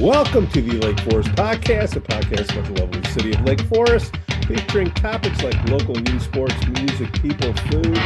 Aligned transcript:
Welcome 0.00 0.46
to 0.50 0.62
the 0.62 0.78
Lake 0.78 1.00
Forest 1.00 1.30
Podcast, 1.30 1.96
a 1.96 2.00
podcast 2.00 2.52
about 2.52 2.72
the 2.72 2.80
lovely 2.80 3.02
city 3.10 3.32
of 3.32 3.40
Lake 3.40 3.62
Forest, 3.62 4.14
featuring 4.46 4.92
topics 4.92 5.42
like 5.42 5.68
local 5.68 5.96
news, 5.96 6.22
sports, 6.22 6.54
music, 6.68 7.12
people, 7.20 7.52
food, 7.52 7.98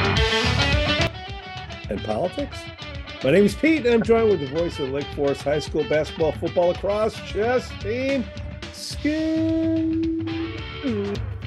and 1.90 2.02
politics. 2.04 2.56
My 3.22 3.32
name 3.32 3.44
is 3.44 3.54
Pete, 3.54 3.84
and 3.84 3.94
I'm 3.96 4.02
joined 4.02 4.30
with 4.30 4.40
the 4.40 4.46
voice 4.46 4.78
of 4.78 4.86
the 4.86 4.94
Lake 4.94 5.06
Forest 5.14 5.42
High 5.42 5.58
School 5.58 5.86
basketball, 5.86 6.32
football, 6.32 6.68
lacrosse, 6.68 7.14
chess 7.26 7.70
team, 7.82 8.24
Scoop. 8.72 10.30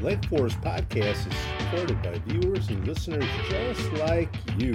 Lake 0.01 0.23
Forest 0.25 0.61
Podcast 0.61 1.25
is 1.25 1.33
supported 1.57 1.99
by 2.03 2.19
viewers 2.27 2.69
and 2.69 2.87
listeners 2.87 3.25
just 3.49 3.91
like 3.93 4.29
you. 4.59 4.73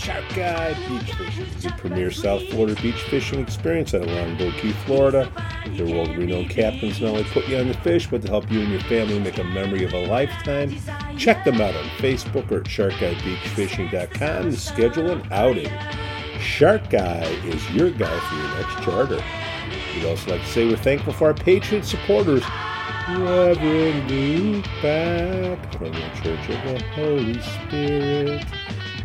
Shark 0.00 0.24
Guy 0.34 0.72
Beach 0.88 1.12
Fishing 1.12 1.44
is 1.44 1.62
the 1.62 1.70
premier 1.72 2.10
South 2.10 2.42
Florida 2.48 2.74
beach 2.80 3.02
fishing 3.02 3.38
experience 3.38 3.92
at 3.92 4.06
Longboat 4.06 4.54
Key, 4.54 4.72
Florida. 4.86 5.30
Their 5.76 5.94
world-renowned 5.94 6.48
captains 6.48 7.02
not 7.02 7.10
only 7.10 7.24
put 7.24 7.46
you 7.46 7.58
on 7.58 7.68
the 7.68 7.74
fish, 7.74 8.06
but 8.06 8.22
to 8.22 8.28
help 8.28 8.50
you 8.50 8.62
and 8.62 8.70
your 8.70 8.80
family 8.80 9.18
make 9.18 9.36
a 9.36 9.44
memory 9.44 9.84
of 9.84 9.92
a 9.92 10.06
lifetime. 10.06 10.74
Check 11.18 11.44
them 11.44 11.60
out 11.60 11.76
on 11.76 11.84
Facebook 11.98 12.50
or 12.50 12.60
at 12.60 12.64
sharkguybeachfishing.com 12.64 14.44
to 14.44 14.56
schedule 14.56 15.10
an 15.10 15.28
outing. 15.30 15.70
Shark 16.40 16.88
Guy 16.88 17.24
is 17.44 17.70
your 17.70 17.90
guy 17.90 18.18
for 18.20 18.34
your 18.36 18.48
next 18.56 18.82
charter. 18.82 19.22
We'd 19.94 20.06
also 20.06 20.30
like 20.30 20.40
to 20.40 20.48
say 20.48 20.66
we're 20.66 20.76
thankful 20.76 21.12
for 21.12 21.26
our 21.26 21.34
Patreon 21.34 21.84
supporters. 21.84 22.42
Reverend 23.06 24.10
Luke 24.10 24.64
Back 24.80 25.72
from 25.74 25.92
the 25.92 26.10
Church 26.22 26.48
of 26.48 26.64
the 26.64 26.82
Holy 26.94 27.38
Spirit. 27.42 28.46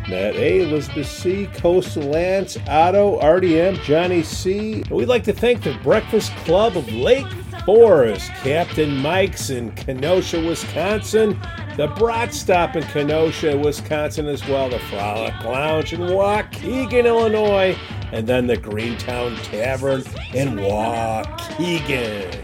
Matt 0.08 0.36
A, 0.36 0.60
Elizabeth 0.62 1.08
C, 1.08 1.48
Coastal 1.54 2.04
Lance, 2.04 2.56
Otto, 2.68 3.18
RDM, 3.20 3.82
Johnny 3.82 4.22
C. 4.22 4.82
And 4.82 4.90
we'd 4.90 5.08
like 5.08 5.24
to 5.24 5.32
thank 5.32 5.64
the 5.64 5.76
Breakfast 5.82 6.30
Club 6.36 6.76
of 6.76 6.88
Lake 6.92 7.26
Forest, 7.64 8.30
Captain 8.44 8.96
Mike's 8.98 9.50
in 9.50 9.72
Kenosha, 9.72 10.38
Wisconsin, 10.40 11.36
the 11.76 11.88
Brat 11.88 12.32
Stop 12.32 12.76
in 12.76 12.84
Kenosha, 12.84 13.58
Wisconsin 13.58 14.26
as 14.26 14.46
well, 14.46 14.68
the 14.68 14.78
Frolic 14.78 15.34
Lounge 15.42 15.92
in 15.92 16.00
Waukegan, 16.00 17.04
Illinois, 17.04 17.76
and 18.12 18.28
then 18.28 18.46
the 18.46 18.56
Greentown 18.56 19.34
Tavern 19.38 20.02
in 20.32 20.56
Waukegan. 20.56 22.42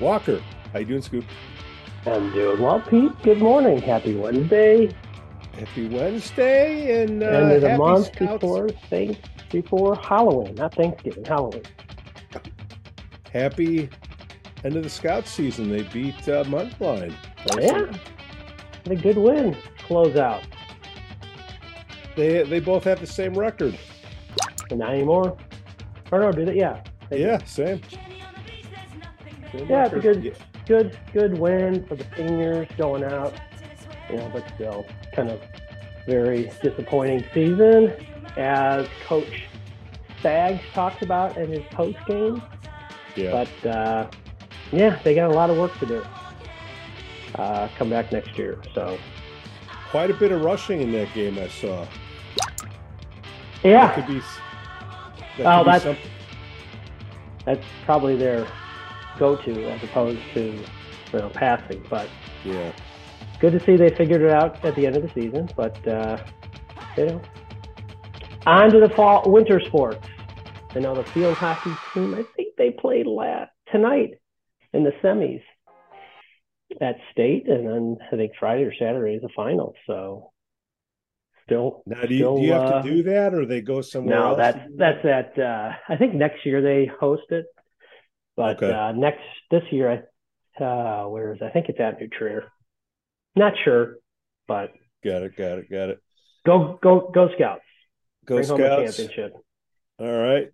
Walker, 0.00 0.42
how 0.72 0.80
you 0.80 0.84
doing, 0.84 1.02
Scoop? 1.02 1.24
I'm 2.06 2.32
doing 2.32 2.60
well, 2.62 2.80
Pete. 2.80 3.12
Good 3.22 3.38
morning. 3.38 3.80
Happy 3.82 4.14
Wednesday. 4.14 4.94
Happy 5.58 5.88
Wednesday 5.88 7.02
and 7.02 7.22
uh, 7.22 7.26
End 7.26 7.52
of 7.52 7.62
the 7.62 7.76
month 7.78 8.06
Scouts. 8.14 8.32
before 8.42 8.68
thanks 8.90 9.18
before 9.50 9.96
Halloween, 9.96 10.54
not 10.56 10.74
Thanksgiving, 10.74 11.24
Halloween. 11.24 11.62
Happy 13.32 13.88
end 14.64 14.76
of 14.76 14.82
the 14.82 14.90
Scout 14.90 15.26
season. 15.26 15.70
They 15.70 15.82
beat 15.84 16.28
uh, 16.28 16.44
Mundelein. 16.44 17.14
Yeah. 17.58 17.90
A 18.92 18.94
good 18.96 19.16
win. 19.16 19.56
Close 19.78 20.16
out. 20.16 20.42
They 22.16 22.42
they 22.44 22.60
both 22.60 22.84
have 22.84 23.00
the 23.00 23.06
same 23.06 23.34
record. 23.34 23.78
And 24.70 24.78
not 24.80 24.92
anymore. 24.92 25.36
Or 26.12 26.20
no, 26.20 26.32
did 26.32 26.48
it? 26.48 26.56
Yeah. 26.56 26.82
Yeah, 27.10 27.38
same. 27.44 27.80
Same 29.52 29.68
Yeah, 29.68 29.84
it's 29.86 29.92
a 29.92 29.96
record. 29.96 30.22
good- 30.22 30.36
Good 30.66 30.98
good 31.12 31.38
win 31.38 31.84
for 31.86 31.94
the 31.96 32.04
seniors 32.16 32.68
going 32.76 33.04
out. 33.04 33.34
You 34.10 34.16
know, 34.16 34.30
but 34.32 34.44
still 34.54 34.86
kind 35.14 35.30
of 35.30 35.40
very 36.06 36.50
disappointing 36.62 37.24
season 37.34 37.92
as 38.36 38.86
Coach 39.06 39.44
Spags 40.22 40.60
talked 40.72 41.02
about 41.02 41.36
in 41.36 41.50
his 41.50 41.64
post 41.72 41.98
game. 42.06 42.42
Yeah. 43.16 43.30
But 43.62 43.68
uh, 43.68 44.10
yeah, 44.72 44.98
they 45.02 45.14
got 45.14 45.30
a 45.30 45.34
lot 45.34 45.50
of 45.50 45.56
work 45.56 45.76
to 45.78 45.86
do. 45.86 46.04
Uh, 47.36 47.68
come 47.76 47.90
back 47.90 48.12
next 48.12 48.36
year. 48.38 48.58
So 48.74 48.98
Quite 49.90 50.10
a 50.10 50.14
bit 50.14 50.32
of 50.32 50.42
rushing 50.42 50.82
in 50.82 50.90
that 50.92 51.12
game 51.14 51.38
I 51.38 51.46
saw. 51.48 51.86
That 52.36 52.68
yeah, 53.62 53.94
could 53.94 54.06
be. 54.08 54.20
That 55.38 55.46
Oh, 55.46 55.64
could 55.64 55.64
be 55.64 55.78
that's- 55.78 55.98
that's 57.44 57.64
probably 57.84 58.16
their 58.16 58.46
go-to 59.18 59.70
as 59.70 59.82
opposed 59.82 60.20
to 60.34 60.40
you 61.12 61.18
know 61.18 61.28
passing. 61.30 61.84
But 61.88 62.08
yeah. 62.44 62.72
good 63.40 63.52
to 63.52 63.64
see 63.64 63.76
they 63.76 63.90
figured 63.90 64.22
it 64.22 64.30
out 64.30 64.64
at 64.64 64.74
the 64.74 64.86
end 64.86 64.96
of 64.96 65.02
the 65.02 65.10
season. 65.20 65.48
But 65.56 65.86
uh, 65.86 66.18
you 66.96 67.06
know, 67.06 67.22
on 68.46 68.70
to 68.70 68.80
the 68.80 68.90
fall 68.90 69.30
winter 69.30 69.60
sports. 69.60 70.06
I 70.74 70.78
know 70.80 70.94
the 70.94 71.04
field 71.04 71.36
hockey 71.36 71.70
team. 71.94 72.14
I 72.14 72.24
think 72.36 72.56
they 72.58 72.70
played 72.70 73.06
last 73.06 73.50
tonight 73.72 74.18
in 74.72 74.84
the 74.84 74.92
semis 75.02 75.42
at 76.80 76.96
state, 77.12 77.48
and 77.48 77.66
then 77.66 77.96
I 78.12 78.16
think 78.16 78.32
Friday 78.38 78.64
or 78.64 78.74
Saturday 78.74 79.14
is 79.14 79.22
the 79.22 79.30
final. 79.34 79.74
So 79.86 80.32
still, 81.44 81.82
Now, 81.86 82.04
do 82.04 82.14
you, 82.14 82.20
still, 82.20 82.36
do 82.36 82.42
you 82.42 82.52
have 82.52 82.62
uh, 82.62 82.82
to 82.82 82.90
do 82.90 83.02
that, 83.04 83.32
or 83.34 83.46
they 83.46 83.60
go 83.62 83.80
somewhere 83.80 84.16
no, 84.16 84.28
else? 84.30 84.36
that's 84.36 84.58
that's 84.76 85.02
that 85.04 85.38
Uh, 85.38 85.72
I 85.88 85.96
think 85.96 86.14
next 86.14 86.44
year 86.44 86.60
they 86.60 86.90
host 87.00 87.30
it, 87.30 87.46
but 88.36 88.56
Okay. 88.62 88.72
uh, 88.72 88.92
next 88.92 89.20
this 89.50 89.62
year, 89.70 89.90
I 90.58 90.64
uh, 90.64 91.08
where 91.08 91.34
is? 91.34 91.40
I 91.42 91.50
think 91.50 91.68
it's 91.68 91.80
at 91.80 92.00
New 92.00 92.08
Trier. 92.08 92.44
Not 93.34 93.52
sure, 93.64 93.96
but 94.48 94.72
got 95.04 95.22
it. 95.22 95.36
Got 95.36 95.58
it. 95.58 95.70
Got 95.70 95.90
it. 95.90 95.98
go 96.46 96.78
go 96.82 97.10
go 97.14 97.28
Scouts! 97.34 97.62
Go 98.26 98.36
Bring 98.36 98.46
Scouts. 98.46 98.96
championship. 98.96 99.32
All 99.98 100.16
right. 100.18 100.48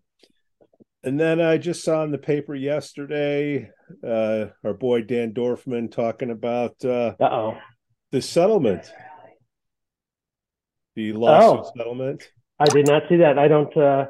And 1.04 1.18
then 1.18 1.40
I 1.40 1.58
just 1.58 1.82
saw 1.84 2.04
in 2.04 2.12
the 2.12 2.18
paper 2.18 2.54
yesterday, 2.54 3.68
uh, 4.06 4.46
our 4.64 4.72
boy 4.74 5.02
Dan 5.02 5.32
Dorfman 5.34 5.90
talking 5.90 6.30
about 6.30 6.76
uh, 6.84 7.14
Uh 7.20 7.24
oh. 7.24 7.58
the 8.12 8.22
settlement, 8.22 8.92
the 10.94 11.12
lawsuit 11.12 11.66
Oh. 11.66 11.72
settlement. 11.76 12.22
I 12.58 12.64
did 12.66 12.86
not 12.86 13.02
see 13.08 13.16
that. 13.16 13.38
I 13.38 13.48
don't 13.48 13.76
uh, 13.76 14.06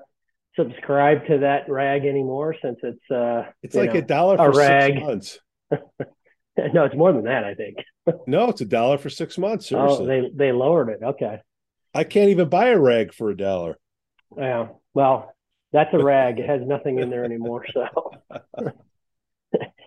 subscribe 0.57 1.27
to 1.27 1.39
that 1.39 1.69
rag 1.69 2.05
anymore 2.05 2.55
since 2.63 2.79
it's 2.83 3.11
uh, 3.11 3.45
It's 3.63 3.75
like 3.75 3.93
know, 3.93 3.99
a 4.01 4.03
dollar 4.03 4.35
a 4.37 4.53
for 4.53 4.59
rag. 4.59 4.93
six 4.95 5.05
months. 5.05 5.39
no, 6.75 6.85
it's 6.85 6.95
more 6.97 7.13
than 7.13 7.25
that. 7.25 7.45
I 7.45 7.55
think. 7.55 7.77
No, 8.27 8.49
it's 8.49 8.61
a 8.61 8.65
dollar 8.65 8.99
for 8.99 9.09
six 9.11 9.39
months. 9.39 9.71
Oh, 9.71 9.87
Seriously, 9.97 10.31
they 10.37 10.47
they 10.47 10.53
lowered 10.53 10.89
it. 10.89 10.99
Okay. 11.05 11.39
I 11.95 12.03
can't 12.03 12.31
even 12.31 12.49
buy 12.49 12.71
a 12.71 12.79
rag 12.79 13.15
for 13.15 13.31
a 13.31 13.37
dollar. 13.37 13.79
Yeah. 14.37 14.69
Well, 14.93 15.33
that's 15.73 15.95
a 15.95 15.99
rag. 16.03 16.41
It 16.41 16.49
has 16.49 16.63
nothing 16.67 16.99
in 16.99 17.11
there 17.11 17.25
anymore. 17.25 17.65
So 17.73 17.87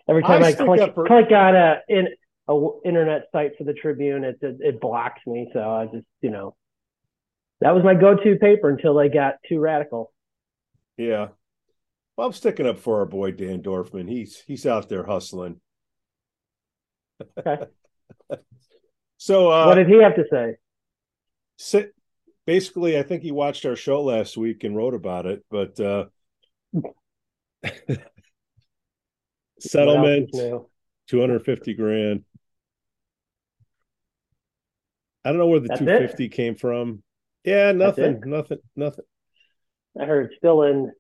every 0.08 0.24
time 0.24 0.44
I 0.44 0.48
I, 0.48 0.54
click 0.54 0.94
for- 0.96 1.06
click 1.08 1.32
on 1.32 1.56
a 1.58 1.80
in 1.90 2.08
a 2.48 2.54
w- 2.54 2.80
internet 2.86 3.24
site 3.34 3.58
for 3.58 3.66
the 3.66 3.74
Tribune, 3.74 4.24
it, 4.24 4.38
it 4.42 4.58
it 4.62 4.80
blocks 4.80 5.20
me. 5.28 5.50
So 5.52 5.60
I 5.60 5.86
just 5.88 6.06
you 6.22 6.30
know 6.30 6.56
that 7.62 7.76
was 7.76 7.84
my 7.84 7.96
go-to 7.96 8.38
paper 8.38 8.70
until 8.70 8.94
they 8.96 9.10
got 9.10 9.36
too 9.50 9.60
radical. 9.60 10.14
Yeah. 10.98 11.30
Well, 12.16 12.28
I'm 12.28 12.34
sticking 12.34 12.68
up 12.68 12.80
for 12.80 13.00
our 13.00 13.06
boy 13.06 13.32
Dan 13.32 13.62
Dorfman. 13.62 14.10
He's 14.10 14.42
he's 14.48 14.66
out 14.66 14.90
there 14.90 15.06
hustling. 15.06 15.60
Okay. 17.38 17.66
so 19.18 19.52
uh 19.52 19.66
what 19.66 19.76
did 19.76 19.88
he 19.88 20.02
have 20.02 20.16
to 20.16 20.26
say? 20.30 20.56
sit 21.58 21.94
basically 22.46 22.98
i 22.98 23.04
think 23.04 23.24
he 23.24 23.32
watched 23.32 23.66
our 23.66 23.76
show 23.76 24.04
last 24.04 24.38
week 24.38 24.64
and 24.64 24.76
wrote 24.76 24.94
about 24.94 25.26
it 25.26 25.44
but 25.50 25.80
uh 25.80 26.06
settlement 29.60 30.30
is 30.34 30.40
new? 30.40 30.70
250 31.08 31.74
grand 31.76 32.24
i 35.24 35.30
don't 35.30 35.38
know 35.38 35.48
where 35.48 35.62
the 35.62 35.70
250 35.70 36.30
came 36.30 36.56
from 36.56 37.02
yeah 37.44 37.72
nothing 37.72 38.22
nothing 38.26 38.60
nothing 38.76 39.06
I 40.00 40.06
heard 40.06 40.32
still 40.38 40.64
in 40.64 40.92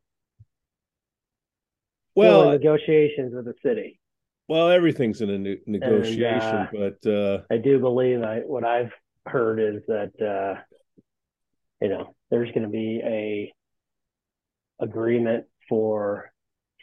still 2.17 2.41
in 2.41 2.47
well 2.47 2.49
negotiations 2.51 3.33
with 3.35 3.45
the 3.45 3.53
city. 3.63 3.99
well 4.47 4.69
everything's 4.69 5.21
in 5.21 5.29
a 5.29 5.37
ne- 5.37 5.61
negotiation 5.65 6.39
uh, 6.39 6.67
but 6.71 7.09
uh 7.09 7.41
I 7.51 7.57
do 7.57 7.79
believe 7.79 8.21
I 8.21 8.39
what 8.39 8.63
I've 8.63 8.91
heard 9.25 9.59
is 9.59 9.81
that 9.87 10.11
uh, 10.21 10.61
you 11.81 11.89
know 11.89 12.15
there's 12.29 12.49
going 12.51 12.63
to 12.63 12.69
be 12.69 13.01
a 13.03 13.53
agreement 14.79 15.45
for 15.67 16.31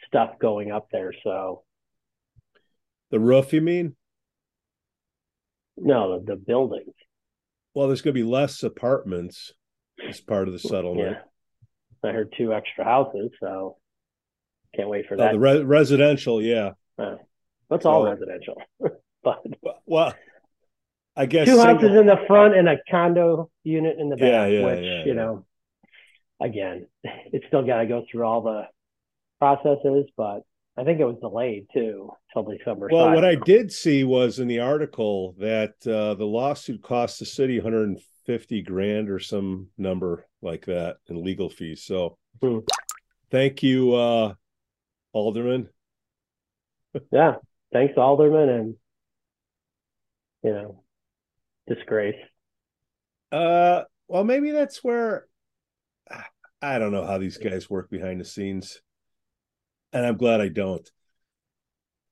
stuff 0.07 0.31
going 0.39 0.71
up 0.71 0.87
there. 0.91 1.13
So 1.23 1.63
the 3.11 3.19
roof 3.19 3.53
you 3.53 3.61
mean 3.61 3.95
no, 5.77 6.19
the, 6.19 6.33
the 6.33 6.35
buildings. 6.35 6.93
well 7.73 7.87
there's 7.87 8.01
going 8.01 8.13
to 8.13 8.19
be 8.19 8.27
less 8.29 8.61
apartments 8.61 9.53
as 10.07 10.21
part 10.21 10.47
of 10.47 10.53
the 10.53 10.59
settlement 10.59 11.17
Yeah, 11.17 11.21
I 12.03 12.11
heard 12.11 12.33
two 12.37 12.53
extra 12.53 12.83
houses, 12.83 13.31
so 13.39 13.77
can't 14.75 14.89
wait 14.89 15.05
for 15.07 15.15
Oh, 15.15 15.17
that. 15.17 15.31
the 15.33 15.39
re- 15.39 15.63
residential 15.63 16.41
yeah 16.41 16.71
That's 17.69 17.85
all 17.85 18.05
oh. 18.05 18.11
residential, 18.11 18.55
but 19.23 19.43
well 19.85 20.13
i 21.15 21.25
guess 21.27 21.45
two 21.45 21.55
single- 21.55 21.75
houses 21.75 21.95
in 21.95 22.07
the 22.07 22.17
front 22.27 22.55
and 22.55 22.67
a 22.67 22.77
condo 22.89 23.49
unit 23.63 23.97
in 23.99 24.09
the 24.09 24.15
back. 24.15 24.29
Yeah, 24.31 24.45
yeah, 24.47 24.65
which 24.65 24.83
yeah, 24.83 25.05
you 25.05 25.13
know, 25.13 25.45
again, 26.41 26.87
it's 27.03 27.45
still 27.47 27.65
got 27.65 27.77
to 27.79 27.85
go 27.85 28.03
through 28.11 28.23
all 28.23 28.41
the 28.41 28.63
processes, 29.39 30.05
but 30.17 30.41
I 30.75 30.83
think 30.83 30.99
it 30.99 31.05
was 31.05 31.17
delayed 31.21 31.67
too 31.73 32.11
till 32.33 32.43
December. 32.43 32.89
Well, 32.91 33.13
what 33.13 33.23
I 33.25 33.35
did 33.35 33.71
see 33.71 34.03
was 34.03 34.39
in 34.39 34.47
the 34.47 34.59
article 34.59 35.35
that 35.37 35.73
uh, 35.85 36.15
the 36.15 36.25
lawsuit 36.25 36.81
cost 36.81 37.19
the 37.19 37.25
city 37.25 37.59
150 37.59 38.03
grand 38.65 39.09
or 39.09 39.19
some 39.19 39.67
number 39.77 40.25
like 40.41 40.65
that 40.65 40.97
in 41.07 41.23
legal 41.23 41.49
fees. 41.49 41.83
So, 41.83 42.17
hmm. 42.41 42.59
thank 43.31 43.63
you, 43.63 43.93
uh, 43.93 44.33
Alderman. 45.13 45.69
yeah, 47.11 47.35
thanks, 47.71 47.95
Alderman, 47.97 48.49
and 48.49 48.75
you 50.43 50.51
know, 50.51 50.83
disgrace. 51.67 52.19
Uh, 53.31 53.83
well, 54.07 54.23
maybe 54.23 54.51
that's 54.51 54.83
where 54.83 55.25
I 56.61 56.79
don't 56.79 56.91
know 56.91 57.05
how 57.05 57.17
these 57.17 57.37
guys 57.37 57.69
work 57.69 57.89
behind 57.89 58.21
the 58.21 58.25
scenes 58.25 58.81
and 59.93 60.05
I'm 60.05 60.17
glad 60.17 60.41
I 60.41 60.49
don't. 60.49 60.89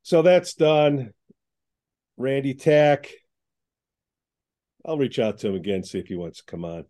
So 0.03 0.21
that's 0.21 0.53
done. 0.53 1.13
Randy 2.17 2.53
Tack. 2.53 3.09
I'll 4.85 4.97
reach 4.97 5.19
out 5.19 5.39
to 5.39 5.49
him 5.49 5.55
again, 5.55 5.83
see 5.83 5.99
if 5.99 6.07
he 6.07 6.15
wants 6.15 6.39
to 6.39 6.45
come 6.45 6.65
on. 6.65 6.85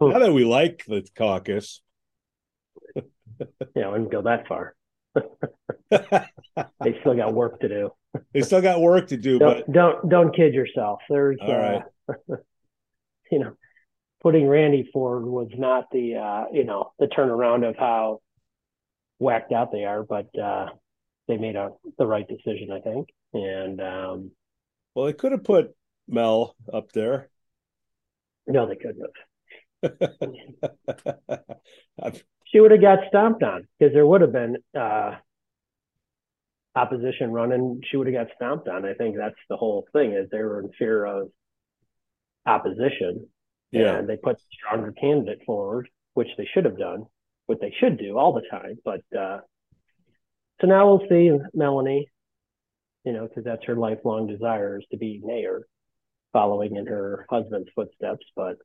Now 0.00 0.18
that 0.18 0.32
we 0.32 0.44
like 0.44 0.84
the 0.86 1.06
caucus. 1.14 1.80
yeah, 2.96 3.84
I 3.84 3.88
wouldn't 3.88 4.10
go 4.10 4.22
that 4.22 4.48
far. 4.48 4.74
they 5.90 6.98
still 7.00 7.14
got 7.14 7.34
work 7.34 7.60
to 7.60 7.68
do. 7.68 7.90
They 8.32 8.42
still 8.42 8.62
got 8.62 8.80
work 8.80 9.08
to 9.08 9.16
do, 9.16 9.38
don't, 9.38 9.66
but 9.66 9.72
don't 9.72 10.08
don't 10.08 10.36
kid 10.36 10.54
yourself. 10.54 11.00
There's 11.08 11.38
All 11.40 11.56
right. 11.56 11.82
Uh, 12.08 12.36
you 13.30 13.38
know, 13.38 13.52
putting 14.22 14.46
Randy 14.46 14.88
forward 14.92 15.26
was 15.26 15.48
not 15.56 15.90
the 15.92 16.16
uh, 16.16 16.44
you 16.52 16.64
know, 16.64 16.92
the 16.98 17.06
turnaround 17.06 17.68
of 17.68 17.76
how 17.76 18.20
whacked 19.18 19.52
out 19.52 19.72
they 19.72 19.84
are, 19.84 20.02
but 20.02 20.28
uh, 20.38 20.66
they 21.28 21.36
made 21.36 21.56
a, 21.56 21.70
the 21.98 22.06
right 22.06 22.26
decision, 22.26 22.70
I 22.72 22.80
think. 22.80 23.08
And 23.32 23.80
um, 23.80 24.30
well, 24.94 25.06
they 25.06 25.12
could 25.12 25.32
have 25.32 25.44
put 25.44 25.74
Mel 26.08 26.56
up 26.72 26.92
there. 26.92 27.28
No, 28.46 28.66
they 28.66 28.76
couldn't 28.76 29.02
have. 29.02 29.10
she 32.46 32.60
would 32.60 32.70
have 32.70 32.80
got 32.80 33.00
stomped 33.08 33.42
on 33.42 33.66
because 33.78 33.94
there 33.94 34.06
would 34.06 34.20
have 34.20 34.32
been 34.32 34.56
uh, 34.78 35.16
opposition 36.74 37.32
running. 37.32 37.80
She 37.90 37.96
would 37.96 38.06
have 38.06 38.26
got 38.26 38.34
stomped 38.36 38.68
on. 38.68 38.84
I 38.84 38.94
think 38.94 39.16
that's 39.16 39.34
the 39.48 39.56
whole 39.56 39.86
thing 39.92 40.12
is 40.12 40.28
they 40.30 40.38
were 40.38 40.60
in 40.60 40.70
fear 40.78 41.04
of 41.04 41.30
opposition. 42.46 43.28
Yeah. 43.70 43.96
And 43.96 44.08
they 44.08 44.16
put 44.16 44.36
stronger 44.52 44.92
candidate 44.92 45.40
forward, 45.46 45.88
which 46.14 46.28
they 46.36 46.48
should 46.52 46.66
have 46.66 46.78
done 46.78 47.06
what 47.46 47.60
they 47.60 47.74
should 47.80 47.98
do 47.98 48.18
all 48.18 48.32
the 48.32 48.42
time. 48.50 48.78
But 48.84 49.02
uh, 49.18 49.40
so 50.60 50.66
now 50.66 50.86
we'll 50.86 51.08
see 51.08 51.30
Melanie, 51.54 52.06
you 53.04 53.12
know, 53.12 53.26
because 53.26 53.44
that's 53.44 53.64
her 53.64 53.76
lifelong 53.76 54.26
desire 54.26 54.78
is 54.78 54.86
to 54.90 54.96
be 54.96 55.20
mayor, 55.24 55.66
following 56.32 56.76
in 56.76 56.86
her 56.86 57.26
husband's 57.30 57.68
footsteps. 57.74 58.24
But 58.34 58.56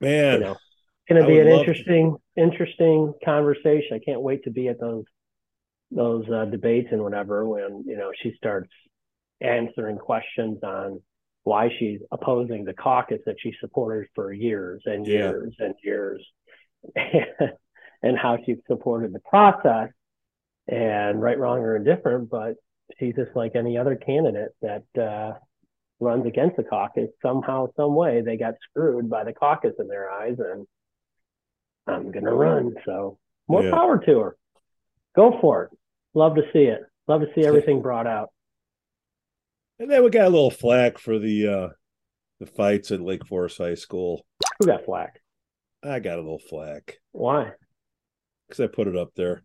man, 0.00 0.34
you 0.34 0.40
know, 0.40 0.56
going 1.08 1.22
to 1.22 1.28
be 1.28 1.40
an 1.40 1.48
interesting, 1.48 2.16
to... 2.36 2.42
interesting 2.42 3.14
conversation. 3.24 3.94
I 3.94 4.00
can't 4.04 4.20
wait 4.20 4.44
to 4.44 4.50
be 4.50 4.68
at 4.68 4.80
those 4.80 5.04
those 5.92 6.28
uh, 6.28 6.46
debates 6.46 6.88
and 6.90 7.02
whatever 7.02 7.46
when 7.46 7.84
you 7.86 7.96
know 7.96 8.10
she 8.20 8.34
starts 8.36 8.70
answering 9.40 9.98
questions 9.98 10.58
on 10.62 11.00
why 11.44 11.70
she's 11.78 12.00
opposing 12.10 12.64
the 12.64 12.74
caucus 12.74 13.20
that 13.24 13.36
she 13.38 13.54
supported 13.60 14.08
for 14.14 14.32
years 14.32 14.82
and 14.84 15.06
years 15.06 15.54
yeah. 15.58 15.66
and 15.66 15.74
years 15.84 16.26
and 18.02 18.18
how 18.18 18.36
she 18.44 18.56
supported 18.66 19.12
the 19.12 19.20
process 19.20 19.90
and 20.68 21.22
right, 21.22 21.38
wrong, 21.38 21.58
or 21.58 21.76
indifferent, 21.76 22.28
but 22.28 22.54
she's 22.98 23.14
just 23.14 23.34
like 23.36 23.54
any 23.54 23.78
other 23.78 23.94
candidate 23.96 24.50
that 24.62 24.84
uh, 25.00 25.38
runs 26.00 26.26
against 26.26 26.56
the 26.56 26.64
caucus. 26.64 27.10
Somehow, 27.22 27.68
some 27.76 27.94
way, 27.94 28.22
they 28.22 28.36
got 28.36 28.54
screwed 28.68 29.08
by 29.08 29.24
the 29.24 29.32
caucus 29.32 29.74
in 29.78 29.88
their 29.88 30.10
eyes, 30.10 30.36
and 30.38 30.66
I'm 31.86 32.10
gonna 32.10 32.34
run. 32.34 32.74
So 32.84 33.18
more 33.48 33.64
yeah. 33.64 33.70
power 33.70 33.98
to 34.04 34.18
her. 34.18 34.36
Go 35.14 35.38
for 35.40 35.64
it. 35.64 35.70
Love 36.14 36.34
to 36.36 36.42
see 36.52 36.64
it. 36.64 36.80
Love 37.08 37.20
to 37.20 37.28
see 37.34 37.46
everything 37.46 37.82
brought 37.82 38.06
out. 38.06 38.30
And 39.78 39.90
then 39.90 40.02
we 40.02 40.10
got 40.10 40.26
a 40.26 40.30
little 40.30 40.50
flack 40.50 40.98
for 40.98 41.18
the 41.18 41.48
uh 41.48 41.68
the 42.40 42.46
fights 42.46 42.90
at 42.90 43.00
Lake 43.00 43.26
Forest 43.26 43.58
High 43.58 43.74
School. 43.74 44.26
Who 44.58 44.66
got 44.66 44.84
flack? 44.84 45.20
I 45.82 46.00
got 46.00 46.18
a 46.18 46.22
little 46.22 46.38
flack. 46.38 46.98
Why? 47.12 47.52
Because 48.48 48.60
I 48.60 48.66
put 48.66 48.88
it 48.88 48.96
up 48.96 49.10
there. 49.14 49.42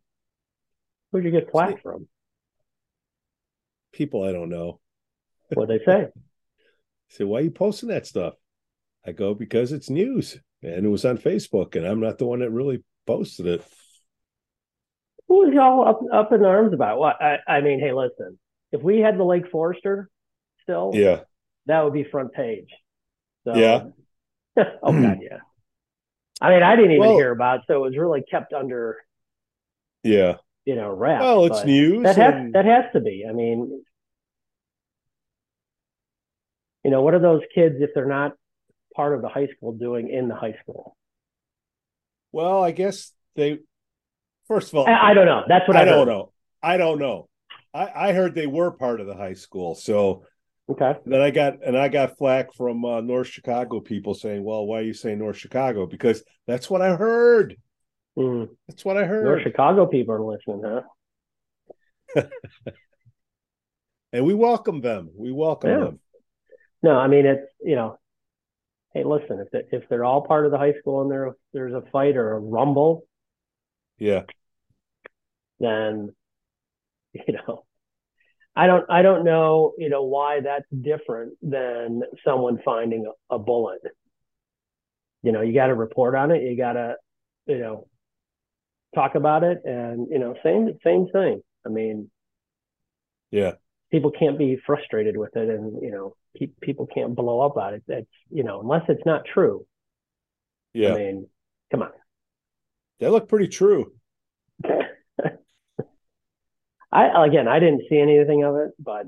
Who'd 1.12 1.24
you 1.24 1.32
get 1.32 1.52
flack 1.52 1.82
from? 1.82 2.08
People 3.92 4.24
I 4.24 4.32
don't 4.32 4.50
know. 4.50 4.80
What 5.54 5.68
they 5.68 5.80
say? 5.86 6.08
say, 7.12 7.24
why 7.24 7.40
are 7.40 7.44
you 7.44 7.52
posting 7.52 7.90
that 7.90 8.08
stuff? 8.08 8.34
I 9.06 9.12
go, 9.12 9.34
because 9.34 9.72
it's 9.72 9.90
news. 9.90 10.38
And 10.64 10.86
it 10.86 10.90
was 10.90 11.06
on 11.06 11.18
Facebook, 11.18 11.76
and 11.76 11.86
I'm 11.86 12.00
not 12.00 12.20
the 12.20 12.26
one 12.26 12.40
that 12.40 12.52
really 12.52 12.84
posted 13.08 13.48
it. 13.48 13.64
Who 15.28 15.46
was 15.46 15.54
y'all 15.54 15.88
up, 15.88 16.02
up 16.14 16.32
in 16.34 16.46
arms 16.46 16.74
about? 16.74 17.00
What? 17.00 17.22
I, 17.22 17.38
I 17.48 17.62
mean, 17.62 17.80
hey, 17.80 17.94
listen, 17.94 18.38
if 18.72 18.84
we 18.84 19.00
had 19.00 19.18
the 19.18 19.24
Lake 19.24 19.50
Forester 19.50 20.10
still, 20.62 20.92
yeah, 20.94 21.22
that 21.66 21.84
would 21.84 21.94
be 21.94 22.04
front 22.04 22.34
page. 22.34 22.70
So, 23.46 23.56
yeah. 23.56 23.86
oh, 24.84 24.92
God, 24.92 25.20
yeah. 25.22 25.40
I 26.40 26.52
mean, 26.52 26.62
I 26.62 26.76
didn't 26.76 26.92
even 26.92 27.08
well, 27.08 27.18
hear 27.18 27.32
about, 27.32 27.60
it, 27.60 27.64
so 27.68 27.76
it 27.76 27.90
was 27.90 27.98
really 27.98 28.24
kept 28.30 28.54
under, 28.54 28.98
yeah, 30.04 30.36
you 30.66 30.76
know, 30.76 30.90
wraps. 30.90 31.24
Well, 31.24 31.46
it's 31.46 31.66
news. 31.66 32.04
That 32.04 32.18
has 32.18 32.34
and... 32.36 32.54
that 32.54 32.66
has 32.66 32.86
to 32.94 33.00
be. 33.00 33.26
I 33.28 33.34
mean, 33.34 33.84
you 36.84 36.92
know, 36.92 37.02
what 37.02 37.14
are 37.14 37.20
those 37.20 37.42
kids 37.54 37.76
if 37.80 37.92
they're 37.94 38.06
not 38.06 38.34
part 38.96 39.14
of 39.14 39.22
the 39.22 39.30
high 39.30 39.48
school 39.48 39.74
doing 39.74 40.10
in 40.10 40.28
the 40.28 40.36
high 40.36 40.56
school? 40.62 40.96
Well, 42.32 42.64
I 42.64 42.72
guess 42.72 43.12
they. 43.36 43.60
First 44.48 44.70
of 44.70 44.80
all, 44.80 44.88
I, 44.88 45.12
I 45.12 45.14
don't 45.14 45.26
know. 45.26 45.44
That's 45.48 45.68
what 45.68 45.78
I, 45.78 45.82
I 45.82 45.86
don't 45.86 46.08
know. 46.08 46.32
I 46.62 46.78
don't 46.78 47.00
know. 47.00 47.30
I, 47.74 48.10
I 48.10 48.14
heard 48.14 48.36
they 48.36 48.48
were 48.48 48.72
part 48.72 49.00
of 49.00 49.08
the 49.08 49.16
high 49.16 49.36
school, 49.36 49.76
so 49.76 50.26
Okay. 50.72 50.94
Then 51.06 51.20
I 51.22 51.32
got 51.32 51.64
and 51.66 51.78
I 51.78 51.90
got 51.90 52.18
flack 52.18 52.54
from 52.54 52.86
uh, 52.86 53.02
North 53.02 53.28
Chicago 53.28 53.82
people 53.82 54.14
saying, 54.14 54.44
"Well, 54.44 54.66
why 54.66 54.80
are 54.80 54.84
you 54.84 54.94
saying 54.94 55.20
North 55.20 55.36
Chicago?" 55.36 55.86
Because 55.86 56.24
that's 56.48 56.70
what 56.70 56.82
I 56.82 56.96
heard. 56.96 57.58
Mm. 58.18 58.50
That's 58.68 58.86
what 58.86 58.96
I 58.96 59.04
heard. 59.04 59.26
North 59.26 59.44
Chicago 59.44 59.86
people 59.86 60.16
are 60.16 60.24
listening, 60.24 60.84
huh? 62.16 62.24
and 64.14 64.26
we 64.26 64.34
welcome 64.34 64.80
them. 64.80 65.10
We 65.14 65.34
welcome 65.34 65.70
yeah. 65.70 65.78
them. 65.80 66.00
No, 66.84 66.98
I 66.98 67.08
mean 67.08 67.26
it's 67.26 67.48
you 67.64 67.76
know, 67.76 67.98
hey, 68.94 69.04
listen, 69.04 69.40
if 69.46 69.52
they, 69.52 69.78
if 69.78 69.88
they're 69.90 70.06
all 70.06 70.22
part 70.22 70.46
of 70.46 70.52
the 70.52 70.58
high 70.58 70.74
school 70.80 71.02
and 71.02 71.12
there 71.12 71.34
there's 71.54 71.74
a 71.74 71.84
fight 71.92 72.18
or 72.18 72.34
a 72.34 72.40
rumble, 72.40 73.04
yeah, 73.98 74.24
then 75.60 76.14
you 77.14 77.34
know 77.34 77.66
I 78.56 78.68
don't 78.68 78.86
I 78.90 79.02
don't 79.02 79.24
know, 79.24 79.74
you 79.78 79.90
know, 79.90 80.04
why 80.04 80.42
that's 80.42 80.66
different 80.70 81.34
than 81.42 82.02
someone 82.26 82.60
finding 82.66 83.06
a, 83.06 83.36
a 83.36 83.40
bullet. 83.40 83.82
You 85.24 85.32
know, 85.32 85.42
you 85.42 85.54
got 85.54 85.68
to 85.68 85.76
report 85.76 86.16
on 86.16 86.32
it. 86.32 86.44
You 86.44 86.58
got 86.58 86.74
to, 86.74 86.96
you 87.48 87.60
know, 87.60 87.88
talk 88.94 89.16
about 89.16 89.44
it, 89.44 89.62
and 89.64 90.08
you 90.10 90.20
know, 90.20 90.36
same 90.44 90.78
same 90.84 91.08
thing. 91.14 91.42
I 91.66 91.70
mean, 91.70 92.12
yeah, 93.30 93.54
people 93.90 94.12
can't 94.12 94.38
be 94.38 94.60
frustrated 94.66 95.16
with 95.16 95.36
it, 95.38 95.50
and 95.50 95.82
you 95.82 95.92
know, 95.92 96.16
pe- 96.38 96.48
people 96.62 96.88
can't 96.88 97.16
blow 97.16 97.42
up 97.42 97.58
on 97.58 97.74
it. 97.76 97.84
That's 97.88 98.06
you 98.30 98.44
know, 98.44 98.62
unless 98.62 98.84
it's 98.90 99.06
not 99.06 99.26
true. 99.26 99.66
Yeah, 100.74 100.94
I 100.94 100.98
mean, 100.98 101.28
come 101.72 101.84
on. 101.84 101.92
They 103.00 103.08
look 103.08 103.28
pretty 103.28 103.48
true. 103.48 103.94
I 106.94 107.26
again, 107.26 107.48
I 107.48 107.60
didn't 107.60 107.84
see 107.90 107.98
anything 107.98 108.44
of 108.44 108.56
it, 108.58 108.72
but 108.80 109.08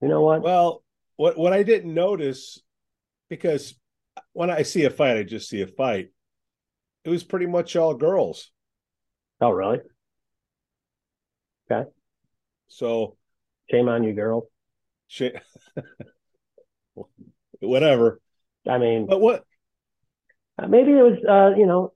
you 0.00 0.08
know 0.08 0.22
what? 0.22 0.42
Well, 0.42 0.82
what 1.16 1.38
what 1.38 1.52
I 1.52 1.62
didn't 1.62 1.92
notice 1.92 2.60
because 3.28 3.74
when 4.32 4.50
I 4.50 4.62
see 4.62 4.84
a 4.84 4.90
fight, 4.90 5.16
I 5.16 5.22
just 5.22 5.48
see 5.48 5.60
a 5.62 5.66
fight. 5.66 6.10
It 7.04 7.10
was 7.10 7.22
pretty 7.24 7.46
much 7.46 7.76
all 7.76 7.94
girls. 7.94 8.50
Oh, 9.40 9.50
really? 9.50 9.78
Okay. 11.70 11.88
So, 12.68 13.16
shame 13.70 13.88
on 13.88 14.04
you, 14.04 14.14
girls. 14.14 14.44
Shame. 15.06 15.32
Whatever. 17.68 18.20
I 18.68 18.78
mean, 18.78 19.06
but 19.06 19.20
what? 19.20 19.44
Uh, 20.58 20.66
maybe 20.68 20.92
it 20.92 21.02
was, 21.02 21.18
uh, 21.28 21.58
you 21.58 21.66
know, 21.66 21.92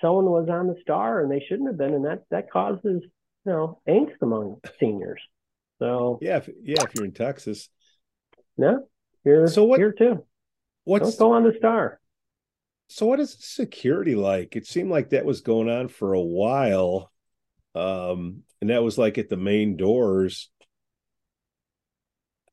someone 0.00 0.26
was 0.26 0.48
on 0.50 0.66
the 0.66 0.76
star 0.82 1.22
and 1.22 1.30
they 1.30 1.44
shouldn't 1.48 1.68
have 1.68 1.78
been, 1.78 1.94
and 1.94 2.04
that 2.04 2.24
that 2.30 2.50
causes 2.50 2.82
you 2.84 3.02
know 3.52 3.80
angst 3.88 4.16
among 4.22 4.60
seniors. 4.80 5.20
So 5.78 6.18
yeah, 6.20 6.38
if, 6.38 6.48
yeah, 6.62 6.82
if 6.82 6.94
you're 6.94 7.04
in 7.04 7.12
Texas, 7.12 7.68
yeah, 8.56 8.76
you're 9.24 9.46
so 9.48 9.64
what, 9.64 9.78
here 9.78 9.92
too. 9.92 10.24
What's 10.84 11.16
Don't 11.16 11.30
go 11.30 11.32
on 11.36 11.44
the 11.44 11.54
star? 11.58 12.00
So 12.88 13.06
what 13.06 13.20
is 13.20 13.36
security 13.40 14.14
like? 14.14 14.56
It 14.56 14.66
seemed 14.66 14.90
like 14.90 15.10
that 15.10 15.24
was 15.24 15.40
going 15.40 15.70
on 15.70 15.88
for 15.88 16.12
a 16.12 16.20
while. 16.20 17.10
Um, 17.74 18.42
and 18.60 18.70
that 18.70 18.82
was 18.82 18.98
like 18.98 19.18
at 19.18 19.28
the 19.28 19.36
main 19.36 19.76
doors. 19.76 20.50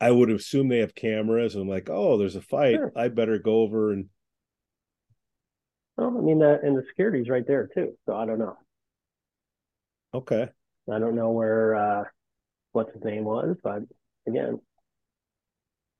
I 0.01 0.09
would 0.11 0.31
assume 0.31 0.67
they 0.67 0.79
have 0.79 0.95
cameras 0.95 1.55
and 1.55 1.69
like, 1.69 1.87
oh, 1.89 2.17
there's 2.17 2.35
a 2.35 2.41
fight. 2.41 2.75
Sure. 2.75 2.91
I 2.95 3.07
better 3.07 3.37
go 3.37 3.61
over 3.61 3.93
and 3.93 4.07
Well, 5.95 6.17
I 6.17 6.21
mean, 6.21 6.39
the, 6.39 6.59
and 6.63 6.75
the 6.75 6.83
security's 6.89 7.29
right 7.29 7.45
there 7.47 7.69
too. 7.73 7.93
So 8.07 8.15
I 8.15 8.25
don't 8.25 8.39
know. 8.39 8.57
okay. 10.13 10.49
I 10.91 10.97
don't 10.99 11.15
know 11.15 11.29
where 11.29 11.75
uh, 11.75 12.03
what 12.71 12.87
his 12.93 13.03
name 13.03 13.23
was, 13.23 13.55
but 13.63 13.83
again, 14.27 14.59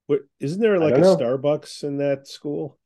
What 0.08 0.22
isn't 0.40 0.60
there 0.60 0.80
like 0.80 0.96
a 0.96 1.00
know. 1.00 1.16
Starbucks 1.16 1.84
in 1.84 1.98
that 1.98 2.28
school? 2.28 2.80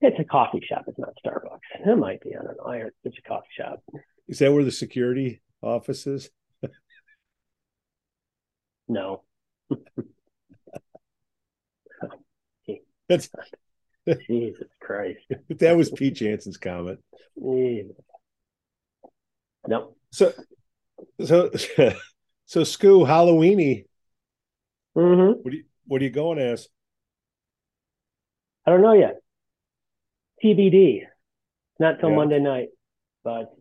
it's 0.00 0.18
a 0.18 0.24
coffee 0.24 0.64
shop. 0.66 0.84
It's 0.88 0.98
not 0.98 1.14
Starbucks. 1.24 1.86
It 1.86 1.98
might 1.98 2.20
be. 2.22 2.30
I 2.34 2.42
don't 2.42 2.56
know. 2.56 2.64
I 2.72 2.78
heard 2.78 2.94
it's 3.04 3.18
a 3.18 3.28
coffee 3.28 3.46
shop. 3.56 3.82
Is 4.26 4.38
that 4.38 4.52
where 4.52 4.64
the 4.64 4.72
security 4.72 5.42
office 5.62 6.06
is? 6.06 6.30
No. 8.88 9.22
That's 13.08 13.28
Jesus 14.28 14.66
Christ. 14.80 15.20
that 15.58 15.76
was 15.76 15.90
Pete 15.90 16.14
Jansen's 16.14 16.56
comment. 16.56 17.00
Jesus. 17.42 17.96
No. 19.66 19.94
So 20.10 20.32
so 21.24 21.50
so 22.46 22.60
Scoo 22.62 23.06
Halloweeny, 23.06 23.84
Mm-hmm. 24.96 25.40
what 25.42 25.52
are 25.52 25.56
you 25.56 25.64
what 25.86 26.00
are 26.00 26.04
you 26.04 26.10
going 26.10 26.38
as? 26.38 26.68
I 28.66 28.70
don't 28.70 28.80
know 28.82 28.92
yet. 28.92 29.16
TBD. 30.42 31.00
Not 31.80 31.98
till 32.00 32.10
Yeah. 32.10 32.16
Monday 32.16 32.38
night, 32.38 32.68
but 33.24 33.52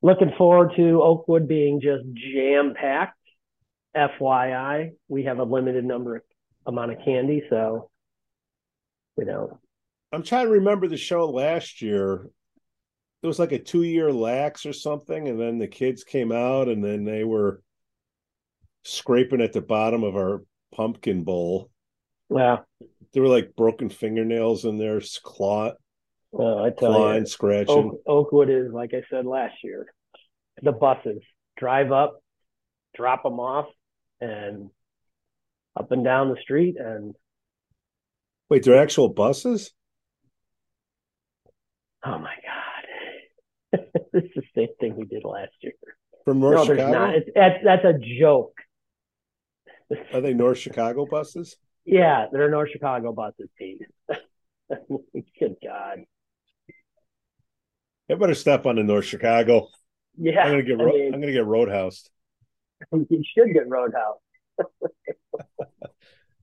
looking 0.00 0.32
forward 0.38 0.72
to 0.76 1.02
Oakwood 1.02 1.46
being 1.46 1.80
just 1.80 2.04
jam 2.14 2.74
packed. 2.74 3.18
FYI, 3.94 4.92
we 5.08 5.24
have 5.24 5.38
a 5.38 5.44
limited 5.44 5.84
number 5.84 6.24
amount 6.64 6.92
of 6.92 6.98
candy, 7.04 7.42
so 7.50 7.90
you 9.16 9.24
know. 9.24 9.58
I'm 10.12 10.22
trying 10.22 10.46
to 10.46 10.52
remember 10.52 10.88
the 10.88 10.96
show 10.96 11.28
last 11.28 11.80
year. 11.80 12.28
It 13.22 13.26
was 13.26 13.38
like 13.38 13.52
a 13.52 13.58
two 13.58 13.82
year 13.82 14.12
lax 14.12 14.66
or 14.66 14.72
something, 14.72 15.28
and 15.28 15.40
then 15.40 15.58
the 15.58 15.68
kids 15.68 16.04
came 16.04 16.32
out 16.32 16.68
and 16.68 16.84
then 16.84 17.04
they 17.04 17.24
were 17.24 17.62
scraping 18.84 19.40
at 19.40 19.52
the 19.52 19.62
bottom 19.62 20.02
of 20.02 20.16
our 20.16 20.42
pumpkin 20.74 21.22
bowl. 21.22 21.70
Well, 22.28 22.66
There 23.12 23.22
were 23.22 23.28
like 23.28 23.54
broken 23.56 23.90
fingernails 23.90 24.64
in 24.64 24.78
there, 24.78 25.00
claw, 25.22 25.72
uh, 26.36 26.62
I 26.62 26.70
tell 26.70 26.92
clawing, 26.94 27.20
you, 27.20 27.26
scratching. 27.26 27.68
Oak, 27.68 28.02
Oakwood 28.06 28.50
is 28.50 28.72
like 28.72 28.92
I 28.94 29.02
said 29.10 29.26
last 29.26 29.54
year. 29.62 29.86
The 30.62 30.72
buses 30.72 31.22
drive 31.56 31.92
up, 31.92 32.20
drop 32.96 33.22
them 33.22 33.38
off, 33.38 33.66
and 34.20 34.70
up 35.76 35.92
and 35.92 36.04
down 36.04 36.28
the 36.30 36.40
street, 36.40 36.76
and 36.78 37.14
Wait, 38.52 38.64
they're 38.64 38.76
actual 38.76 39.08
buses? 39.08 39.70
oh 42.04 42.18
my 42.18 42.34
god, 42.44 43.80
this 44.12 44.24
is 44.24 44.30
the 44.34 44.42
same 44.54 44.68
thing 44.78 44.94
we 44.94 45.06
did 45.06 45.24
last 45.24 45.52
year. 45.62 45.72
From 46.26 46.40
North 46.40 46.56
no, 46.56 46.64
Chicago? 46.66 46.92
not. 46.92 47.14
It's, 47.14 47.30
that's 47.34 47.64
that's 47.64 47.84
a 47.86 47.94
joke. 48.20 48.52
Are 50.12 50.20
they 50.20 50.34
North 50.34 50.58
Chicago 50.58 51.06
buses? 51.06 51.56
Yeah, 51.86 52.26
they're 52.30 52.50
North 52.50 52.68
Chicago 52.70 53.14
buses, 53.14 53.48
Pete. 53.56 53.80
Good 54.68 55.56
God. 55.64 56.00
I 58.10 58.14
better 58.16 58.34
step 58.34 58.66
on 58.66 58.76
the 58.76 58.82
North 58.82 59.06
Chicago. 59.06 59.68
Yeah, 60.18 60.42
I'm 60.42 60.50
gonna 60.50 60.62
get 60.62 60.78
I 60.78 60.84
mean, 60.84 61.14
I'm 61.14 61.20
gonna 61.22 61.32
get 61.32 61.46
roadhouse. 61.46 62.10
you 62.92 63.22
should 63.34 63.54
get 63.54 63.66
Roadhouse. 63.66 64.18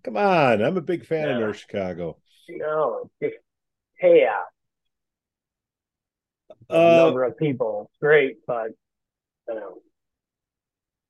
Come 0.03 0.18
on, 0.18 0.62
I'm 0.62 0.77
a 0.77 0.82
big 0.82 1.06
fan 1.06 1.29
of 1.29 1.39
North 1.39 1.58
Chicago. 1.58 2.18
No, 2.50 3.10
just. 3.22 3.36
A 6.70 6.74
Uh, 6.75 7.06
number 7.06 7.24
of 7.24 7.38
people, 7.38 7.89
great, 8.00 8.38
but 8.46 8.72
you 9.48 9.56
know, 9.56 9.82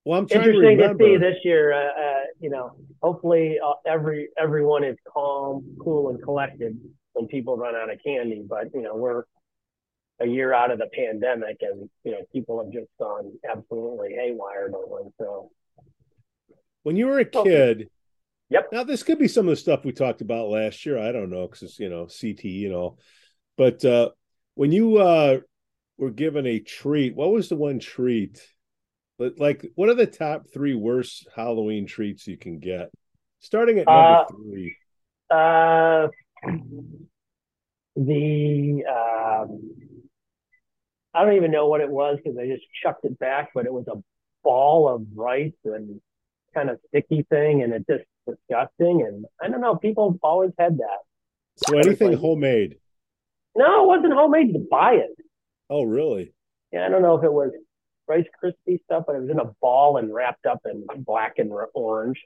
well, 0.06 0.20
I'm 0.20 0.28
trying 0.28 0.44
to 0.44 0.50
interesting 0.50 0.78
to, 0.78 0.84
remember. 0.84 1.04
see 1.04 1.18
this 1.18 1.38
year. 1.44 1.74
Uh, 1.74 2.02
uh, 2.02 2.24
you 2.40 2.50
know, 2.50 2.72
hopefully 3.02 3.58
uh, 3.64 3.74
every 3.86 4.30
everyone 4.38 4.84
is 4.84 4.98
calm, 5.14 5.78
cool, 5.84 6.10
and 6.10 6.22
collected 6.24 6.80
when 7.14 7.28
people 7.28 7.58
run 7.58 7.76
out 7.76 7.92
of 7.92 8.00
candy. 8.04 8.44
But 8.48 8.74
you 8.74 8.82
know, 8.82 8.96
we're 8.96 9.24
a 10.20 10.26
year 10.26 10.54
out 10.54 10.72
of 10.72 10.80
the 10.80 10.88
pandemic, 10.94 11.58
and 11.62 11.90
you 12.04 12.12
know, 12.12 12.20
people 12.34 12.64
have 12.64 12.72
just 12.72 12.90
gone 12.98 13.32
absolutely 13.50 14.14
haywire 14.14 14.70
going. 14.70 15.12
So 15.20 15.52
when 16.84 16.96
you 16.96 17.08
were 17.08 17.20
a 17.20 17.26
kid. 17.26 17.90
Yep. 18.50 18.70
Now 18.72 18.84
this 18.84 19.04
could 19.04 19.20
be 19.20 19.28
some 19.28 19.48
of 19.48 19.52
the 19.52 19.56
stuff 19.56 19.86
we 19.86 19.92
talked 19.92 20.22
about 20.22 20.50
last 20.50 20.86
year. 20.86 20.98
I 20.98 21.12
don't 21.12 21.30
know 21.30 21.48
because 21.48 21.62
it's 21.64 21.80
you 21.80 21.90
know 21.90 22.08
CT, 22.08 22.46
you 22.46 22.70
know, 22.70 22.98
but 23.58 23.84
uh, 23.86 24.10
when 24.56 24.72
you 24.72 24.98
uh, 24.98 25.40
were 25.98 26.12
given 26.12 26.48
a 26.48 26.60
treat, 26.60 27.16
what 27.16 27.32
was 27.32 27.50
the 27.50 27.56
one 27.56 27.80
treat? 27.80 28.42
But 29.18 29.40
like, 29.40 29.66
what 29.76 29.90
are 29.90 29.96
the 29.96 30.08
top 30.08 30.48
three 30.52 30.74
worst 30.74 31.28
Halloween 31.36 31.86
treats 31.86 32.26
you 32.26 32.38
can 32.38 32.60
get? 32.60 32.90
Starting 33.40 33.78
at 33.80 33.86
number 33.88 34.00
Uh, 34.00 34.26
three. 34.32 34.76
Uh, 35.30 36.08
the 37.96 38.84
um, 38.86 39.70
I 41.14 41.26
don't 41.26 41.36
even 41.36 41.52
know 41.52 41.68
what 41.68 41.82
it 41.82 41.90
was 41.90 42.18
because 42.18 42.38
I 42.38 42.48
just 42.48 42.64
chucked 42.82 43.06
it 43.06 43.20
back, 43.20 43.50
but 43.54 43.66
it 43.66 43.74
was 43.74 43.88
a 43.88 44.02
ball 44.44 44.88
of 44.88 45.06
rice 45.16 45.52
and 45.66 46.00
kind 46.54 46.70
of 46.70 46.80
sticky 46.88 47.26
thing, 47.30 47.62
and 47.62 47.74
it 47.74 47.86
just 47.90 48.06
disgusting. 48.30 49.06
And 49.08 49.26
I 49.42 49.50
don't 49.50 49.62
know, 49.62 49.76
people 49.76 50.18
always 50.24 50.52
had 50.60 50.78
that. 50.78 51.00
So 51.68 51.78
anything 51.78 52.12
like- 52.12 52.20
homemade? 52.20 52.78
No, 53.56 53.84
it 53.84 53.88
wasn't 53.88 54.14
homemade 54.14 54.54
to 54.54 54.60
buy 54.72 54.94
it. 54.94 55.10
Oh, 55.70 55.84
really? 55.84 56.34
Yeah, 56.72 56.86
I 56.86 56.90
don't 56.90 57.02
know 57.02 57.18
if 57.18 57.24
it 57.24 57.34
was 57.34 57.52
Rice 58.08 58.26
Krispie 58.42 58.82
stuff, 58.84 59.04
but 59.08 59.16
it 59.16 59.22
was 59.22 59.30
in 59.30 59.40
a 59.40 59.52
ball 59.62 59.98
and 59.98 60.14
wrapped 60.14 60.46
up 60.46 60.62
in 60.66 60.86
black 61.04 61.34
and 61.38 61.52
orange. 61.74 62.24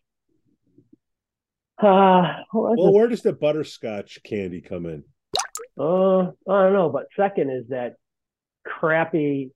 Uh, 1.81 2.43
Well, 2.53 2.73
it? 2.89 2.93
where 2.93 3.07
does 3.07 3.21
the 3.21 3.33
butterscotch 3.33 4.21
candy 4.23 4.61
come 4.61 4.85
in? 4.85 5.03
Uh, 5.77 6.19
I 6.19 6.31
don't 6.47 6.73
know, 6.73 6.89
but 6.89 7.07
second 7.15 7.49
is 7.49 7.67
that 7.69 7.95
crappy 8.65 9.51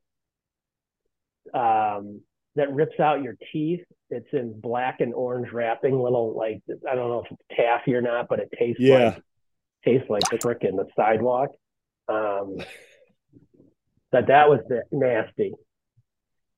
um 1.53 2.21
that 2.57 2.73
rips 2.73 2.99
out 2.99 3.23
your 3.23 3.37
teeth. 3.53 3.85
It's 4.09 4.27
in 4.33 4.59
black 4.59 4.99
and 4.99 5.13
orange 5.13 5.51
wrapping, 5.53 5.97
little 6.01 6.35
like 6.37 6.61
I 6.89 6.95
don't 6.95 7.09
know 7.09 7.23
if 7.25 7.31
it's 7.31 7.57
taffy 7.57 7.95
or 7.95 8.01
not, 8.01 8.27
but 8.29 8.39
it 8.39 8.49
tastes 8.57 8.81
Yeah. 8.81 9.15
like 9.15 9.23
tastes 9.85 10.09
like 10.09 10.23
the 10.29 10.37
frick 10.39 10.63
in 10.63 10.75
the 10.75 10.87
sidewalk. 10.95 11.51
Um 12.09 12.57
but 14.11 14.27
that 14.27 14.49
was 14.49 14.59
the, 14.69 14.83
nasty. 14.91 15.53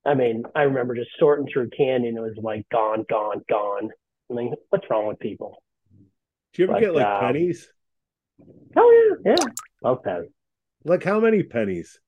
I 0.05 0.13
mean, 0.13 0.43
I 0.55 0.63
remember 0.63 0.95
just 0.95 1.09
sorting 1.19 1.47
through 1.51 1.69
candy 1.71 2.07
and 2.07 2.17
it 2.17 2.21
was 2.21 2.37
like 2.41 2.67
gone, 2.71 3.05
gone, 3.09 3.41
gone. 3.49 3.89
I 4.31 4.33
mean, 4.33 4.53
what's 4.69 4.89
wrong 4.89 5.07
with 5.07 5.19
people? 5.19 5.61
Do 6.53 6.61
you 6.61 6.65
ever 6.65 6.73
But, 6.73 6.79
get 6.79 6.93
like 6.95 7.05
um, 7.05 7.21
pennies? 7.21 7.71
Oh 8.75 9.17
yeah, 9.25 9.33
yeah. 9.37 9.45
Love 9.83 10.01
Pez. 10.03 10.25
Like 10.85 11.03
how 11.03 11.19
many 11.19 11.43
pennies? 11.43 11.99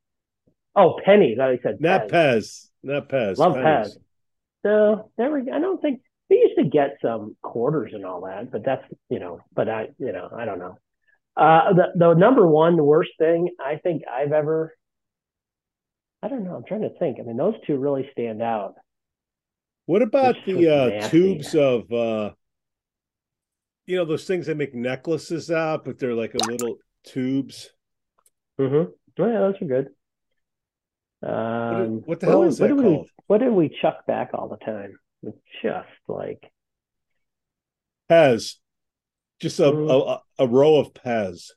Oh, 0.76 1.00
pennies. 1.04 1.40
I 1.40 1.60
said 1.62 1.82
Not 1.82 2.08
Pez. 2.08 2.12
Pez. 2.12 2.71
Not 2.84 3.10
Pez. 3.10 3.38
Love 3.38 3.56
pennies. 3.56 3.96
Pez. 3.96 3.98
No, 4.64 5.12
never. 5.18 5.40
I 5.40 5.60
don't 5.60 5.82
think 5.82 6.02
we 6.30 6.38
used 6.38 6.58
to 6.58 6.66
get 6.66 6.98
some 7.02 7.36
quarters 7.42 7.92
and 7.94 8.06
all 8.06 8.22
that, 8.22 8.52
but 8.52 8.64
that's 8.64 8.84
you 9.10 9.20
know. 9.20 9.40
But 9.54 9.70
I, 9.70 9.90
you 9.98 10.12
know, 10.12 10.30
I 10.36 10.46
don't 10.46 10.60
know. 10.60 10.78
Uh, 11.36 11.74
the 11.74 11.88
the 11.96 12.14
number 12.14 12.46
one 12.46 12.78
worst 12.78 13.12
thing 13.18 13.50
I 13.64 13.78
think 13.78 14.04
I've 14.12 14.32
ever. 14.32 14.76
I 16.24 16.28
don't 16.28 16.44
know. 16.44 16.56
I'm 16.56 16.66
trying 16.66 16.82
to 16.82 16.98
think. 17.00 17.18
I 17.20 17.24
mean, 17.24 17.38
those 17.38 17.56
two 17.66 17.78
really 17.78 18.08
stand 18.12 18.42
out. 18.42 18.76
What 19.88 20.04
about 20.04 20.36
It's 20.38 20.46
the 20.46 20.70
uh, 20.70 21.10
tubes 21.10 21.56
of 21.56 21.92
uh 21.92 22.32
you 23.86 23.98
know 23.98 24.06
those 24.06 24.26
things 24.26 24.46
that 24.46 24.58
make 24.58 24.74
necklaces 24.74 25.52
out, 25.52 25.84
but 25.84 26.00
they're 26.00 26.14
like 26.14 26.34
a 26.36 26.50
little 26.50 26.78
tubes. 27.04 27.72
Mm-hmm. 28.60 28.92
Oh, 29.20 29.28
yeah, 29.28 29.40
those 29.40 29.62
are 29.62 29.66
good. 29.66 29.90
What, 31.22 31.34
Um, 31.34 32.02
what 32.06 32.20
the 32.20 32.26
hell 32.28 32.40
what, 32.40 32.48
is 32.50 32.60
what 32.60 32.70
that 32.70 32.76
did 32.76 32.84
we- 32.84 32.96
called? 32.96 33.10
what 33.28 33.38
did 33.40 33.52
we 33.54 33.70
chuck 33.82 34.06
back 34.08 34.32
all 34.34 34.50
the 34.50 34.58
time? 34.58 35.00
It's 35.24 35.38
just 35.62 35.88
like 36.08 36.52
Pez. 38.10 38.56
Just 39.40 39.60
a, 39.60 39.64
Mm. 39.72 40.20
a 40.38 40.44
a 40.44 40.48
row 40.48 40.78
of 40.78 40.94
Pez. 40.94 41.52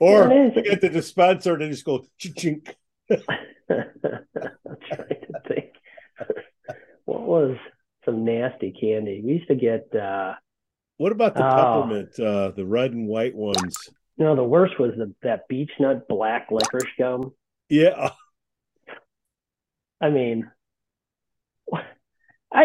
Or 0.00 0.28
Yeah, 0.28 0.46
it 0.46 0.56
is. 0.58 0.64
get 0.70 0.80
the 0.80 0.88
dispenser 0.88 1.52
and 1.54 1.62
they 1.62 1.68
just 1.70 1.84
go 1.84 2.04
chink. 2.18 2.74
I'm 3.10 3.18
trying 3.68 5.20
to 5.20 5.40
think. 5.48 5.74
what 7.04 7.22
was 7.22 7.56
some 8.04 8.24
nasty 8.24 8.72
candy? 8.72 9.20
We 9.24 9.34
used 9.34 9.48
to 9.48 9.54
get 9.56 9.92
uh 9.94 10.34
What 10.98 11.12
about 11.12 11.34
the 11.34 11.44
Oh. 11.44 11.82
peppermint, 11.82 12.18
uh, 12.20 12.50
the 12.52 12.64
red 12.64 12.92
and 12.92 13.06
white 13.08 13.34
ones? 13.34 13.74
No, 14.18 14.36
the 14.36 14.44
worst 14.44 14.78
was 14.78 14.92
the, 14.96 15.12
that 15.22 15.48
beech 15.48 15.70
nut 15.80 16.06
black 16.08 16.48
licorice 16.50 16.86
gum. 16.98 17.32
Yeah. 17.68 18.10
I 20.02 20.10
mean, 20.10 20.50
I, 21.72 21.80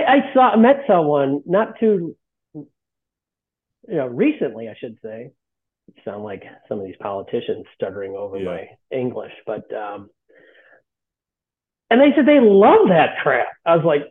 I 0.03 0.34
saw 0.34 0.58
met 0.58 0.84
someone 0.88 1.44
not 1.46 1.79
too, 1.79 2.15
you 2.53 2.65
know, 3.88 4.08
recently, 4.08 4.67
I 4.67 4.75
should 4.77 4.98
say. 5.03 5.32
Sound 6.03 6.24
like 6.24 6.44
some 6.67 6.79
of 6.79 6.86
these 6.86 6.98
politicians 7.00 7.65
stuttering 7.75 8.13
over 8.17 8.38
Yeah. 8.38 8.46
my 8.46 8.67
English, 8.91 9.32
but 9.46 9.72
um, 9.74 10.10
and 11.89 12.01
they 12.01 12.13
said 12.15 12.25
they 12.25 12.41
love 12.41 12.89
that 12.89 13.20
crap. 13.24 13.48
I 13.65 13.77
was 13.77 13.86
like, 13.86 14.01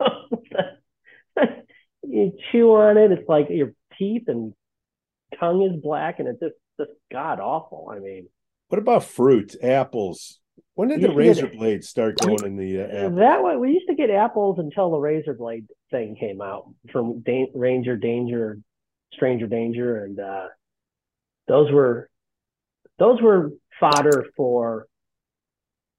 you 2.02 2.32
chew 2.50 2.72
on 2.74 2.96
it, 2.96 3.12
it's 3.12 3.28
like 3.28 3.46
your 3.50 3.74
teeth 3.98 4.24
and 4.26 4.52
tongue 5.38 5.62
is 5.62 5.80
black, 5.80 6.18
and 6.18 6.26
it's 6.26 6.40
just 6.40 6.54
just 6.80 6.90
god 7.12 7.38
awful. 7.38 7.88
I 7.94 8.00
mean, 8.00 8.28
What 8.68 8.80
about 8.80 9.04
fruit? 9.04 9.54
Apples? 9.62 10.40
When 10.74 10.88
did 10.88 11.02
the 11.02 11.08
to 11.08 11.12
get 11.12 11.18
razor 11.18 11.46
blades 11.48 11.88
start 11.88 12.18
going 12.18 12.44
in 12.44 12.56
the 12.56 12.80
uh, 12.80 13.08
that 13.10 13.42
way 13.42 13.56
we 13.56 13.72
used 13.72 13.88
to 13.88 13.94
get 13.94 14.08
apples 14.10 14.58
until 14.58 14.90
the 14.90 14.98
razor 14.98 15.34
blade 15.34 15.66
thing 15.90 16.16
came 16.16 16.40
out 16.40 16.72
from 16.90 17.20
Dan- 17.20 17.48
Ranger 17.54 17.96
Danger, 17.96 18.58
Stranger 19.12 19.46
Danger, 19.46 20.04
and 20.04 20.18
uh, 20.18 20.46
those 21.46 21.70
were 21.70 22.08
those 22.98 23.20
were 23.20 23.50
fodder 23.78 24.26
for 24.36 24.86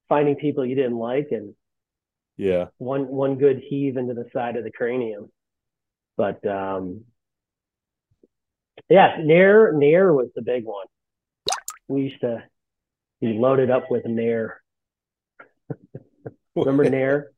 finding 0.08 0.34
people 0.36 0.66
you 0.66 0.74
didn't 0.74 0.98
like 0.98 1.28
and 1.30 1.54
Yeah. 2.36 2.66
one 2.78 3.06
one 3.06 3.36
good 3.36 3.58
heave 3.68 3.96
into 3.96 4.14
the 4.14 4.28
side 4.32 4.56
of 4.56 4.64
the 4.64 4.72
cranium. 4.72 5.30
But 6.16 6.44
um, 6.46 7.04
yeah, 8.88 9.18
Nair 9.20 9.72
Nair 9.72 10.12
was 10.12 10.28
the 10.34 10.42
big 10.42 10.64
one. 10.64 10.86
We 11.86 12.02
used 12.02 12.20
to 12.22 12.42
be 13.20 13.34
loaded 13.34 13.70
up 13.70 13.88
with 13.88 14.04
Nair. 14.04 14.60
Remember 16.54 16.84
Nair? 16.90 17.30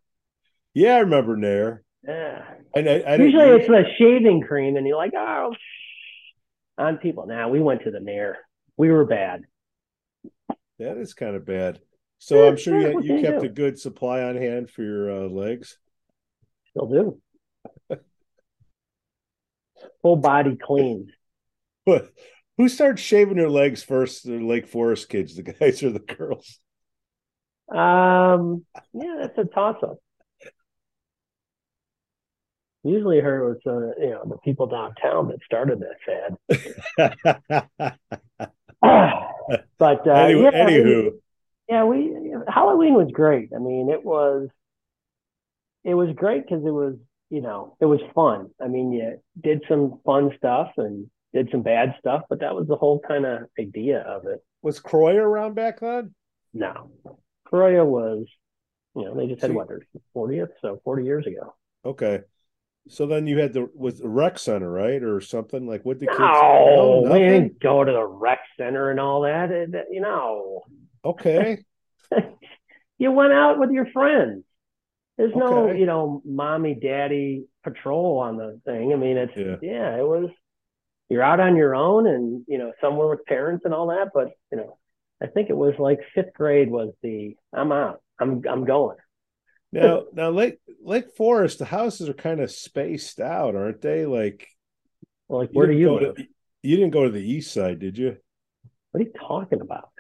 yeah, 0.74 0.96
I 0.96 0.98
remember 1.00 1.36
Nair. 1.36 1.82
Yeah. 2.06 2.44
And 2.74 2.88
I, 2.88 2.98
I 3.00 3.14
Usually 3.16 3.44
it's 3.50 3.66
the 3.66 3.84
shaving 3.98 4.42
cream, 4.42 4.76
and 4.76 4.86
you're 4.86 4.96
like, 4.96 5.12
oh, 5.16 5.52
shh. 5.54 6.78
on 6.78 6.98
people. 6.98 7.26
Now 7.26 7.48
we 7.48 7.60
went 7.60 7.82
to 7.82 7.90
the 7.90 8.00
Nair. 8.00 8.38
We 8.76 8.90
were 8.90 9.04
bad. 9.06 9.42
that 10.78 10.98
is 10.98 11.14
kind 11.14 11.34
of 11.34 11.46
bad. 11.46 11.80
So 12.18 12.42
Yeah, 12.44 12.50
I'm 12.50 12.56
sure 12.56 12.78
you, 12.80 13.00
you 13.16 13.20
kept 13.22 13.40
do? 13.40 13.46
a 13.46 13.48
good 13.50 13.78
supply 13.78 14.22
on 14.22 14.36
hand 14.36 14.70
for 14.70 14.82
your 14.82 15.10
uh, 15.10 15.28
legs. 15.28 15.78
Still 16.70 16.86
do. 17.88 17.98
Full 20.02 20.16
body 20.16 20.56
clean. 20.60 21.12
But 21.84 22.10
who 22.56 22.68
starts 22.68 23.02
shaving 23.02 23.36
their 23.36 23.50
legs 23.50 23.82
first? 23.82 24.24
The 24.24 24.38
Lake 24.38 24.66
Forest 24.66 25.08
kids, 25.08 25.36
the 25.36 25.42
guys 25.42 25.82
or 25.82 25.90
the 25.90 25.98
girls? 26.00 26.58
Um, 27.68 28.64
yeah, 28.92 29.16
that's 29.20 29.38
a 29.38 29.44
toss 29.44 29.76
up. 29.82 29.98
Usually, 32.84 33.18
her 33.20 33.48
was 33.48 33.58
uh, 33.66 34.00
you 34.00 34.10
know 34.10 34.22
the 34.26 34.38
people 34.38 34.66
downtown 34.66 35.28
that 35.28 35.38
started 35.44 35.80
that 35.80 35.96
fad. 36.06 37.92
but 39.78 40.06
uh, 40.06 40.12
Any- 40.12 40.42
yeah, 40.42 40.50
anywho, 40.52 40.84
we- 40.84 41.12
yeah, 41.68 41.84
we 41.84 42.34
Halloween 42.46 42.94
was 42.94 43.10
great. 43.12 43.50
I 43.54 43.58
mean, 43.58 43.90
it 43.90 44.04
was 44.04 44.48
it 45.82 45.94
was 45.94 46.14
great 46.14 46.44
because 46.46 46.64
it 46.64 46.70
was 46.70 46.94
you 47.30 47.40
know 47.40 47.76
it 47.80 47.86
was 47.86 48.00
fun. 48.14 48.50
I 48.62 48.68
mean, 48.68 48.92
you 48.92 49.18
did 49.42 49.64
some 49.68 49.98
fun 50.06 50.30
stuff 50.36 50.70
and 50.76 51.10
did 51.34 51.50
some 51.50 51.62
bad 51.62 51.96
stuff, 51.98 52.22
but 52.30 52.38
that 52.40 52.54
was 52.54 52.68
the 52.68 52.76
whole 52.76 53.00
kind 53.00 53.26
of 53.26 53.48
idea 53.58 53.98
of 54.00 54.26
it. 54.26 54.44
was 54.62 54.78
CROYA 54.80 55.16
around 55.20 55.54
back 55.54 55.80
then? 55.80 56.14
No, 56.54 56.90
CROYA 57.50 57.84
was 57.84 58.26
you 58.94 59.04
know 59.04 59.14
they 59.14 59.26
just 59.26 59.42
had 59.42 59.50
See- 59.50 59.56
what 59.56 59.68
their 59.68 59.80
fortieth, 60.12 60.50
so 60.60 60.80
forty 60.84 61.04
years 61.04 61.26
ago. 61.26 61.54
Okay. 61.84 62.20
So 62.88 63.06
then 63.06 63.26
you 63.26 63.38
had 63.38 63.52
the 63.52 63.68
was 63.74 63.98
the 63.98 64.08
rec 64.08 64.38
center, 64.38 64.70
right? 64.70 65.02
Or 65.02 65.20
something 65.20 65.66
like 65.66 65.84
what 65.84 65.98
the 65.98 66.06
kids 66.06 66.18
No, 66.20 67.02
we 67.10 67.18
didn't 67.18 67.58
go 67.58 67.82
to 67.82 67.90
the 67.92 68.04
rec 68.04 68.38
center 68.56 68.90
and 68.90 69.00
all 69.00 69.22
that. 69.22 69.50
It- 69.50 69.74
it- 69.74 69.88
you 69.90 70.00
know, 70.00 70.62
Okay. 71.04 71.64
you 72.98 73.10
went 73.12 73.32
out 73.32 73.58
with 73.58 73.70
your 73.70 73.86
friends. 73.86 74.44
There's 75.18 75.34
no, 75.34 75.70
you 75.72 75.86
know, 75.86 76.20
mommy, 76.26 76.74
daddy 76.74 77.46
patrol 77.64 78.18
on 78.18 78.36
the 78.36 78.60
thing. 78.64 78.92
I 78.92 78.96
mean, 78.96 79.16
it's 79.16 79.36
Yeah. 79.36 79.56
yeah. 79.62 79.96
it 79.96 80.06
was. 80.06 80.30
You're 81.08 81.22
out 81.22 81.40
on 81.40 81.56
your 81.56 81.74
own, 81.74 82.06
and 82.06 82.44
you 82.48 82.58
know, 82.58 82.72
somewhere 82.80 83.06
with 83.08 83.24
parents 83.26 83.64
and 83.64 83.72
all 83.72 83.88
that. 83.88 84.10
But 84.12 84.32
you 84.50 84.58
know, 84.58 84.78
I 85.22 85.26
think 85.26 85.48
it 85.50 85.56
was 85.56 85.74
like 85.78 85.98
fifth 86.14 86.34
grade 86.34 86.70
was 86.70 86.92
the 87.02 87.36
I'm 87.52 87.72
out. 87.72 88.02
I'm 88.20 88.42
I'm 88.48 88.64
going. 88.64 88.96
Now 89.72 90.04
now 90.12 90.30
Lake 90.30 90.58
Lake 90.82 91.16
Forest, 91.16 91.58
the 91.58 91.64
houses 91.64 92.08
are 92.08 92.14
kind 92.14 92.40
of 92.40 92.50
spaced 92.50 93.20
out, 93.20 93.54
aren't 93.56 93.80
they? 93.82 94.06
Like 94.06 94.48
Well, 95.28 95.40
like, 95.40 95.50
where 95.52 95.66
do 95.66 95.72
you 95.74 95.86
go 95.86 95.94
live? 95.94 96.16
to, 96.16 96.26
you 96.62 96.76
didn't 96.76 96.92
go 96.92 97.04
to 97.04 97.10
the 97.10 97.22
east 97.32 97.52
side, 97.52 97.78
did 97.78 97.96
you? 97.98 98.16
What 98.92 99.00
are 99.00 99.04
you 99.04 99.12
talking 99.18 99.60
about? 99.60 99.90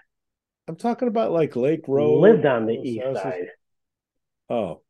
I'm 0.68 0.76
talking 0.76 1.08
about 1.08 1.32
like 1.32 1.56
Lake 1.56 1.86
Road. 1.88 2.20
Lived 2.20 2.46
on 2.46 2.66
the 2.66 2.74
east 2.74 3.04
houses. 3.04 3.22
side. 3.22 3.46
Oh, 4.48 4.82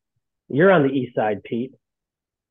You're 0.49 0.71
on 0.71 0.83
the 0.83 0.93
east 0.93 1.15
side, 1.15 1.43
Pete. 1.43 1.71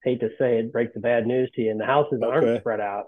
Hate 0.04 0.20
to 0.20 0.28
say 0.38 0.58
it, 0.58 0.72
break 0.72 0.94
the 0.94 1.00
bad 1.00 1.26
news 1.26 1.50
to 1.54 1.62
you, 1.62 1.70
and 1.70 1.80
the 1.80 1.84
houses 1.86 2.20
Okay. 2.22 2.26
aren't 2.26 2.60
spread 2.60 2.80
out. 2.80 3.06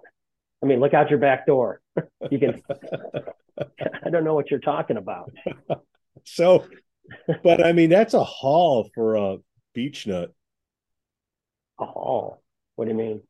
I 0.63 0.67
mean, 0.67 0.81
look 0.81 0.95
out 0.95 1.11
your 1.11 1.19
back 1.21 1.47
door. 1.47 1.81
You 2.31 2.39
can. 2.39 2.63
I 4.05 4.11
don't 4.11 4.25
know 4.25 4.35
what 4.35 4.51
you're 4.51 4.61
talking 4.61 4.97
about. 4.97 5.33
so 6.25 6.67
but 7.43 7.65
I 7.65 7.73
mean 7.73 7.91
that's 7.91 8.15
a 8.15 8.23
haul 8.23 8.89
for 8.95 9.17
a 9.17 9.37
beach 9.75 10.07
nut. 10.07 10.33
a 11.81 11.87
haul 11.87 12.43
what 12.79 12.85
do 12.85 12.93
you 12.93 12.97
mean? 12.97 13.23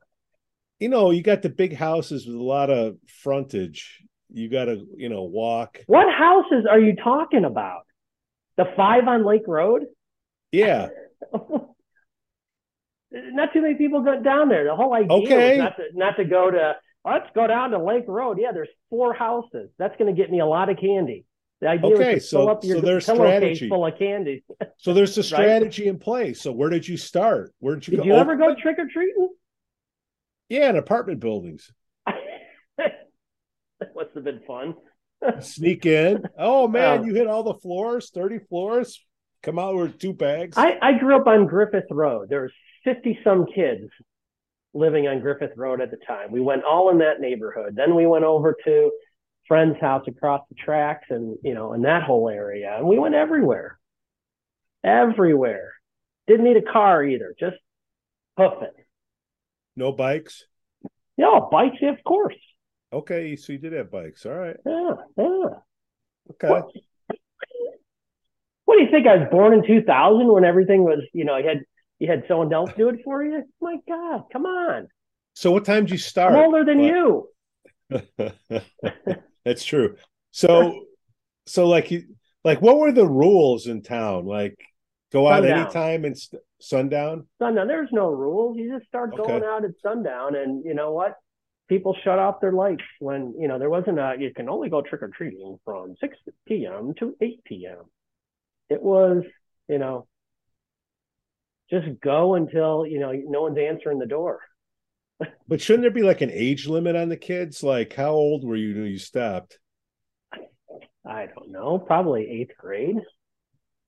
You 0.78 0.90
know, 0.90 1.10
you 1.10 1.22
got 1.22 1.40
the 1.40 1.48
big 1.48 1.74
houses 1.74 2.26
with 2.26 2.36
a 2.36 2.42
lot 2.42 2.68
of 2.68 2.96
frontage. 3.22 4.04
You 4.30 4.50
got 4.50 4.66
to, 4.66 4.86
you 4.94 5.08
know, 5.08 5.22
walk. 5.22 5.78
What 5.86 6.12
houses 6.12 6.66
are 6.70 6.78
you 6.78 6.94
talking 6.94 7.46
about? 7.46 7.86
The 8.58 8.66
five 8.76 9.08
on 9.08 9.24
Lake 9.24 9.48
Road? 9.48 9.86
Yeah. 10.52 10.88
not 13.10 13.54
too 13.54 13.62
many 13.62 13.76
people 13.76 14.02
go 14.02 14.20
down 14.20 14.50
there. 14.50 14.64
The 14.64 14.76
whole 14.76 14.92
idea 14.92 15.16
Okay. 15.16 15.56
not 15.56 15.76
to 15.76 15.84
not 15.94 16.16
to 16.16 16.26
go 16.26 16.50
to 16.50 16.76
let's 17.12 17.28
go 17.34 17.46
down 17.46 17.70
to 17.72 17.78
Lake 17.82 18.04
Road. 18.08 18.38
Yeah, 18.40 18.52
there's 18.52 18.68
four 18.90 19.12
houses. 19.14 19.70
That's 19.78 19.96
going 19.98 20.14
to 20.14 20.20
get 20.20 20.30
me 20.30 20.40
a 20.40 20.46
lot 20.46 20.68
of 20.70 20.78
candy. 20.78 21.24
The 21.60 21.68
idea 21.68 21.94
Okay, 21.96 22.14
was 22.14 22.22
to 22.24 22.28
so- 22.28 22.38
fill 22.38 22.48
up 22.50 22.64
your 22.64 23.00
so 23.00 23.14
strategy. 23.14 23.68
full 23.68 23.84
of 23.86 23.98
candy. 23.98 24.44
So 24.76 24.94
there's 24.94 25.16
a 25.18 25.22
strategy 25.24 25.88
in 25.88 25.98
place. 25.98 26.40
So 26.40 26.52
where 26.52 26.70
did 26.70 26.86
you 26.86 26.96
start? 26.96 27.52
Where 27.58 27.74
did 27.74 27.88
you 27.88 27.90
Did 27.92 27.96
go? 28.00 28.04
you 28.04 28.12
Oh, 28.14 28.20
ever 28.20 28.36
go 28.36 28.54
trick 28.54 28.78
or 28.78 28.86
treating? 28.86 29.28
Yeah, 30.48 30.70
in 30.70 30.76
apartment 30.76 31.20
buildings. 31.20 31.70
that 32.06 33.94
must 33.94 34.10
have 34.14 34.24
been 34.24 34.40
fun. 34.46 34.74
Sneak 35.40 35.84
in. 35.84 36.22
Oh 36.38 36.68
man, 36.68 37.00
Oh. 37.00 37.04
you 37.04 37.14
hit 37.14 37.26
all 37.26 37.42
the 37.42 37.54
floors, 37.54 38.10
30 38.14 38.38
floors. 38.48 39.04
Come 39.42 39.58
out 39.58 39.76
with 39.76 39.98
two 39.98 40.12
bags. 40.12 40.56
I, 40.56 40.78
I 40.80 40.98
grew 40.98 41.16
up 41.16 41.26
on 41.26 41.46
Griffith 41.46 41.84
Road. 41.90 42.28
There's 42.28 42.52
50 42.84 43.18
some 43.24 43.46
kids 43.46 43.84
living 44.74 45.08
on 45.08 45.20
Griffith 45.20 45.52
Road 45.56 45.80
at 45.80 45.90
the 45.90 45.96
time. 46.06 46.30
We 46.30 46.40
went 46.40 46.64
all 46.64 46.90
in 46.90 46.98
that 46.98 47.20
neighborhood. 47.20 47.74
Then 47.74 47.94
we 47.94 48.06
went 48.06 48.24
over 48.24 48.54
to 48.64 48.90
friend's 49.46 49.80
house 49.80 50.04
across 50.06 50.42
the 50.48 50.54
tracks 50.54 51.06
and, 51.10 51.36
you 51.42 51.54
know, 51.54 51.72
in 51.72 51.82
that 51.82 52.02
whole 52.02 52.28
area. 52.28 52.76
And 52.76 52.86
we 52.86 52.98
went 52.98 53.14
everywhere. 53.14 53.78
Everywhere. 54.84 55.72
Didn't 56.26 56.44
need 56.44 56.58
a 56.58 56.72
car 56.72 57.02
either. 57.02 57.34
Just 57.38 57.56
hoof 58.36 58.62
it. 58.62 58.74
no 59.74 59.92
bikes. 59.92 60.44
Yeah, 61.16 61.40
bikes, 61.50 61.78
yeah, 61.80 61.90
of 61.90 62.04
course. 62.04 62.36
Okay, 62.92 63.34
so 63.36 63.52
you 63.52 63.58
did 63.58 63.72
have 63.72 63.90
bikes. 63.90 64.24
All 64.24 64.32
right. 64.32 64.56
Yeah, 64.64 64.94
yeah. 65.16 65.48
Okay. 66.30 66.48
What, 66.48 66.66
what 68.66 68.76
do 68.76 68.84
you 68.84 68.90
think? 68.90 69.06
I 69.06 69.16
was 69.16 69.28
born 69.30 69.54
in 69.54 69.66
2000 69.66 70.32
when 70.32 70.44
everything 70.44 70.84
was, 70.84 71.02
you 71.12 71.24
know, 71.24 71.34
I 71.34 71.42
had 71.42 71.62
you 71.98 72.08
had 72.08 72.24
someone 72.28 72.52
else 72.52 72.70
do 72.76 72.88
it 72.88 73.00
for 73.04 73.24
you. 73.24 73.42
My 73.60 73.76
God, 73.88 74.24
come 74.32 74.46
on! 74.46 74.88
So 75.34 75.50
what 75.52 75.64
time 75.64 75.84
did 75.84 75.90
you 75.90 75.94
I'm 75.96 75.98
start? 76.00 76.34
older 76.34 76.64
than 76.64 76.78
What- 76.78 76.88
you. 76.88 77.28
That's 79.44 79.64
true. 79.64 79.96
So 80.30 80.84
so 81.46 81.66
like 81.66 81.90
you 81.90 82.04
like 82.44 82.60
what 82.60 82.78
were 82.78 82.92
the 82.92 83.06
rules 83.08 83.66
in 83.66 83.82
town? 83.82 84.26
Like 84.26 84.56
go 85.12 85.26
out 85.26 85.42
Sundown. 85.42 85.60
anytime 85.60 86.04
and 86.04 86.18
st- 86.18 86.42
sundown? 86.60 87.26
Sundown. 87.38 87.66
There's 87.66 87.88
no 87.92 88.08
rules. 88.10 88.58
You 88.58 88.76
just 88.76 88.86
start 88.88 89.14
Okay. 89.14 89.22
going 89.26 89.44
out 89.44 89.64
at 89.64 89.70
sundown, 89.82 90.36
and 90.36 90.64
you 90.64 90.74
know 90.74 90.92
what? 90.92 91.14
People 91.68 91.96
shut 92.04 92.18
off 92.18 92.40
their 92.40 92.52
lights 92.52 92.84
when 92.98 93.34
you 93.38 93.48
know 93.48 93.58
there 93.58 93.70
wasn't 93.70 93.98
a. 93.98 94.16
You 94.18 94.32
can 94.34 94.48
only 94.48 94.68
go 94.68 94.82
trick 94.82 95.02
or 95.02 95.08
treating 95.08 95.58
from 95.64 95.94
6 96.00 96.16
p.m. 96.46 96.94
to 96.98 97.14
8 97.20 97.44
p.m. 97.44 97.84
It 98.70 98.82
was, 98.82 99.22
you 99.68 99.78
know, 99.78 100.06
just 101.70 101.86
go 102.00 102.34
until 102.34 102.86
you 102.86 102.98
know 102.98 103.12
no 103.12 103.42
one's 103.42 103.58
answering 103.58 103.98
the 103.98 104.06
door. 104.06 104.40
But 105.48 105.60
shouldn't 105.60 105.82
there 105.82 105.90
be 105.90 106.02
like 106.02 106.20
an 106.20 106.30
age 106.30 106.66
limit 106.68 106.94
on 106.94 107.08
the 107.08 107.16
kids? 107.16 107.62
Like, 107.62 107.94
how 107.94 108.10
old 108.12 108.44
were 108.44 108.54
you 108.54 108.74
when 108.74 108.84
you 108.84 108.98
stopped? 108.98 109.58
I 111.04 111.26
don't 111.26 111.50
know, 111.50 111.78
probably 111.78 112.28
eighth 112.30 112.56
grade. 112.58 112.96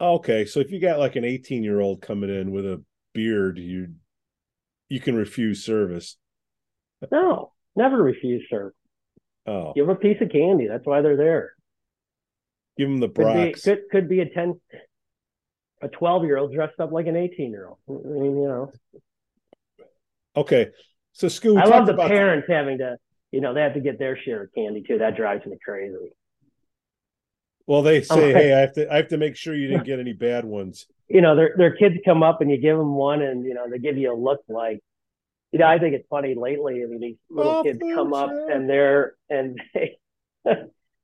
Okay, 0.01 0.47
so 0.47 0.61
if 0.61 0.71
you 0.73 0.81
got 0.81 0.99
like 0.99 1.17
an 1.17 1.25
18 1.25 1.63
year 1.63 1.81
old 1.81 2.01
coming 2.01 2.31
in 2.31 2.51
with 2.51 2.65
a 2.65 2.83
beard, 3.13 3.59
you 3.59 3.95
you 4.89 4.99
can 5.01 5.15
refuse 5.15 5.63
service. 5.65 6.17
No, 7.13 7.53
never 7.77 8.03
refuse 8.03 8.43
service. 8.51 8.75
Oh, 9.47 9.73
Give 9.75 9.89
'em 9.89 9.95
a 9.95 9.99
piece 9.99 10.21
of 10.21 10.31
candy. 10.31 10.67
That's 10.67 10.87
why 10.87 11.01
they're 11.03 11.17
there. 11.17 11.53
give 12.79 12.89
them 12.89 12.99
the 13.01 13.09
Could 13.09 13.35
be 13.35 13.53
could, 13.53 13.83
could 13.91 14.09
be 14.09 14.21
a 14.21 14.29
ten, 14.29 14.59
a 15.83 15.89
twelve 15.89 16.25
year 16.25 16.39
old 16.39 16.53
dressed 16.53 16.81
up 16.81 16.93
like 16.93 17.07
an 17.07 17.17
eighteen 17.17 17.51
year 17.51 17.69
old. 17.69 17.79
I 17.89 18.09
mean, 18.21 18.37
you 18.41 18.49
know, 18.49 18.73
Okay, 20.37 20.69
so 21.13 21.29
school. 21.29 21.57
I 21.57 21.67
love 21.67 21.87
the 21.87 21.95
parents 21.95 22.47
having 22.49 22.79
to, 22.79 22.97
you 23.33 23.41
know, 23.41 23.55
they 23.55 23.61
have 23.63 23.75
to 23.75 23.81
get 23.81 23.99
their 23.99 24.17
share 24.17 24.45
of 24.45 24.55
candy 24.55 24.83
too. 24.83 24.99
That 24.99 25.17
drives 25.17 25.45
me 25.47 25.57
crazy. 25.65 26.13
Well, 27.67 27.83
they 27.83 28.03
say, 28.03 28.33
Okay. 28.33 28.33
hey, 28.35 28.53
I 28.53 28.59
have 28.61 28.73
to 28.75 28.93
I 28.93 28.97
have 28.97 29.09
to 29.09 29.17
make 29.19 29.37
sure 29.37 29.55
you 29.55 29.69
didn't 29.69 29.85
get 29.85 30.01
any 30.01 30.13
bad 30.13 30.45
ones. 30.45 30.87
You 31.09 31.21
know, 31.21 31.35
their 31.35 31.55
their 31.57 31.75
kids 31.77 31.97
come 32.05 32.23
up 32.23 32.41
and 32.41 32.51
you 32.51 32.57
give 32.57 32.79
them 32.79 32.95
one, 32.95 33.21
and 33.23 33.45
you 33.45 33.55
know 33.55 33.69
they 33.69 33.79
give 33.79 33.99
you 33.99 34.13
a 34.13 34.17
look 34.17 34.41
like, 34.49 34.81
you 35.53 35.59
know, 35.61 35.67
I 35.67 35.79
think 35.79 35.95
it's 35.95 36.09
funny 36.09 36.35
lately. 36.37 36.83
I 36.85 36.87
mean, 36.87 37.01
these 37.01 37.17
little 37.31 37.55
Oh, 37.55 37.63
kids 37.63 37.81
come 37.95 38.15
up 38.15 38.31
yeah. 38.31 38.55
and 38.55 38.69
they're 38.71 39.15
and 39.31 39.61
they 39.75 39.99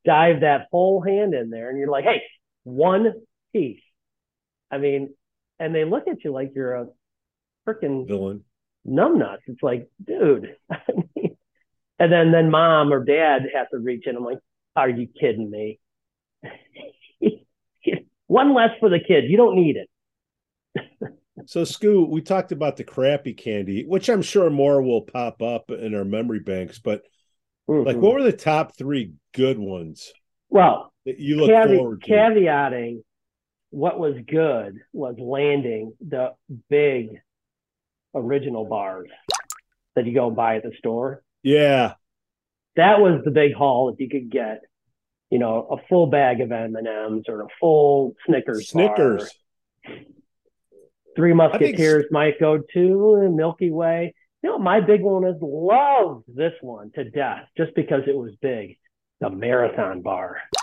dive 0.07 0.41
that 0.43 0.69
whole 0.73 1.01
hand 1.03 1.35
in 1.35 1.51
there, 1.51 1.71
and 1.71 1.79
you're 1.79 1.91
like, 1.91 2.05
hey, 2.05 2.23
one 2.65 3.15
piece. 3.53 3.81
I 4.71 4.79
mean, 4.79 5.15
and 5.59 5.75
they 5.75 5.85
look 5.85 6.09
at 6.09 6.25
you 6.25 6.33
like 6.33 6.53
you're 6.55 6.75
a 6.75 6.87
freaking 7.67 8.07
Villain. 8.07 8.45
numbnuts. 8.87 9.39
It's 9.47 9.63
like, 9.63 9.89
dude. 10.05 10.57
I 10.71 10.79
mean, 11.15 11.37
and 11.99 12.13
then 12.13 12.33
then 12.33 12.51
mom 12.51 12.93
or 12.93 13.05
dad 13.05 13.43
has 13.55 13.67
to 13.73 13.79
reach 13.79 14.07
in. 14.07 14.17
I'm 14.17 14.25
like, 14.25 14.39
are 14.75 14.89
you 14.91 15.07
kidding 15.19 15.51
me? 15.51 15.79
One 18.29 18.55
less 18.55 18.71
for 18.81 18.89
the 18.89 18.99
kid. 18.99 19.25
You 19.31 19.37
don't 19.37 19.55
need 19.57 19.77
it. 19.77 19.89
So, 21.47 21.63
Scoo, 21.63 22.09
we 22.09 22.23
talked 22.23 22.51
about 22.51 22.77
the 22.77 22.83
crappy 22.83 23.33
candy, 23.35 23.85
which 23.87 24.09
I'm 24.09 24.23
sure 24.23 24.51
more 24.51 24.83
will 24.83 25.03
pop 25.03 25.41
up 25.43 25.71
in 25.71 25.95
our 25.95 26.05
memory 26.05 26.41
banks. 26.41 26.79
But 26.81 27.03
like, 27.69 27.97
Mhm. 27.97 28.01
what 28.01 28.15
were 28.15 28.23
the 28.23 28.33
top 28.33 28.75
three 28.77 29.13
good 29.33 29.59
ones 29.59 30.13
well, 30.49 30.93
that 31.05 31.19
you 31.19 31.37
look 31.37 31.51
cave- 31.51 31.77
forward 31.79 32.03
to? 32.03 32.11
caveating 32.11 33.03
what 33.71 33.99
was 33.99 34.15
good 34.27 34.79
was 34.93 35.17
landing 35.19 35.93
the 36.07 36.33
big 36.71 37.21
original 38.15 38.65
bars 38.65 39.11
that 39.95 40.07
you 40.07 40.15
go 40.15 40.29
and 40.29 40.37
buy 40.37 40.57
at 40.57 40.63
the 40.63 40.73
store. 40.79 41.23
yeah, 41.43 41.95
that 42.77 43.01
was 43.01 43.23
the 43.25 43.31
big 43.31 43.55
haul 43.55 43.91
if 43.91 44.01
you 44.01 44.09
could 44.09 44.31
get 44.31 44.61
you 45.31 45.39
know 45.39 45.67
a 45.71 45.89
full 45.89 46.07
bag 46.07 46.41
of 46.41 46.53
m&ms 46.53 47.25
or 47.29 47.43
a 47.43 47.49
full 47.61 48.15
snickers 48.27 48.71
bar. 48.73 48.97
Snickers. 48.97 49.31
three 51.17 51.31
think 51.31 51.53
musketeers 51.53 52.05
might 52.11 52.39
go 52.39 52.59
to 52.75 53.29
milky 53.35 53.71
way 53.71 54.15
you 54.43 54.51
know 54.51 54.59
my 54.59 54.81
big 54.81 55.03
one 55.03 55.27
is 55.27 55.37
love 55.41 56.23
this 56.29 56.53
one 56.61 56.91
to 56.95 57.05
death 57.11 57.47
just 57.57 57.75
because 57.75 58.03
it 58.07 58.17
was 58.17 58.33
big 58.41 58.79
the 59.21 59.31
marathon 59.31 60.03
bar 60.03 60.39
I 60.57 60.59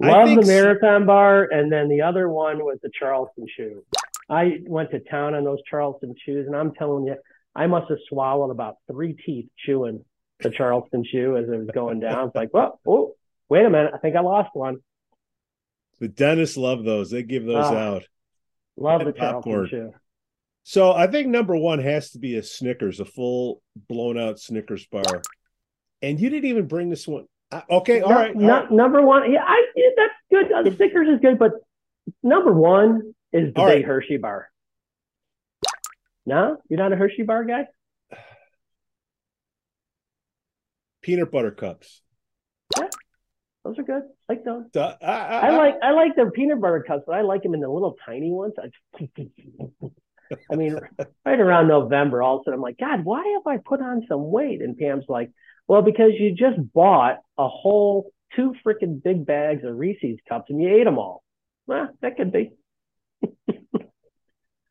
love 0.00 0.28
the 0.28 0.46
marathon 0.46 1.06
bar 1.06 1.44
and 1.44 1.70
then 1.72 1.88
the 1.88 2.02
other 2.02 2.28
one 2.28 2.58
was 2.64 2.78
the 2.82 2.90
Charleston 2.98 3.46
Chew. 3.56 3.84
i 4.28 4.60
went 4.66 4.90
to 4.92 5.00
town 5.00 5.34
on 5.34 5.44
those 5.44 5.58
Charleston 5.68 6.14
Chews, 6.24 6.46
and 6.46 6.54
i'm 6.56 6.72
telling 6.74 7.06
you 7.06 7.16
i 7.54 7.66
must 7.66 7.88
have 7.90 7.98
swallowed 8.08 8.50
about 8.50 8.76
three 8.90 9.14
teeth 9.14 9.48
chewing 9.58 10.04
the 10.40 10.50
Charleston 10.50 11.04
Chew 11.04 11.36
as 11.36 11.48
it 11.48 11.56
was 11.58 11.68
going 11.74 12.00
down 12.00 12.28
it's 12.28 12.36
like 12.36 12.50
well 12.54 12.80
oh 12.86 13.14
wait 13.48 13.64
a 13.66 13.70
minute 13.70 13.92
i 13.94 13.98
think 13.98 14.14
i 14.16 14.20
lost 14.20 14.50
one 14.54 14.76
The 16.00 16.06
dentists 16.08 16.56
love 16.56 16.84
those. 16.84 17.10
They 17.10 17.24
give 17.24 17.44
those 17.44 17.64
Ah. 17.66 17.94
out. 17.96 18.02
love 18.76 19.00
And 19.00 19.08
the 19.08 19.12
charleston 19.18 19.42
popcorn. 19.52 19.68
chew 19.68 19.94
So 20.62 20.92
I 20.92 21.08
think 21.08 21.26
number 21.28 21.56
one 21.56 21.80
has 21.80 22.10
to 22.12 22.18
be 22.20 22.36
a 22.36 22.42
Snickers, 22.42 23.00
a 23.00 23.04
full 23.04 23.62
blown 23.88 24.16
out 24.18 24.38
Snickers 24.38 24.86
bar. 24.86 25.22
And 26.02 26.20
you 26.20 26.30
didn't 26.30 26.48
even 26.50 26.66
bring 26.68 26.88
this 26.90 27.08
one. 27.08 27.24
Uh, 27.50 27.62
Okay, 27.70 28.00
all 28.02 28.10
No- 28.10 28.16
right. 28.16 28.36
no- 28.36 28.48
right. 28.60 28.70
number 28.70 29.00
one, 29.02 29.30
yeah, 29.32 29.42
I 29.46 29.66
yeah, 29.74 29.88
that's 29.96 30.12
good. 30.30 30.52
Uh, 30.52 30.76
Snickers 30.76 31.08
is 31.08 31.20
good, 31.20 31.38
but 31.38 31.52
number 32.22 32.52
one 32.52 33.14
is 33.32 33.54
the 33.54 33.60
All 33.60 33.66
big 33.66 33.76
right. 33.76 33.84
Hershey 33.84 34.18
bar. 34.18 34.48
No, 36.26 36.58
you're 36.68 36.78
not 36.78 36.92
a 36.92 36.96
Hershey 36.96 37.22
bar 37.22 37.44
guy. 37.44 37.66
Peanut 41.02 41.30
butter 41.32 41.50
cups. 41.52 42.02
Those 43.64 43.78
are 43.78 43.82
good. 43.82 44.02
I 44.28 44.32
Like 44.32 44.44
those. 44.44 44.64
Uh, 44.74 44.94
I, 45.02 45.06
I, 45.06 45.38
I 45.48 45.50
like 45.56 45.74
I 45.82 45.90
like 45.92 46.16
the 46.16 46.30
peanut 46.30 46.60
butter 46.60 46.84
cups, 46.86 47.04
but 47.06 47.16
I 47.16 47.22
like 47.22 47.42
them 47.42 47.54
in 47.54 47.60
the 47.60 47.68
little 47.68 47.96
tiny 48.06 48.30
ones. 48.30 48.54
I, 48.58 48.70
I 50.52 50.56
mean, 50.56 50.78
right 51.26 51.40
around 51.40 51.68
November, 51.68 52.22
all 52.22 52.36
of 52.36 52.40
a 52.40 52.44
sudden 52.44 52.54
I'm 52.58 52.62
like, 52.62 52.78
God, 52.78 53.04
why 53.04 53.24
have 53.36 53.46
I 53.46 53.58
put 53.58 53.80
on 53.82 54.04
some 54.08 54.30
weight? 54.30 54.60
And 54.62 54.76
Pam's 54.76 55.04
like, 55.08 55.30
Well, 55.68 55.82
because 55.82 56.12
you 56.18 56.32
just 56.34 56.58
bought 56.72 57.18
a 57.36 57.46
whole 57.48 58.10
two 58.34 58.54
freaking 58.66 59.02
big 59.02 59.24
bags 59.26 59.62
of 59.64 59.76
Reese's 59.76 60.18
cups 60.28 60.46
and 60.50 60.60
you 60.60 60.74
ate 60.74 60.84
them 60.84 60.98
all. 60.98 61.22
Well, 61.66 61.88
that 62.02 62.16
could 62.16 62.32
be. 62.32 62.52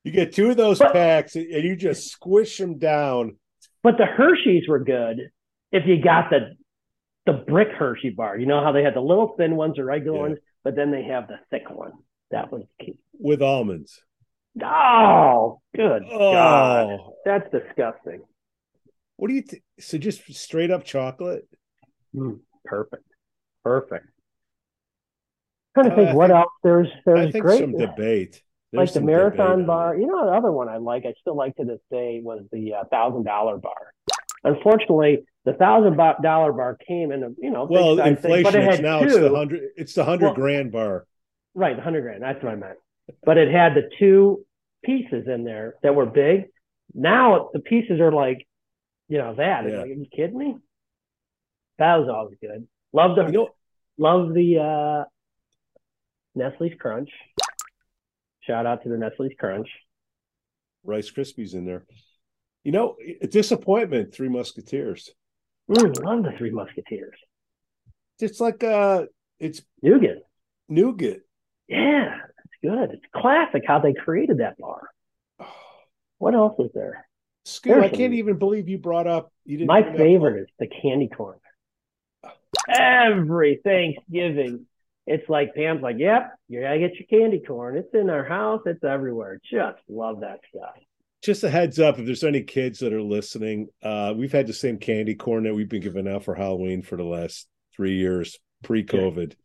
You 0.04 0.14
get 0.14 0.32
two 0.32 0.50
of 0.52 0.56
those 0.58 0.80
But- 0.80 0.94
packs 0.94 1.36
and 1.36 1.46
you 1.50 1.76
just 1.76 2.08
squish 2.10 2.58
them 2.58 2.78
down. 2.78 3.36
But 3.84 3.98
the 3.98 4.06
Hershey's 4.06 4.66
were 4.66 4.80
good 4.80 5.32
if 5.74 5.86
you 5.86 6.02
got 6.02 6.30
the 6.30 6.56
the 7.26 7.34
brick 7.34 7.68
Hershey 7.78 8.12
bar. 8.12 8.38
You 8.38 8.46
know 8.46 8.64
how 8.64 8.72
they 8.72 8.84
had 8.84 8.94
the 8.94 9.02
little 9.02 9.36
thin 9.38 9.58
ones, 9.58 9.76
the 9.76 9.84
regular 9.84 10.16
Yeah. 10.16 10.22
ones, 10.24 10.38
but 10.64 10.78
then 10.78 10.92
they 10.92 11.04
have 11.04 11.28
the 11.28 11.40
thick 11.52 11.70
one. 11.70 11.92
That 12.32 12.54
was 12.54 12.64
key. 12.80 13.00
with 13.20 13.42
almonds. 13.42 14.02
Oh, 14.64 15.60
good 15.76 16.04
oh. 16.10 16.32
God. 16.32 16.90
Oh, 17.02 17.14
That's 17.26 17.52
disgusting. 17.52 18.22
What 19.18 19.28
do 19.28 19.34
you 19.34 19.42
think? 19.42 19.64
So 19.80 19.98
just 19.98 20.22
straight 20.34 20.72
up 20.72 20.84
chocolate? 20.86 21.48
Mm, 22.16 22.40
perfect. 22.66 23.04
Perfect. 23.64 24.06
trying 25.76 25.88
to 25.90 25.94
Uh, 25.94 25.96
think 25.96 26.10
I 26.10 26.14
what 26.16 26.28
think- 26.30 26.38
else 26.40 26.52
there's 26.64 26.88
I 26.88 27.00
there's 27.06 27.32
think 27.34 27.46
great 27.46 27.60
some 27.60 27.78
debate. 27.78 28.42
There's 28.72 28.90
like 28.90 28.94
the 28.94 29.02
marathon 29.06 29.66
bar. 29.66 29.96
You 29.98 30.08
know, 30.08 30.26
the 30.26 30.32
other 30.34 30.52
one 30.52 30.68
I 30.70 30.78
like, 30.78 31.06
I 31.06 31.14
still 31.22 31.36
like 31.36 31.56
to 31.58 31.66
this 31.66 31.80
day, 31.92 32.20
was 32.24 32.44
the 32.52 32.74
uh, 32.74 32.84
thousand 32.92 33.24
dollar 33.26 33.58
bar. 33.58 33.94
Unfortunately, 34.44 35.26
the 35.46 35.54
thousand 35.54 35.98
dollar 35.98 36.52
bar 36.54 36.78
came 36.88 37.12
in 37.12 37.24
a 37.24 37.30
you 37.38 37.50
know 37.52 37.66
Well, 37.70 37.98
size 37.98 38.04
thing, 38.06 38.14
inflation. 38.16 38.44
but 38.44 38.56
it 38.56 38.64
It's 38.64 38.76
had 38.78 38.84
now 38.84 39.00
two. 39.00 39.06
it's 39.06 39.16
the 39.18 39.36
hundred. 39.36 39.70
It's 39.76 39.94
the 39.94 40.04
hundred 40.06 40.26
Well- 40.28 40.36
grand 40.36 40.72
bar. 40.72 41.06
Right, 41.54 41.76
the 41.76 41.82
hundred 41.82 42.02
grand. 42.02 42.22
That's 42.24 42.42
what 42.44 42.52
I 42.52 42.56
meant. 42.56 42.78
But 43.24 43.38
it 43.38 43.52
had 43.52 43.74
the 43.74 43.90
two 44.00 44.46
pieces 44.84 45.28
in 45.28 45.44
there 45.44 45.76
that 45.84 45.96
were 45.96 46.06
big. 46.06 46.46
Now 46.94 47.50
the 47.54 47.60
pieces 47.60 48.00
are 48.00 48.12
like, 48.12 48.47
you 49.08 49.18
know, 49.18 49.36
that. 49.36 49.66
Yeah. 49.68 49.78
Like, 49.78 49.86
are 49.86 49.94
you 49.94 50.06
kidding 50.14 50.38
me? 50.38 50.58
That 51.80 51.96
was 51.98 52.10
always 52.10 52.38
good. 52.42 52.68
Love 52.94 53.16
the 53.16 53.26
You 53.26 53.32
know, 53.32 53.50
love 53.98 54.34
the 54.34 54.60
uh, 54.60 55.04
Nestle's 56.36 56.72
Crunch. 56.80 57.10
Shout 58.42 58.66
out 58.66 58.84
to 58.84 58.90
the 58.90 58.98
Nestle's 58.98 59.34
Crunch. 59.38 59.70
Rice 60.84 61.12
Krispies 61.12 61.54
in 61.54 61.66
there. 61.66 61.86
You 62.64 62.72
know, 62.72 62.96
a 63.22 63.28
disappointment. 63.28 64.14
Three 64.14 64.30
Musketeers. 64.30 65.12
Mm, 65.70 66.04
love 66.04 66.24
the 66.24 66.32
Three 66.38 66.52
Musketeers. 66.52 67.18
It's 68.20 68.40
like 68.40 68.64
uh, 68.64 69.06
it's 69.40 69.62
Nougat. 69.82 70.24
nougat. 70.70 71.20
Yeah, 71.68 72.16
it's 72.46 72.56
good. 72.64 72.92
It's 72.92 73.06
classic 73.14 73.64
how 73.68 73.80
they 73.80 73.94
created 73.94 74.40
that 74.40 74.58
bar. 74.58 74.82
What 76.20 76.34
else 76.34 76.56
is 76.58 76.72
there? 76.74 77.07
Scoot, 77.48 77.82
I 77.82 77.88
can't 77.88 78.14
even 78.14 78.38
believe 78.38 78.68
you 78.68 78.78
brought 78.78 79.08
up. 79.08 79.32
You 79.46 79.60
didn't. 79.60 79.68
My 79.68 79.82
favorite 79.96 80.42
is 80.42 80.48
the 80.60 80.68
candy 80.68 81.08
corn. 81.08 81.40
Every 82.68 83.62
Thanksgiving, 83.64 84.66
it's 85.06 85.28
like 85.30 85.56
Pam's 85.56 85.82
like, 85.82 85.96
"Yep, 85.98 86.34
you 86.50 86.60
gotta 86.60 86.78
get 86.78 86.96
your 86.96 87.08
candy 87.08 87.40
corn. 87.40 87.78
It's 87.78 87.94
in 87.94 88.10
our 88.10 88.26
house. 88.26 88.64
It's 88.66 88.84
everywhere. 88.84 89.40
Just 89.50 89.78
love 89.88 90.20
that 90.20 90.42
stuff." 90.54 90.76
Just 91.24 91.46
a 91.46 91.50
heads 91.50 91.80
up, 91.80 91.98
if 91.98 92.06
there's 92.06 92.26
any 92.26 92.44
kids 92.44 92.80
that 92.80 92.92
are 92.92 93.02
listening, 93.02 93.70
uh, 93.82 94.14
we've 94.16 94.34
had 94.34 94.48
the 94.48 94.54
same 94.54 94.78
candy 94.78 95.16
corn 95.16 95.46
that 95.46 95.56
we've 95.56 95.70
been 95.70 95.82
giving 95.82 96.08
out 96.08 96.26
for 96.26 96.36
Halloween 96.36 96.82
for 96.82 96.98
the 96.98 97.06
last 97.06 97.48
three 97.74 97.96
years, 97.96 98.38
pre-COVID. 98.64 99.36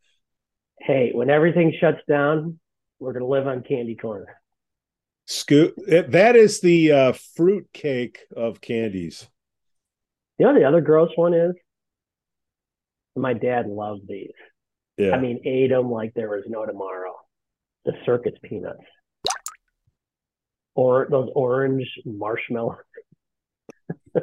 Hey, 0.80 1.12
when 1.14 1.30
everything 1.30 1.72
shuts 1.80 2.00
down, 2.08 2.58
we're 2.98 3.12
gonna 3.12 3.26
live 3.26 3.46
on 3.46 3.62
candy 3.62 3.94
corn. 3.94 4.26
Scoot, 5.26 5.74
that 5.86 6.36
is 6.36 6.60
the 6.60 6.92
uh, 6.92 7.12
fruit 7.36 7.68
cake 7.72 8.20
of 8.36 8.60
candies. 8.60 9.28
You 10.38 10.46
know 10.46 10.54
the 10.54 10.64
other 10.64 10.80
gross 10.80 11.10
one 11.16 11.32
is. 11.34 11.52
My 13.14 13.32
dad 13.34 13.66
loved 13.66 14.08
these. 14.08 14.32
Yeah, 14.96 15.12
I 15.12 15.20
mean, 15.20 15.40
ate 15.44 15.68
them 15.70 15.90
like 15.90 16.12
there 16.14 16.28
was 16.30 16.44
no 16.48 16.66
tomorrow. 16.66 17.14
The 17.84 17.92
circus 18.04 18.32
peanuts. 18.42 18.80
or 20.74 21.06
those 21.10 21.28
orange 21.34 21.86
marshmallow. 22.04 22.78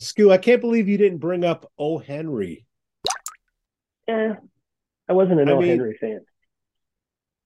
Scoo, 0.00 0.30
I 0.32 0.38
can't 0.38 0.60
believe 0.60 0.88
you 0.88 0.98
didn't 0.98 1.18
bring 1.18 1.44
up 1.44 1.70
O. 1.78 1.98
Henry. 1.98 2.66
Yeah, 4.06 4.34
I 5.08 5.12
wasn't 5.14 5.40
an 5.40 5.48
I 5.48 5.52
O. 5.52 5.60
mean- 5.60 5.70
Henry 5.70 5.96
fan. 6.00 6.20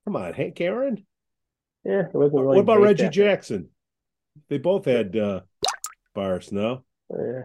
Come 0.08 0.16
on, 0.16 0.32
Hank 0.32 0.58
Aaron. 0.62 1.04
Yeah, 1.84 2.04
it 2.06 2.14
wasn't 2.14 2.40
really. 2.40 2.56
what 2.56 2.60
about 2.62 2.80
Reggie 2.80 3.10
Jackson? 3.10 3.68
They 4.48 4.56
both 4.56 4.86
had 4.86 5.14
uh, 5.14 5.40
bars, 6.14 6.50
no? 6.50 6.84
Yeah. 7.10 7.42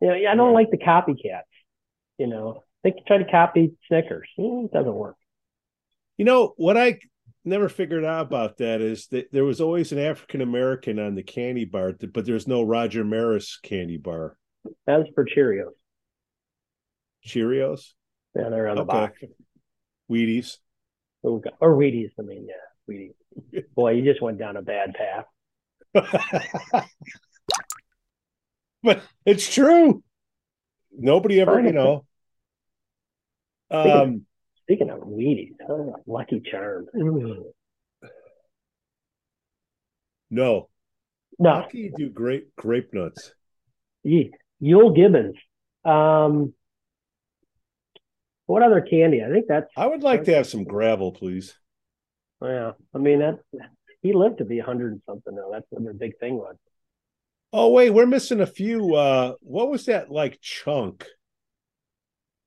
Yeah, 0.00 0.14
yeah, 0.14 0.32
I 0.32 0.34
don't 0.34 0.54
like 0.54 0.70
the 0.70 0.78
copycats. 0.78 1.42
You 2.16 2.28
know, 2.28 2.64
they 2.82 2.94
try 3.06 3.18
to 3.18 3.30
copy 3.30 3.76
Snickers. 3.88 4.26
Mm, 4.38 4.64
It 4.64 4.72
doesn't 4.72 4.94
work. 4.94 5.16
You 6.16 6.24
know 6.24 6.54
what 6.56 6.78
I 6.78 6.98
never 7.44 7.68
figured 7.68 8.06
out 8.06 8.22
about 8.28 8.56
that 8.56 8.80
is 8.80 9.08
that 9.08 9.30
there 9.30 9.44
was 9.44 9.60
always 9.60 9.92
an 9.92 9.98
African 9.98 10.40
American 10.40 10.98
on 10.98 11.14
the 11.14 11.22
candy 11.22 11.66
bar, 11.66 11.92
but 11.92 12.24
there's 12.24 12.48
no 12.48 12.62
Roger 12.62 13.04
Maris 13.04 13.58
candy 13.62 13.98
bar. 13.98 14.38
That 14.86 14.96
was 14.96 15.08
for 15.14 15.26
Cheerios. 15.26 15.74
Cheerios, 17.26 17.92
Yeah, 18.34 18.48
they're 18.48 18.68
on 18.68 18.76
the 18.76 18.82
Okay. 18.84 18.92
box. 18.92 19.18
Wheaties. 20.10 20.56
Oh, 21.28 21.38
God. 21.38 21.52
Or 21.60 21.76
Wheaties. 21.76 22.10
I 22.18 22.22
mean, 22.22 22.48
yeah, 22.48 22.54
Wheaties. 22.88 23.64
Boy, 23.74 23.92
you 23.92 24.02
just 24.02 24.22
went 24.22 24.38
down 24.38 24.56
a 24.56 24.62
bad 24.62 24.94
path. 24.94 25.26
but 28.82 29.02
it's 29.26 29.52
true. 29.52 30.02
Nobody 30.96 31.40
ever, 31.40 31.60
you 31.60 31.72
know. 31.72 32.04
Um, 33.70 34.24
Speaking 34.62 34.88
of 34.90 35.00
Wheaties, 35.00 35.54
oh, 35.68 35.96
Lucky 36.06 36.40
Charm. 36.50 36.86
No. 40.30 40.68
No, 41.38 41.66
you 41.72 41.92
do 41.96 42.08
grape 42.08 42.50
grape 42.56 42.92
nuts? 42.92 43.32
Ye- 44.02 44.32
Euell 44.62 44.94
Gibbons. 44.94 45.36
Um, 45.84 46.52
what 48.48 48.62
other 48.62 48.80
candy? 48.80 49.22
I 49.22 49.30
think 49.30 49.44
that's 49.46 49.70
I 49.76 49.86
would 49.86 50.02
like 50.02 50.24
to 50.24 50.34
have 50.34 50.46
some 50.46 50.64
gravel, 50.64 51.12
please. 51.12 51.54
yeah. 52.42 52.72
I 52.94 52.98
mean 52.98 53.18
that 53.20 53.38
he 54.00 54.12
lived 54.12 54.38
to 54.38 54.44
be 54.44 54.58
a 54.58 54.64
hundred 54.64 54.92
and 54.92 55.02
something. 55.06 55.34
though. 55.34 55.50
that's 55.52 55.66
what 55.68 55.84
the 55.84 55.92
big 55.92 56.18
thing 56.18 56.36
was. 56.36 56.56
Oh 57.52 57.70
wait, 57.70 57.90
we're 57.90 58.06
missing 58.06 58.40
a 58.40 58.46
few. 58.46 58.94
Uh, 58.94 59.34
what 59.40 59.70
was 59.70 59.84
that 59.86 60.10
like 60.10 60.40
chunk? 60.40 61.06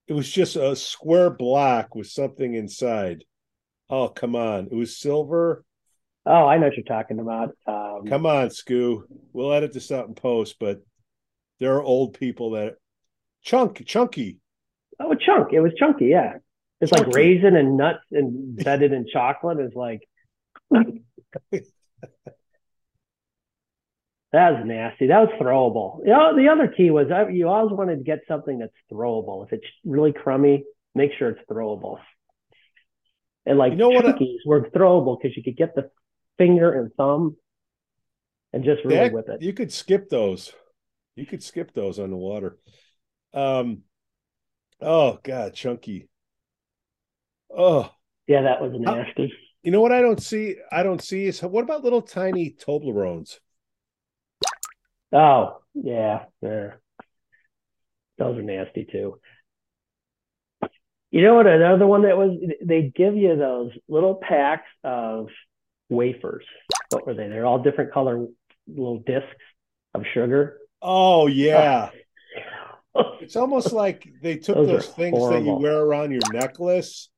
It 0.08 0.14
was 0.14 0.30
just 0.30 0.56
a 0.56 0.76
square 0.76 1.30
block 1.30 1.94
with 1.96 2.08
something 2.08 2.56
inside. 2.56 3.24
Oh 3.90 4.10
come 4.10 4.36
on! 4.36 4.70
It 4.72 4.76
was 4.76 4.98
silver. 4.98 5.64
Oh, 6.26 6.48
I 6.48 6.58
know 6.58 6.68
what 6.68 6.78
you're 6.78 6.84
talking 6.84 7.20
about. 7.20 7.50
Um, 7.66 8.06
Come 8.08 8.26
on, 8.26 8.50
Scoo. 8.50 9.04
We'll 9.34 9.54
edit 9.54 9.74
this 9.74 9.92
out 9.92 10.08
in 10.08 10.14
post, 10.14 10.58
but 10.60 10.82
there 11.60 11.74
are 11.76 11.82
old 11.84 12.18
people 12.18 12.52
that 12.52 12.76
chunk 13.44 13.84
chunky. 13.86 14.41
Oh, 15.00 15.12
a 15.12 15.16
chunk. 15.16 15.54
It 15.54 15.60
was 15.62 15.74
chunky. 15.78 16.06
Yeah, 16.08 16.34
it's 16.80 16.92
like 16.92 17.08
raisin 17.08 17.56
and 17.56 17.78
nuts 17.78 18.04
embedded 18.16 18.92
in 18.94 19.06
chocolate. 19.12 19.60
Is 19.60 19.74
like 19.76 20.02
that 20.72 21.64
was 24.34 24.64
nasty. 24.66 25.08
That 25.08 25.20
was 25.20 25.30
throwable. 25.40 26.00
You 26.06 26.12
know, 26.12 26.36
the 26.36 26.48
other 26.50 26.68
key 26.68 26.90
was 26.90 27.08
you 27.34 27.48
always 27.50 27.76
wanted 27.76 27.98
to 27.98 28.04
get 28.04 28.20
something 28.28 28.60
that's 28.60 28.74
throwable. 28.92 29.46
If 29.46 29.54
it's 29.54 29.66
really 29.84 30.14
crummy, 30.14 30.64
make 30.96 31.12
sure 31.18 31.30
it's 31.30 31.42
throwable. 31.50 32.00
And 33.46 33.58
like 33.58 33.72
You 33.72 33.78
know 33.78 33.90
what 33.90 34.06
I- 34.06 34.18
were 34.46 34.70
throwable 34.70 35.18
because 35.22 35.36
you 35.36 35.44
could 35.44 35.58
get 35.58 35.76
the 35.76 35.90
finger 36.38 36.72
and 36.80 36.94
thumb 36.94 37.36
and 38.54 38.64
just 38.64 38.86
really 38.86 38.98
That- 39.10 39.14
whip 39.14 39.30
it. 39.30 39.42
You 39.42 39.54
could 39.54 39.72
skip 39.72 40.10
those. 40.10 40.54
You 41.16 41.26
could 41.26 41.44
skip 41.44 41.74
those 41.74 42.00
on 42.00 42.10
the 42.10 42.18
water. 42.18 42.58
Um. 43.34 43.84
Oh 44.82 45.20
God, 45.24 45.54
chunky. 45.54 46.08
Oh, 47.56 47.90
Yeah, 48.28 48.44
that 48.44 48.62
was 48.62 48.72
nasty. 48.76 49.34
you 49.64 49.72
know 49.72 49.82
what 49.82 49.92
I 49.92 50.02
don't 50.02 50.22
see? 50.22 50.56
I 50.72 50.84
don't 50.84 51.02
see 51.04 51.26
is 51.26 51.42
what 51.42 51.64
about 51.64 51.84
little 51.84 52.02
tiny 52.02 52.52
Toblerones? 52.52 53.40
Oh, 55.14 55.60
yeah, 55.74 56.26
yeah. 56.42 56.72
Those 58.18 58.38
are 58.38 58.44
nasty 58.44 58.86
too. 58.90 59.20
You 61.12 61.22
know 61.24 61.36
what? 61.36 61.48
Another 61.48 61.86
one 61.86 62.04
that 62.04 62.18
was 62.18 62.40
they 62.64 62.92
give 62.96 63.18
you 63.18 63.36
those 63.36 63.72
little 63.90 64.16
packs 64.16 64.68
of 64.84 65.28
wafers. 65.90 66.46
What 66.90 67.06
were 67.06 67.14
they? 67.14 67.28
They're 67.28 67.46
all 67.46 67.62
different 67.62 67.92
color 67.92 68.28
little 68.68 69.00
discs 69.00 69.28
of 69.94 70.04
sugar. 70.14 70.58
Oh 70.82 71.28
yeah. 71.28 71.58
Uh, 71.58 71.90
It's 72.96 73.36
almost 73.36 73.72
like 73.72 74.08
they 74.22 74.38
took 74.38 74.56
Those 74.56 74.68
those, 74.68 74.88
things 74.88 75.30
that 75.30 75.44
you 75.44 75.54
wear 75.54 75.80
around 75.80 76.12
your 76.12 76.22
necklace 76.34 77.10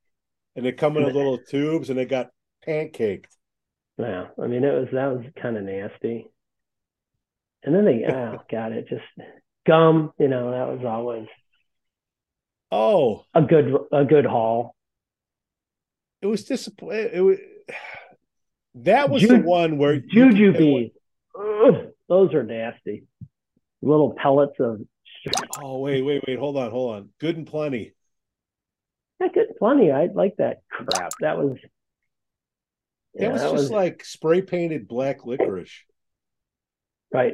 and 0.56 0.66
they 0.66 0.72
come 0.72 0.98
in 0.98 1.04
little 1.06 1.38
tubes 1.38 1.90
and 1.90 1.98
they 1.98 2.06
got 2.06 2.30
pancaked. 2.68 3.26
Yeah, 3.98 4.28
I 4.42 4.48
mean 4.48 4.64
it 4.64 4.74
was 4.74 4.90
that 4.94 5.08
was 5.08 5.26
kind 5.42 5.58
of 5.58 5.64
nasty. 5.64 6.28
And 7.64 7.74
then 7.74 7.86
they 7.86 8.04
oh 8.10 8.40
god, 8.52 8.72
it 8.74 8.88
just 8.88 9.04
gum. 9.66 10.12
You 10.20 10.28
know 10.28 10.52
that 10.52 10.68
was 10.78 10.86
always 10.86 11.28
Oh, 12.72 13.24
a 13.34 13.42
good 13.42 13.74
a 13.92 14.04
good 14.04 14.26
haul. 14.26 14.76
it 16.22 16.28
was 16.28 16.44
disappointing. 16.44 17.10
It 17.14 17.22
was 17.22 17.38
that 18.76 19.10
was 19.10 19.22
the 19.28 19.40
one 19.40 19.78
where 19.78 20.00
Jujubes. 20.00 20.92
Those 22.10 22.34
are 22.34 22.44
nasty. 22.44 23.06
Little 23.82 24.14
pellets 24.16 24.60
of 24.60 24.82
Oh 25.60 25.80
wait, 25.80 26.02
wait, 26.02 26.24
wait, 26.28 26.40
hold 26.40 26.58
on, 26.58 26.72
hold 26.72 26.96
on. 26.96 27.10
Good 27.20 27.38
and 27.38 27.48
plenty. 27.48 27.94
Yeah, 29.20 29.28
good, 29.34 29.48
and 29.48 29.58
plenty. 29.58 29.92
I 29.92 30.08
like 30.14 30.36
that 30.38 30.62
crap. 30.70 31.14
That 31.22 31.38
was. 31.38 31.58
That 33.16 33.24
yeah, 33.24 33.32
was 33.32 33.42
just 33.42 33.54
was 33.54 33.72
like 33.72 34.04
spray 34.04 34.42
painted 34.42 34.88
black 34.88 35.26
licorice. 35.26 35.84
right. 37.14 37.34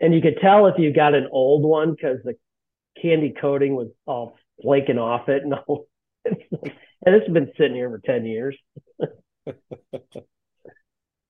And 0.00 0.14
you 0.14 0.20
could 0.20 0.38
tell 0.40 0.66
if 0.66 0.78
you 0.78 0.92
got 0.92 1.14
an 1.14 1.28
old 1.30 1.64
one 1.64 1.92
because 1.92 2.18
the 2.24 2.34
candy 3.00 3.34
coating 3.38 3.74
was 3.74 3.88
all 4.06 4.36
flaking 4.62 4.98
off 4.98 5.28
it 5.28 5.42
and 5.42 5.54
all. 5.54 5.86
It's 6.24 6.42
and 7.06 7.14
it's 7.14 7.30
been 7.30 7.52
sitting 7.58 7.74
here 7.74 7.90
for 7.90 8.00
ten 8.04 8.24
years. 8.24 8.56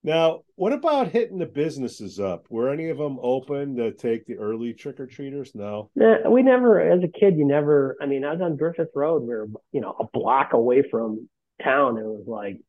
Now, 0.05 0.43
what 0.57 0.75
about 0.75 1.09
hitting 1.09 1.39
the 1.39 1.47
businesses 1.47 2.21
up? 2.21 2.45
Were 2.51 2.69
any 2.69 2.91
of 2.91 2.99
them 2.99 3.19
open 3.23 3.75
to 3.77 3.91
take 3.91 4.27
the 4.27 4.37
early 4.37 4.75
trick 4.75 5.01
or 5.01 5.07
treaters? 5.07 5.55
No. 5.55 5.91
Nah, 5.97 6.29
We 6.29 6.43
never, 6.43 6.79
as 6.79 7.03
a 7.03 7.09
kid, 7.09 7.39
you 7.39 7.47
never. 7.47 7.97
I 8.03 8.07
mean, 8.07 8.23
I 8.23 8.33
was 8.33 8.43
on 8.43 8.57
Griffith 8.57 8.91
Road. 8.95 9.23
We 9.23 9.29
were, 9.29 9.49
you 9.73 9.81
know, 9.81 9.97
a 9.99 10.05
block 10.13 10.53
away 10.53 10.83
from 10.91 11.27
town. 11.63 11.97
It 11.97 12.05
was 12.05 12.25
like, 12.27 12.61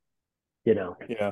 you 0.63 0.75
know, 0.75 0.95
Yeah. 1.09 1.31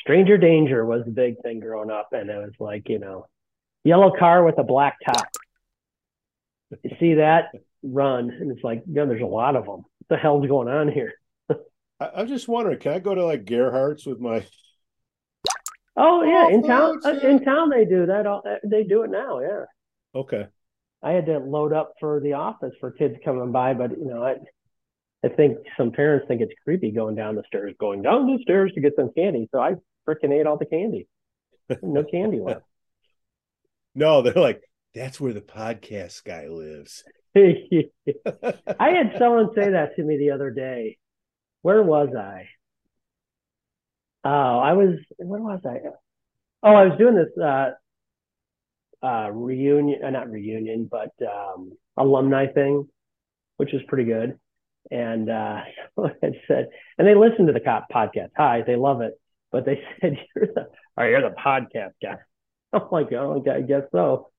stranger 0.00 0.36
danger 0.36 0.84
was 0.84 1.04
the 1.04 1.12
big 1.12 1.36
thing 1.42 1.60
growing 1.60 1.90
up, 1.90 2.08
and 2.12 2.28
it 2.28 2.36
was 2.36 2.54
like, 2.58 2.88
you 2.88 2.98
know, 2.98 3.26
yellow 3.84 4.10
car 4.18 4.44
with 4.44 4.58
a 4.58 4.64
black 4.64 4.96
top. 5.06 5.26
You 6.82 6.96
see 6.98 7.14
that 7.14 7.52
run, 7.84 8.30
and 8.30 8.50
it's 8.50 8.64
like, 8.64 8.82
yeah, 8.90 9.04
there's 9.04 9.22
a 9.22 9.26
lot 9.26 9.54
of 9.54 9.66
them. 9.66 9.84
What 9.84 10.08
the 10.08 10.16
hell's 10.16 10.48
going 10.48 10.66
on 10.66 10.88
here? 10.90 11.12
I, 12.00 12.10
I'm 12.16 12.26
just 12.26 12.48
wondering, 12.48 12.80
can 12.80 12.92
I 12.94 12.98
go 12.98 13.14
to 13.14 13.24
like 13.24 13.44
Gerhardt's 13.44 14.04
with 14.04 14.18
my 14.18 14.44
Oh 15.96 16.22
yeah, 16.22 16.48
in 16.48 16.62
town, 16.62 17.00
uh, 17.04 17.10
in 17.22 17.44
town 17.44 17.70
they 17.70 17.84
do 17.84 18.06
that. 18.06 18.26
All, 18.26 18.42
uh, 18.44 18.56
they 18.64 18.82
do 18.84 19.02
it 19.02 19.10
now. 19.10 19.40
Yeah, 19.40 19.64
Okay. 20.14 20.46
I 21.02 21.12
had 21.12 21.26
to 21.26 21.38
load 21.38 21.72
up 21.72 21.94
for 22.00 22.20
the 22.20 22.32
office 22.32 22.72
for 22.80 22.90
kids 22.90 23.16
coming 23.24 23.52
by, 23.52 23.74
but 23.74 23.90
you 23.90 24.06
know, 24.06 24.24
I, 24.24 24.36
I 25.24 25.28
think 25.28 25.58
some 25.76 25.92
parents 25.92 26.26
think 26.26 26.40
it's 26.40 26.54
creepy 26.64 26.90
going 26.92 27.14
down 27.14 27.34
the 27.34 27.42
stairs, 27.46 27.74
going 27.78 28.02
down 28.02 28.26
the 28.26 28.42
stairs 28.42 28.72
to 28.74 28.80
get 28.80 28.94
some 28.96 29.10
candy. 29.16 29.48
So 29.52 29.60
I 29.60 29.74
freaking 30.08 30.32
ate 30.32 30.46
all 30.46 30.56
the 30.56 30.66
candy. 30.66 31.06
No 31.82 32.04
candy 32.04 32.40
left. 32.40 32.62
No, 33.96 34.22
they're 34.22 34.32
like, 34.34 34.60
that's 34.92 35.20
where 35.20 35.32
the 35.32 35.40
podcast 35.40 36.24
guy 36.24 36.48
lives. 36.48 37.04
I 37.36 38.90
had 38.90 39.14
someone 39.20 39.50
say 39.54 39.70
that 39.70 39.94
to 39.94 40.02
me 40.02 40.18
the 40.18 40.32
other 40.32 40.50
day. 40.50 40.98
Where 41.62 41.80
was 41.80 42.08
I? 42.16 42.48
Oh, 44.24 44.58
I 44.58 44.72
was. 44.72 44.96
Where 45.18 45.40
was 45.40 45.60
I? 45.66 45.78
Oh, 46.62 46.74
I 46.74 46.86
was 46.86 46.98
doing 46.98 47.14
this 47.14 47.28
uh, 47.42 47.72
uh, 49.04 49.30
reunion, 49.30 50.02
uh, 50.02 50.10
not 50.10 50.30
reunion, 50.30 50.88
but 50.90 51.10
um, 51.22 51.72
alumni 51.96 52.46
thing, 52.46 52.88
which 53.58 53.72
was 53.72 53.82
pretty 53.86 54.04
good. 54.04 54.38
And 54.90 55.28
uh, 55.28 55.60
someone 55.94 56.14
had 56.22 56.34
said, 56.48 56.68
and 56.98 57.06
they 57.06 57.14
listened 57.14 57.48
to 57.48 57.52
the 57.52 57.60
cop 57.60 57.88
podcast. 57.92 58.30
Hi, 58.36 58.62
they 58.66 58.76
love 58.76 59.02
it, 59.02 59.12
but 59.52 59.66
they 59.66 59.82
said 60.00 60.16
you're 60.34 60.46
the, 60.46 60.68
you're 60.98 61.20
the 61.20 61.36
podcast 61.36 61.92
guy. 62.02 62.16
I'm 62.72 62.88
like, 62.90 63.12
oh, 63.12 63.44
I 63.50 63.60
guess 63.60 63.82
so. 63.92 64.30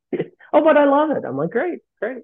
oh, 0.54 0.63
but 0.63 0.78
I 0.78 0.86
love 0.86 1.12
it. 1.12 1.24
I'm 1.26 1.38
like, 1.38 1.52
great, 1.52 1.80
great. 2.02 2.24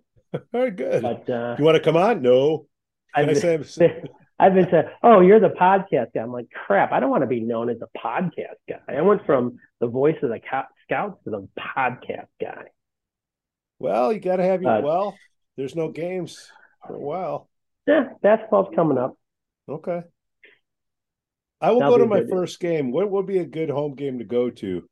Very 0.52 0.72
good. 0.72 1.02
But 1.02 1.30
uh, 1.30 1.56
you 1.60 1.66
want 1.66 1.76
to 1.76 1.84
come 1.84 1.98
on? 1.98 2.22
No. 2.22 2.66
I 3.14 3.34
say 3.34 3.60
I've 4.42 4.56
been 4.56 4.68
said, 4.72 4.92
"Oh, 5.04 5.20
you're 5.20 5.40
the 5.40 5.50
podcast 5.50 6.14
guy." 6.16 6.22
I'm 6.22 6.32
like, 6.32 6.48
"Crap! 6.50 6.92
I 6.92 7.00
don't 7.00 7.12
want 7.12 7.22
to 7.22 7.28
be 7.28 7.42
known 7.42 7.70
as 7.70 7.78
a 7.80 7.98
podcast 7.98 8.58
guy." 8.68 8.80
I 8.88 9.02
went 9.02 9.24
from 9.28 9.60
the 9.80 9.86
voice 9.86 10.16
of 10.24 10.30
the 10.30 10.40
scouts 10.84 11.24
to 11.24 11.30
the 11.30 11.48
podcast 11.60 12.28
guy. 12.42 12.64
Well, 13.78 14.12
you 14.12 14.20
got 14.20 14.38
to 14.38 14.44
have 14.44 14.64
your 14.64 14.72
uh, 14.72 14.82
well. 14.82 15.16
There's 15.58 15.76
no 15.76 15.90
games 15.90 16.52
for 16.88 16.96
a 16.96 17.00
while. 17.00 17.50
Yeah, 17.86 18.10
basketball's 18.24 18.74
coming 18.76 18.98
up. 18.98 19.16
Okay. 19.70 20.02
I 21.62 21.70
will 21.70 21.80
That'll 21.80 21.98
go 21.98 22.04
to 22.04 22.10
my 22.10 22.24
first 22.28 22.60
game. 22.60 22.92
What 22.92 23.12
would 23.12 23.28
be 23.28 23.38
a 23.38 23.46
good 23.46 23.70
home 23.70 23.94
game 23.94 24.18
to 24.18 24.26
go 24.26 24.50
to? 24.50 24.90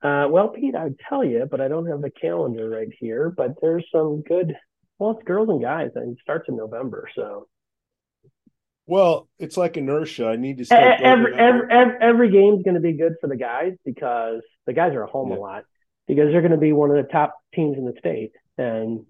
Uh, 0.00 0.28
well, 0.30 0.50
Pete, 0.50 0.76
I'd 0.76 0.94
tell 1.08 1.24
you, 1.24 1.48
but 1.50 1.60
I 1.60 1.66
don't 1.66 1.86
have 1.86 2.02
the 2.02 2.10
calendar 2.10 2.70
right 2.70 2.88
here. 3.00 3.34
But 3.36 3.54
there's 3.60 3.84
some 3.90 4.22
good. 4.22 4.54
Well, 5.00 5.10
it's 5.12 5.24
girls 5.24 5.48
and 5.48 5.60
guys, 5.60 5.90
and 5.96 6.12
it 6.12 6.22
starts 6.22 6.48
in 6.48 6.56
November. 6.56 7.08
So. 7.16 7.48
Well, 8.88 9.28
it's 9.38 9.58
like 9.58 9.76
inertia. 9.76 10.28
I 10.28 10.36
need 10.36 10.58
to 10.58 10.64
start 10.64 11.02
every 11.02 11.34
every, 11.34 11.70
every 11.70 11.94
every 12.00 12.30
game's 12.30 12.62
going 12.62 12.74
to 12.74 12.80
be 12.80 12.94
good 12.94 13.16
for 13.20 13.28
the 13.28 13.36
guys 13.36 13.74
because 13.84 14.40
the 14.66 14.72
guys 14.72 14.94
are 14.94 15.04
home 15.04 15.30
yeah. 15.30 15.36
a 15.36 15.38
lot 15.38 15.64
because 16.06 16.32
they're 16.32 16.40
going 16.40 16.52
to 16.52 16.56
be 16.56 16.72
one 16.72 16.90
of 16.90 16.96
the 16.96 17.12
top 17.12 17.34
teams 17.54 17.76
in 17.76 17.84
the 17.84 17.92
state, 17.98 18.32
and 18.56 19.04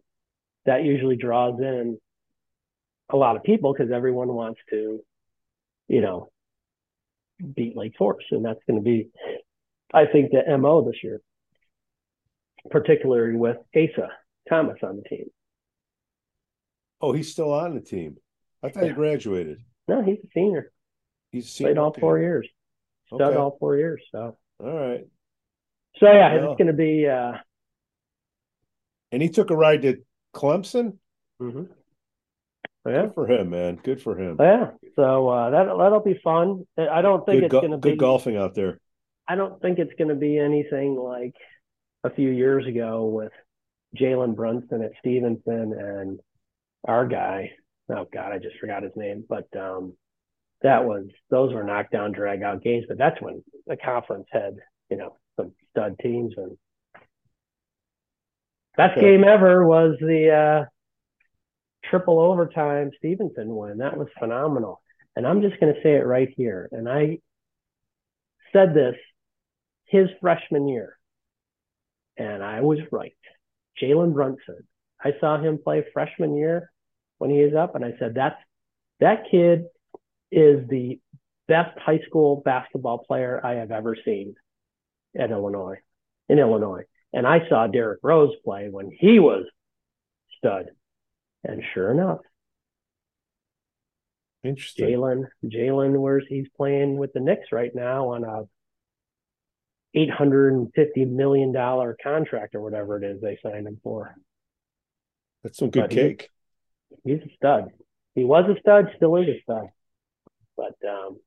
that 0.66 0.82
usually 0.82 1.14
draws 1.14 1.60
in 1.60 1.96
a 3.08 3.16
lot 3.16 3.36
of 3.36 3.44
people 3.44 3.72
because 3.72 3.92
everyone 3.92 4.26
wants 4.26 4.58
to, 4.70 4.98
you 5.86 6.00
know, 6.00 6.28
beat 7.54 7.76
Lake 7.76 7.94
Forest, 7.96 8.26
and 8.32 8.44
that's 8.44 8.60
going 8.66 8.80
to 8.80 8.84
be, 8.84 9.10
I 9.94 10.06
think, 10.06 10.32
the 10.32 10.58
mo 10.58 10.84
this 10.84 11.04
year, 11.04 11.20
particularly 12.68 13.36
with 13.36 13.58
Asa 13.76 14.08
Thomas 14.48 14.78
on 14.82 14.96
the 14.96 15.08
team. 15.08 15.26
Oh, 17.00 17.12
he's 17.12 17.30
still 17.30 17.52
on 17.52 17.76
the 17.76 17.80
team. 17.80 18.16
I 18.62 18.68
thought 18.70 18.84
he 18.84 18.90
graduated. 18.90 19.58
No, 19.86 20.02
he's 20.02 20.18
a 20.18 20.28
senior. 20.34 20.72
He's 21.30 21.50
senior. 21.50 21.72
played 21.72 21.78
all 21.78 21.94
four 21.98 22.18
years. 22.18 22.48
Stud 23.06 23.20
okay. 23.20 23.36
all 23.36 23.56
four 23.58 23.76
years. 23.76 24.02
So 24.12 24.36
all 24.60 24.72
right. 24.72 25.06
So 25.98 26.06
yeah, 26.06 26.34
well, 26.36 26.52
it's 26.52 26.58
going 26.58 26.68
to 26.68 26.72
be. 26.72 27.06
uh 27.06 27.32
And 29.12 29.22
he 29.22 29.28
took 29.28 29.50
a 29.50 29.56
ride 29.56 29.82
to 29.82 29.98
Clemson. 30.34 30.98
Mm-hmm. 31.40 31.64
Yeah. 32.86 33.02
Good 33.02 33.14
for 33.14 33.30
him, 33.30 33.50
man. 33.50 33.76
Good 33.82 34.02
for 34.02 34.18
him. 34.18 34.36
Yeah. 34.40 34.70
So 34.96 35.28
uh, 35.28 35.50
that 35.50 35.64
that'll 35.66 36.00
be 36.00 36.20
fun. 36.22 36.66
I 36.78 37.02
don't 37.02 37.24
think 37.24 37.40
good 37.40 37.44
it's 37.44 37.52
going 37.52 37.70
to 37.72 37.78
be 37.78 37.90
good 37.90 37.98
golfing 37.98 38.36
out 38.36 38.54
there. 38.54 38.80
I 39.26 39.34
don't 39.34 39.60
think 39.60 39.78
it's 39.78 39.92
going 39.98 40.08
to 40.08 40.14
be 40.14 40.38
anything 40.38 40.96
like 40.96 41.34
a 42.02 42.10
few 42.10 42.30
years 42.30 42.66
ago 42.66 43.06
with 43.06 43.32
Jalen 43.96 44.34
Brunson 44.34 44.82
at 44.82 44.92
Stevenson 45.00 45.74
and 45.78 46.20
our 46.86 47.06
guy. 47.06 47.52
Oh 47.90 48.06
God, 48.12 48.32
I 48.32 48.38
just 48.38 48.58
forgot 48.58 48.82
his 48.82 48.92
name. 48.96 49.24
But 49.28 49.48
um, 49.56 49.94
that 50.62 50.84
was 50.84 51.06
those 51.30 51.52
were 51.52 51.64
knockdown 51.64 52.12
drag 52.12 52.42
out 52.42 52.62
games. 52.62 52.84
But 52.88 52.98
that's 52.98 53.20
when 53.20 53.42
the 53.66 53.76
conference 53.76 54.26
had 54.30 54.56
you 54.90 54.96
know 54.96 55.16
some 55.36 55.52
stud 55.70 55.96
teams 56.02 56.34
and 56.36 56.56
best 58.76 58.98
okay. 58.98 59.12
game 59.12 59.24
ever 59.24 59.66
was 59.66 59.96
the 60.00 60.30
uh, 60.30 60.64
triple 61.84 62.18
overtime 62.18 62.90
Stevenson 62.98 63.54
win. 63.54 63.78
That 63.78 63.96
was 63.96 64.08
phenomenal. 64.18 64.80
And 65.16 65.26
I'm 65.26 65.42
just 65.42 65.58
going 65.58 65.74
to 65.74 65.82
say 65.82 65.94
it 65.94 66.06
right 66.06 66.32
here. 66.36 66.68
And 66.70 66.88
I 66.88 67.18
said 68.52 68.74
this 68.74 68.94
his 69.86 70.08
freshman 70.20 70.68
year, 70.68 70.96
and 72.16 72.42
I 72.42 72.60
was 72.60 72.78
right. 72.92 73.16
Jalen 73.82 74.12
Brunson. 74.12 74.66
I 75.02 75.12
saw 75.20 75.40
him 75.40 75.58
play 75.62 75.84
freshman 75.92 76.36
year 76.36 76.70
when 77.18 77.30
he 77.30 77.38
is 77.38 77.54
up, 77.54 77.74
and 77.74 77.84
I 77.84 77.94
said 77.98 78.14
that's 78.14 78.40
that 79.00 79.24
kid 79.30 79.64
is 80.30 80.68
the 80.68 81.00
best 81.46 81.78
high 81.78 82.00
school 82.06 82.42
basketball 82.44 82.98
player 82.98 83.40
I 83.44 83.54
have 83.54 83.70
ever 83.70 83.96
seen 84.04 84.34
at 85.18 85.30
Illinois, 85.30 85.78
in 86.28 86.38
Illinois. 86.38 86.82
And 87.12 87.26
I 87.26 87.48
saw 87.48 87.66
Derrick 87.66 88.00
Rose 88.02 88.34
play 88.44 88.68
when 88.68 88.90
he 88.90 89.18
was 89.18 89.46
stud. 90.36 90.66
And 91.44 91.62
sure 91.72 91.90
enough, 91.90 92.18
interesting. 94.44 94.88
Jalen, 94.88 95.24
Jalen, 95.44 95.98
where's 95.98 96.24
he's 96.28 96.48
playing 96.56 96.98
with 96.98 97.12
the 97.12 97.20
Knicks 97.20 97.52
right 97.52 97.70
now 97.74 98.10
on 98.10 98.24
a 98.24 98.42
eight 99.94 100.10
hundred 100.10 100.52
and 100.52 100.72
fifty 100.74 101.04
million 101.04 101.52
dollar 101.52 101.96
contract 102.02 102.54
or 102.54 102.60
whatever 102.60 103.02
it 103.02 103.04
is 103.04 103.20
they 103.20 103.38
signed 103.42 103.66
him 103.66 103.80
for. 103.82 104.14
That's 105.42 105.58
some 105.58 105.70
good 105.70 105.82
but 105.82 105.90
cake. 105.90 106.30
He, 107.04 107.12
he's 107.12 107.22
a 107.22 107.34
stud. 107.36 107.70
He 108.14 108.24
was 108.24 108.44
a 108.48 108.58
stud, 108.60 108.90
still 108.96 109.16
is 109.16 109.28
a 109.28 109.40
stud. 109.42 109.66
But 110.56 110.76
um, 110.88 111.18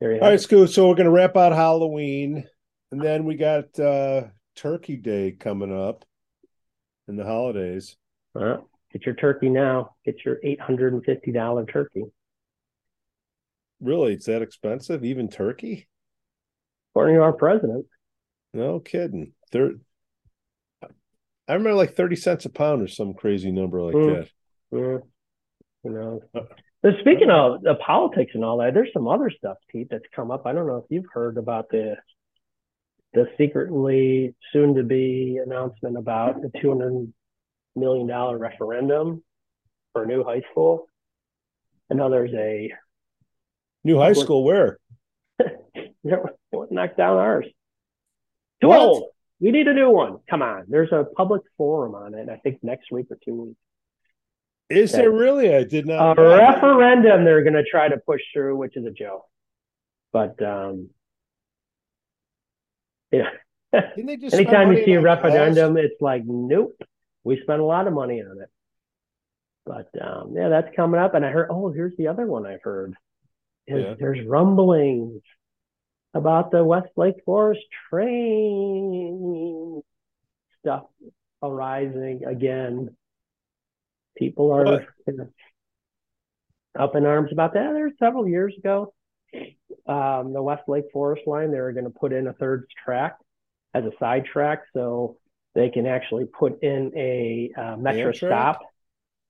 there 0.00 0.12
you 0.12 0.20
All 0.20 0.28
right, 0.28 0.40
Scoot. 0.40 0.70
So 0.70 0.88
we're 0.88 0.94
gonna 0.94 1.10
wrap 1.10 1.36
out 1.36 1.52
Halloween, 1.52 2.44
and 2.90 3.00
then 3.00 3.24
we 3.24 3.36
got 3.36 3.78
uh 3.78 4.24
Turkey 4.56 4.96
Day 4.96 5.32
coming 5.32 5.76
up 5.76 6.04
in 7.08 7.16
the 7.16 7.24
holidays. 7.24 7.96
Well, 8.34 8.68
get 8.92 9.06
your 9.06 9.14
turkey 9.14 9.48
now. 9.48 9.94
Get 10.04 10.24
your 10.24 10.38
eight 10.42 10.60
hundred 10.60 10.92
and 10.92 11.04
fifty 11.04 11.32
dollar 11.32 11.64
turkey. 11.64 12.04
Really, 13.80 14.14
it's 14.14 14.26
that 14.26 14.42
expensive? 14.42 15.04
Even 15.04 15.28
turkey? 15.28 15.88
According 16.92 17.16
to 17.16 17.22
our 17.22 17.32
president. 17.32 17.86
No 18.52 18.80
kidding. 18.80 19.32
Third. 19.50 19.80
I 21.48 21.54
remember 21.54 21.74
like 21.74 21.94
thirty 21.94 22.16
cents 22.16 22.44
a 22.44 22.50
pound 22.50 22.82
or 22.82 22.88
some 22.88 23.14
crazy 23.14 23.52
number 23.52 23.82
like 23.82 23.94
mm. 23.94 24.14
that. 24.14 24.30
Yeah. 24.72 24.98
You 25.84 25.90
know. 25.90 26.20
Uh, 26.34 26.40
but 26.82 26.94
speaking 27.00 27.30
of 27.30 27.62
the 27.62 27.76
politics 27.76 28.32
and 28.34 28.44
all 28.44 28.58
that, 28.58 28.74
there's 28.74 28.92
some 28.92 29.08
other 29.08 29.30
stuff, 29.30 29.56
Pete, 29.68 29.88
that's 29.90 30.04
come 30.14 30.30
up. 30.30 30.46
I 30.46 30.52
don't 30.52 30.66
know 30.66 30.76
if 30.76 30.84
you've 30.90 31.10
heard 31.12 31.38
about 31.38 31.70
the 31.70 31.96
the 33.14 33.26
secretly 33.38 34.34
soon 34.52 34.74
to 34.74 34.82
be 34.82 35.38
announcement 35.44 35.96
about 35.96 36.42
the 36.42 36.50
two 36.60 36.70
hundred 36.70 37.12
million 37.76 38.06
dollar 38.06 38.36
referendum 38.38 39.22
for 39.92 40.02
a 40.02 40.06
new 40.06 40.24
high 40.24 40.42
school. 40.50 40.88
I 41.90 41.94
know 41.94 42.10
there's 42.10 42.34
a 42.34 42.72
new 43.84 43.98
high 43.98 44.14
school 44.14 44.44
where 44.44 44.78
knock 46.04 46.96
down 46.96 47.18
ours. 47.18 47.46
Too 48.60 48.68
what? 48.68 48.80
old. 48.80 49.04
We 49.40 49.50
need 49.50 49.68
a 49.68 49.74
new 49.74 49.90
one. 49.90 50.18
Come 50.28 50.42
on. 50.42 50.64
There's 50.68 50.92
a 50.92 51.04
public 51.16 51.42
forum 51.56 51.94
on 51.94 52.14
it. 52.14 52.28
I 52.28 52.36
think 52.36 52.58
next 52.62 52.90
week 52.90 53.06
or 53.10 53.18
two 53.24 53.34
weeks. 53.34 53.58
Is 54.70 54.92
there 54.92 55.10
really? 55.10 55.54
I 55.54 55.64
did 55.64 55.86
not. 55.86 56.18
A 56.18 56.22
know. 56.22 56.36
referendum 56.36 57.24
they're 57.24 57.42
going 57.42 57.54
to 57.54 57.64
try 57.64 57.88
to 57.88 57.98
push 57.98 58.22
through, 58.32 58.56
which 58.56 58.76
is 58.76 58.86
a 58.86 58.90
joke. 58.90 59.26
But 60.12 60.40
um, 60.42 60.88
yeah. 63.10 63.30
Anytime 63.96 64.72
you 64.72 64.84
see 64.84 64.92
a 64.92 65.00
referendum, 65.00 65.76
it's 65.76 66.00
like, 66.00 66.22
nope, 66.24 66.80
we 67.24 67.40
spent 67.42 67.60
a 67.60 67.64
lot 67.64 67.88
of 67.88 67.92
money 67.92 68.22
on 68.22 68.40
it. 68.40 68.48
But 69.66 69.88
um, 70.00 70.34
yeah, 70.36 70.48
that's 70.48 70.74
coming 70.76 71.00
up. 71.00 71.14
And 71.14 71.24
I 71.24 71.30
heard, 71.30 71.48
oh, 71.50 71.72
here's 71.72 71.96
the 71.96 72.08
other 72.08 72.26
one 72.26 72.46
I've 72.46 72.62
heard. 72.62 72.94
yeah. 73.66 73.94
There's 73.98 74.24
rumblings 74.26 75.22
about 76.14 76.50
the 76.52 76.64
West 76.64 76.90
Lake 76.96 77.16
Forest 77.26 77.62
train 77.90 79.82
stuff 80.60 80.84
arising 81.42 82.24
again. 82.24 82.96
People 84.16 84.52
are 84.52 84.86
up 86.78 86.96
in 86.96 87.04
arms 87.04 87.30
about 87.32 87.54
that. 87.54 87.72
There's 87.72 87.92
several 87.98 88.28
years 88.28 88.54
ago, 88.56 88.94
um, 89.86 90.32
the 90.32 90.42
West 90.42 90.62
Lake 90.68 90.84
Forest 90.92 91.26
line, 91.26 91.50
they 91.50 91.60
were 91.60 91.72
going 91.72 91.84
to 91.84 91.90
put 91.90 92.12
in 92.12 92.28
a 92.28 92.32
third 92.32 92.66
track 92.84 93.18
as 93.74 93.84
a 93.84 93.90
side 93.98 94.24
track, 94.24 94.62
so 94.72 95.18
they 95.54 95.68
can 95.68 95.86
actually 95.86 96.26
put 96.26 96.62
in 96.62 96.92
a 96.96 97.50
uh, 97.56 97.76
metro 97.76 98.12
Amtrak? 98.12 98.16
stop, 98.16 98.60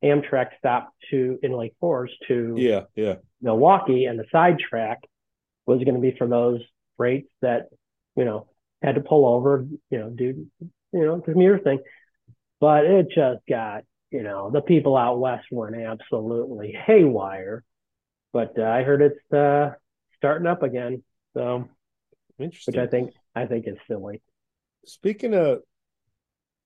Amtrak 0.04 0.48
stop 0.58 0.94
to 1.10 1.38
in 1.42 1.52
Lake 1.52 1.74
Forest 1.80 2.14
to 2.28 2.54
yeah 2.58 2.82
yeah 2.94 3.16
Milwaukee, 3.40 4.04
and 4.04 4.18
the 4.18 4.26
side 4.30 4.58
track 4.58 5.00
was 5.66 5.82
going 5.82 5.94
to 5.94 6.00
be 6.00 6.14
for 6.16 6.26
those 6.26 6.60
freights 6.96 7.30
that 7.42 7.68
you 8.16 8.24
know 8.24 8.48
had 8.82 8.96
to 8.96 9.00
pull 9.00 9.26
over, 9.26 9.66
you 9.90 9.98
know, 9.98 10.10
do 10.10 10.46
you 10.60 11.04
know 11.04 11.20
commuter 11.20 11.58
thing, 11.58 11.80
but 12.60 12.84
it 12.84 13.08
just 13.14 13.40
got 13.48 13.84
you 14.10 14.22
know 14.22 14.50
the 14.50 14.60
people 14.60 14.96
out 14.96 15.18
west 15.18 15.46
went 15.50 15.76
absolutely 15.76 16.72
haywire. 16.86 17.64
But 18.32 18.58
uh, 18.58 18.64
I 18.64 18.82
heard 18.82 19.02
it's 19.02 19.32
uh, 19.32 19.74
starting 20.16 20.46
up 20.46 20.62
again, 20.62 21.02
so 21.34 21.68
interesting. 22.38 22.74
which 22.74 22.82
I 22.82 22.90
think 22.90 23.10
I 23.34 23.46
think 23.46 23.66
is 23.66 23.76
silly. 23.88 24.22
Speaking 24.86 25.34
of 25.34 25.60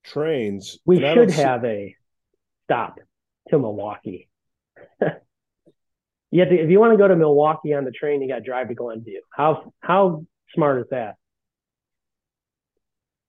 trains, 0.04 0.78
we 0.84 1.00
should 1.00 1.30
have 1.30 1.62
see... 1.62 1.68
a 1.68 1.96
stop 2.64 2.98
to 3.50 3.58
Milwaukee. 3.58 4.28
you 6.30 6.40
have 6.40 6.50
to, 6.50 6.56
if 6.56 6.70
you 6.70 6.78
want 6.78 6.92
to 6.92 6.98
go 6.98 7.08
to 7.08 7.16
Milwaukee 7.16 7.74
on 7.74 7.84
the 7.84 7.90
train, 7.90 8.20
you 8.20 8.28
got 8.28 8.36
to 8.36 8.40
drive 8.42 8.68
to 8.68 8.74
Glenview. 8.74 9.20
How 9.30 9.72
how 9.80 10.24
smart 10.54 10.80
is 10.80 10.86
that? 10.90 11.16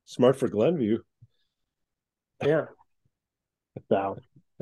Smart 0.06 0.36
for 0.36 0.48
Glenview. 0.48 1.00
Yeah. 2.46 2.66
So 3.90 4.18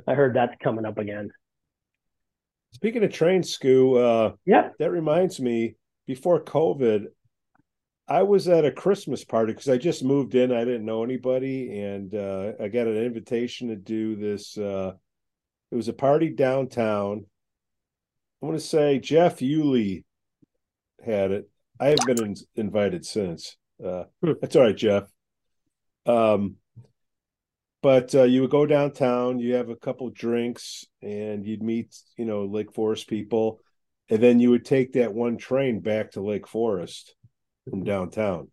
I 0.07 0.13
heard 0.13 0.35
that's 0.35 0.53
coming 0.61 0.85
up 0.85 0.97
again. 0.97 1.31
Speaking 2.73 3.03
of 3.03 3.11
train, 3.11 3.41
Scoo, 3.41 3.97
uh, 3.97 4.35
yeah, 4.45 4.69
that 4.79 4.91
reminds 4.91 5.39
me. 5.39 5.75
Before 6.05 6.41
COVID, 6.41 7.07
I 8.07 8.23
was 8.23 8.47
at 8.47 8.65
a 8.65 8.71
Christmas 8.71 9.25
party 9.25 9.51
because 9.53 9.67
I 9.67 9.77
just 9.77 10.03
moved 10.03 10.35
in. 10.35 10.53
I 10.53 10.63
didn't 10.63 10.85
know 10.85 11.03
anybody, 11.03 11.79
and 11.79 12.13
uh, 12.13 12.53
I 12.61 12.67
got 12.69 12.88
an 12.88 12.97
invitation 12.97 13.69
to 13.69 13.75
do 13.75 14.15
this. 14.15 14.57
Uh, 14.57 14.93
it 15.71 15.75
was 15.75 15.89
a 15.89 15.93
party 15.93 16.29
downtown. 16.29 17.25
I 18.41 18.45
want 18.45 18.59
to 18.59 18.65
say 18.65 18.99
Jeff 18.99 19.41
Yulee 19.41 20.03
had 21.03 21.31
it. 21.31 21.49
I 21.79 21.88
have 21.88 21.99
been 22.05 22.23
in, 22.23 22.35
invited 22.55 23.05
since. 23.05 23.57
Uh, 23.83 24.05
Hmm. 24.23 24.33
That's 24.41 24.55
all 24.55 24.63
right, 24.63 24.75
Jeff. 24.75 25.03
Um, 26.05 26.55
but 27.83 28.13
uh, 28.15 28.23
you 28.23 28.41
would 28.41 28.49
go 28.49 28.65
downtown, 28.65 29.39
you 29.39 29.55
have 29.55 29.69
a 29.69 29.75
couple 29.75 30.09
drinks, 30.09 30.85
and 31.01 31.45
you'd 31.45 31.61
meet, 31.61 31.95
you 32.17 32.25
know, 32.25 32.45
Lake 32.45 32.73
Forest 32.73 33.07
people, 33.07 33.59
and 34.09 34.21
then 34.21 34.39
you 34.39 34.49
would 34.49 34.65
take 34.65 34.93
that 34.93 35.13
one 35.13 35.38
train 35.38 35.79
back 35.79 36.11
to 36.11 36.21
Lake 36.21 36.47
Forest 36.47 37.15
from 37.69 37.83
downtown. 37.83 38.47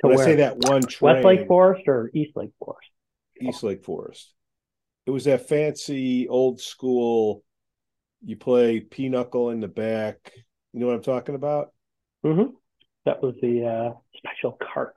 to 0.00 0.08
When 0.08 0.16
where? 0.16 0.26
I 0.26 0.30
say 0.30 0.36
that 0.36 0.58
one 0.58 0.82
train, 0.82 1.14
West 1.14 1.24
Lake 1.24 1.46
Forest 1.46 1.82
or 1.86 2.10
East 2.14 2.36
Lake 2.36 2.50
Forest? 2.58 2.88
East 3.40 3.62
Lake 3.62 3.84
Forest. 3.84 4.32
It 5.06 5.10
was 5.10 5.24
that 5.24 5.48
fancy 5.48 6.26
old 6.28 6.60
school. 6.60 7.42
You 8.24 8.36
play 8.36 8.80
pinochle 8.80 9.50
in 9.50 9.60
the 9.60 9.68
back. 9.68 10.32
You 10.72 10.80
know 10.80 10.86
what 10.86 10.96
I'm 10.96 11.02
talking 11.02 11.34
about? 11.34 11.72
hmm 12.22 12.54
That 13.04 13.22
was 13.22 13.34
the 13.42 13.66
uh, 13.66 13.98
special 14.16 14.58
cart 14.72 14.94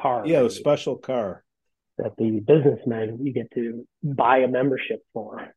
car. 0.00 0.26
Yeah, 0.26 0.42
the 0.42 0.50
special 0.50 0.96
car. 0.96 1.44
that 1.98 2.16
the 2.16 2.40
businessmen 2.40 3.18
you 3.22 3.32
get 3.32 3.50
to 3.54 3.86
buy 4.02 4.38
a 4.38 4.48
membership 4.48 5.02
for. 5.12 5.52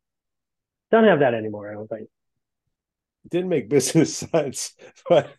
Don't 0.91 1.05
have 1.05 1.19
that 1.19 1.33
anymore. 1.33 1.71
I 1.71 1.73
don't 1.73 1.87
think. 1.87 2.09
It 3.25 3.31
didn't 3.31 3.49
make 3.49 3.69
business 3.77 4.17
sense, 4.17 4.73
but 5.07 5.33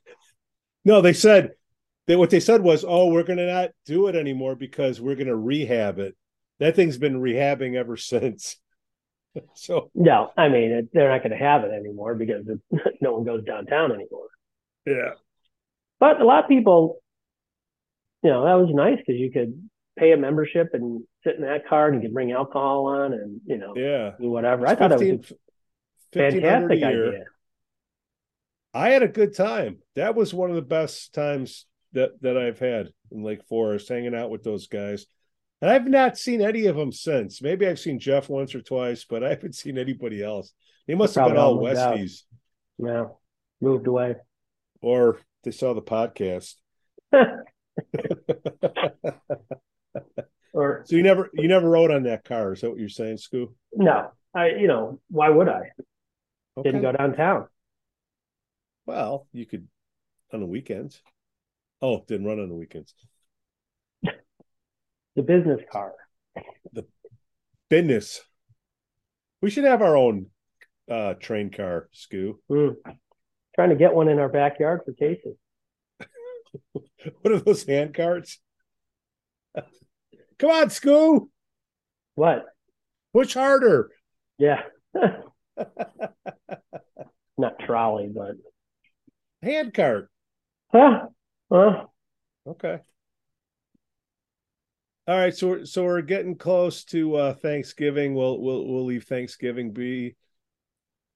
no, 0.85 1.01
they 1.01 1.13
said 1.13 1.51
that 2.07 2.19
what 2.19 2.31
they 2.31 2.41
said 2.41 2.63
was, 2.63 2.85
"Oh, 2.87 3.09
we're 3.09 3.23
going 3.25 3.39
to 3.39 3.47
not 3.53 3.71
do 3.87 4.07
it 4.09 4.17
anymore 4.17 4.57
because 4.57 5.01
we're 5.01 5.17
going 5.17 5.29
to 5.29 5.37
rehab 5.37 5.99
it." 5.99 6.17
That 6.61 6.77
thing's 6.77 6.99
been 6.99 7.21
rehabbing 7.21 7.75
ever 7.77 7.97
since. 8.13 8.57
so 9.55 9.91
No, 9.95 10.31
I 10.37 10.49
mean 10.49 10.71
it, 10.71 10.89
they're 10.93 11.11
not 11.11 11.23
going 11.23 11.39
to 11.39 11.45
have 11.45 11.65
it 11.65 11.73
anymore 11.73 12.15
because 12.15 12.45
it, 12.49 12.61
no 13.01 13.15
one 13.15 13.25
goes 13.25 13.45
downtown 13.45 13.93
anymore. 13.93 14.29
yeah, 14.87 15.13
But 16.01 16.21
a 16.21 16.25
lot 16.25 16.45
of 16.45 16.49
people, 16.49 16.99
you 18.23 18.31
know, 18.31 18.45
that 18.45 18.55
was 18.55 18.75
nice 18.75 18.99
because 18.99 19.21
you 19.21 19.31
could 19.31 19.69
pay 19.97 20.13
a 20.13 20.17
membership 20.17 20.71
and 20.73 21.05
sit 21.23 21.37
in 21.37 21.43
that 21.43 21.67
car 21.69 21.89
and 21.89 21.97
you 21.97 22.09
could 22.09 22.15
bring 22.15 22.33
alcohol 22.33 22.87
on 22.87 23.13
and 23.13 23.41
you 23.47 23.59
know 23.59 23.75
yeah. 23.77 24.13
do 24.21 24.31
whatever. 24.31 24.67
I 24.67 24.75
thought 24.75 24.93
it 24.93 24.99
was 24.99 25.03
a 25.03 25.17
15 25.19 25.37
1500 26.13 26.43
fantastic 26.43 26.85
idea. 26.85 27.25
I 28.73 28.89
had 28.91 29.03
a 29.05 29.09
good 29.09 29.37
time. 29.37 29.79
That 29.95 30.17
was 30.17 30.35
one 30.35 30.51
of 30.51 30.57
the 30.57 30.63
best 30.63 31.15
times 31.15 31.67
that 31.93 32.21
that 32.23 32.37
I've 32.37 32.59
had 32.59 32.91
in 33.11 33.23
Lake 33.23 33.45
Forest, 33.49 33.89
hanging 33.89 34.15
out 34.15 34.31
with 34.31 34.43
those 34.43 34.67
guys. 34.67 35.07
And 35.65 35.73
I've 35.73 35.89
not 35.89 36.19
seen 36.19 36.43
any 36.43 36.67
of 36.67 36.77
them 36.77 36.93
since. 36.93 37.41
Maybe 37.41 37.67
I've 37.67 37.79
seen 37.79 37.99
Jeff 37.99 38.29
once 38.29 38.55
or 38.55 38.61
twice, 38.61 39.07
but 39.09 39.25
I 39.25 39.31
haven't 39.31 39.55
seen 39.55 39.79
anybody 39.79 40.23
else. 40.23 40.53
They 40.87 40.95
must 40.95 41.15
have 41.15 41.29
been 41.29 41.39
all 41.39 41.59
moved 41.59 41.79
out. 41.79 41.97
Westies, 41.97 42.25
Yeah, 42.77 43.05
moved 43.63 43.87
away. 43.87 44.17
or 44.83 45.21
they 45.43 45.53
saw 45.53 45.73
the 45.73 45.81
podcast. 45.81 46.57
or 50.53 50.85
so 50.85 50.97
you 50.97 51.03
never 51.03 51.31
you 51.33 51.49
never 51.49 51.71
rode 51.71 51.91
on 51.91 52.03
that 52.03 52.25
car. 52.25 52.53
Is 52.53 52.61
that 52.61 52.69
what 52.69 52.79
you're 52.79 52.91
saying, 52.91 53.17
Scoo? 53.17 53.55
no, 53.73 54.11
I 54.35 54.49
you 54.49 54.69
know 54.69 55.01
why 55.09 55.31
would 55.31 55.49
I? 55.49 55.71
Okay. 56.59 56.73
Didn't 56.73 56.83
go 56.83 56.93
downtown. 56.93 57.47
Well, 58.85 59.29
you 59.33 59.47
could 59.47 59.67
on 60.31 60.41
the 60.41 60.47
weekends. 60.47 61.01
Oh, 61.81 62.05
didn't 62.07 62.27
run 62.27 62.39
on 62.39 62.51
the 62.51 62.55
weekends. 62.55 62.93
The 65.17 65.23
business 65.23 65.61
car. 65.71 65.93
The 66.73 66.85
business. 67.69 68.21
We 69.41 69.51
should 69.51 69.65
have 69.65 69.83
our 69.83 69.97
own 69.97 70.27
uh 70.91 71.15
train 71.15 71.51
car, 71.51 71.89
Scoo. 71.95 72.35
Mm. 72.51 72.77
Trying 73.55 73.71
to 73.71 73.77
get 73.77 73.95
one 73.95 74.09
in 74.09 74.19
our 74.19 74.29
backyard 74.29 74.81
for 74.85 74.93
cases. 74.93 75.37
What 76.73 77.33
are 77.33 77.39
those 77.41 77.65
hand 77.65 77.95
carts? 77.95 78.41
Come 80.39 80.51
on, 80.51 80.67
Scoo. 80.69 81.29
What? 82.17 82.45
Push 83.13 83.35
harder. 83.35 83.91
Yeah. 84.39 84.63
Not 87.39 87.59
trolley, 87.61 88.11
but 88.15 88.37
Hand 89.43 89.75
cart. 89.75 90.09
huh? 90.73 91.07
Huh? 91.53 91.85
Okay. 92.47 92.79
All 95.07 95.17
right, 95.19 95.37
so 95.37 95.49
we're, 95.49 95.65
so 95.67 95.85
we're 95.85 96.01
getting 96.03 96.37
close 96.37 96.85
to 96.85 97.17
uh 97.17 97.35
Thanksgiving. 97.35 98.15
We'll 98.15 98.41
we'll 98.41 98.67
we'll 98.67 98.85
leave 98.87 99.05
Thanksgiving 99.05 99.73
be, 99.73 100.17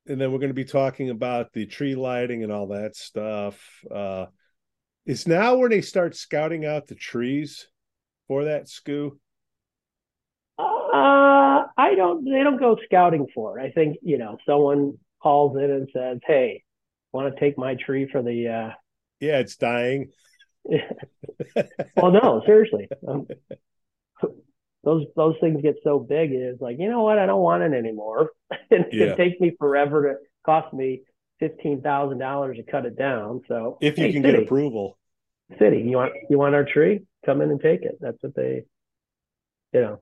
and 0.07 0.21
then 0.21 0.33
we're 0.33 0.39
going 0.39 0.49
to 0.51 0.55
be 0.55 0.65
talking 0.65 1.11
about 1.11 1.53
the 1.53 1.67
tree 1.67 1.95
lighting 1.95 2.43
and 2.43 2.53
all 2.53 2.69
that 2.69 2.97
stuff. 2.97 3.63
Uh 3.91 4.27
Is 5.07 5.29
now 5.29 5.57
when 5.57 5.71
they 5.71 5.83
start 5.83 6.17
scouting 6.17 6.67
out 6.67 6.89
the 6.89 6.97
trees 6.97 7.69
for 8.29 8.45
that 8.47 8.67
Scoo? 8.67 9.19
Uh, 10.59 11.67
I 11.77 11.95
don't. 11.97 12.25
They 12.25 12.43
don't 12.43 12.59
go 12.59 12.77
scouting 12.85 13.27
for 13.35 13.59
it. 13.59 13.63
I 13.63 13.71
think 13.71 13.99
you 14.03 14.19
know 14.19 14.39
someone 14.47 14.99
calls 15.23 15.57
in 15.57 15.71
and 15.71 15.89
says, 15.93 16.19
"Hey, 16.27 16.65
want 17.13 17.33
to 17.33 17.41
take 17.41 17.57
my 17.59 17.75
tree 17.75 18.09
for 18.11 18.23
the?" 18.23 18.49
uh 18.49 18.71
Yeah, 19.21 19.39
it's 19.39 19.57
dying. 19.57 20.11
Well, 21.97 22.13
no, 22.13 22.43
seriously. 22.47 22.89
Um, 23.07 23.27
those 24.89 25.07
those 25.17 25.35
things 25.41 25.61
get 25.63 25.77
so 25.85 25.99
big. 25.99 26.33
It's 26.33 26.61
like 26.61 26.79
you 26.79 26.89
know 26.89 27.03
what? 27.03 27.19
I 27.19 27.27
don't 27.27 27.43
want 27.43 27.63
it 27.63 27.73
anymore. 27.77 28.31
and 28.51 28.61
it's 28.71 28.95
Yeah. 28.95 29.07
gonna 29.07 29.17
take 29.17 29.41
me 29.41 29.55
forever 29.59 30.03
to 30.03 30.15
cost 30.45 30.73
me 30.73 31.03
fifteen 31.41 31.83
thousand 31.83 32.19
dollars 32.19 32.57
to 32.57 32.63
cut 32.63 32.87
it 32.87 32.97
down. 32.97 33.43
So 33.49 33.79
If 33.81 33.99
you 33.99 34.07
hey, 34.07 34.13
can 34.13 34.23
city, 34.23 34.33
get 34.33 34.43
approval. 34.43 34.97
city, 35.59 35.81
you 35.83 35.97
want 35.97 36.13
you 36.31 36.39
want 36.39 36.55
our 36.55 36.65
tree? 36.65 37.01
Come 37.27 37.43
in 37.43 37.51
and 37.51 37.61
take 37.61 37.83
it. 37.83 37.99
That's 38.01 38.17
what 38.23 38.35
they, 38.35 38.65
you 39.73 39.81
know. 39.81 40.01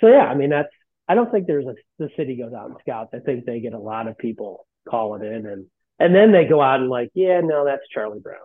So 0.00 0.08
yeah, 0.08 0.26
I 0.26 0.34
mean 0.34 0.50
that's. 0.50 0.68
I 1.08 1.14
don't 1.14 1.30
think 1.32 1.46
there's 1.46 1.66
a 1.66 1.74
the 1.98 2.10
city 2.16 2.36
goes 2.36 2.52
out 2.52 2.68
and 2.70 2.76
scouts. 2.80 3.10
I 3.14 3.18
think 3.18 3.44
they 3.44 3.60
get 3.60 3.72
a 3.72 3.78
lot 3.78 4.06
of 4.06 4.16
people 4.18 4.66
calling 4.88 5.24
in 5.24 5.46
and 5.46 5.66
and 5.98 6.14
then 6.14 6.32
they 6.32 6.46
go 6.46 6.62
out 6.62 6.80
and 6.80 6.88
like, 6.88 7.10
yeah, 7.14 7.40
no, 7.42 7.64
that's 7.64 7.82
Charlie 7.92 8.20
Brown. 8.20 8.38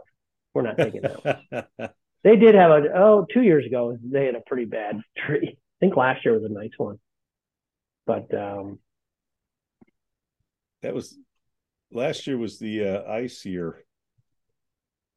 We're 0.53 0.63
not 0.63 0.77
taking 0.77 1.01
that. 1.03 1.69
They 2.26 2.36
did 2.38 2.55
have 2.55 2.71
a 2.71 2.82
oh 2.95 3.28
two 3.32 3.43
years 3.43 3.67
ago 3.67 3.95
they 4.03 4.26
had 4.26 4.34
a 4.34 4.41
pretty 4.41 4.65
bad 4.65 4.99
tree. 5.17 5.57
I 5.57 5.78
think 5.80 5.95
last 5.95 6.26
year 6.26 6.34
was 6.34 6.43
a 6.43 6.49
nice 6.53 6.71
one, 6.78 6.97
but 8.07 8.34
um, 8.34 8.80
that 10.82 10.95
was 10.95 11.15
last 11.91 12.26
year 12.26 12.38
was 12.38 12.57
the 12.57 12.84
uh, 12.84 13.11
ice 13.11 13.45
year. 13.45 13.84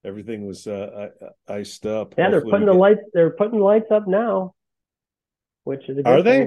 Everything 0.04 0.46
was 0.46 0.66
uh, 0.66 1.08
i- 1.48 1.54
iced 1.54 1.86
up. 1.86 2.14
yeah, 2.18 2.28
they're 2.30 2.42
putting 2.42 2.66
the 2.66 2.72
get- 2.72 2.78
lights 2.78 3.00
they're 3.14 3.30
putting 3.30 3.58
the 3.58 3.64
lights 3.64 3.90
up 3.90 4.06
now, 4.06 4.52
which 5.64 5.88
is 5.88 5.96
a 5.98 6.02
good 6.02 6.06
Are 6.06 6.22
they? 6.22 6.46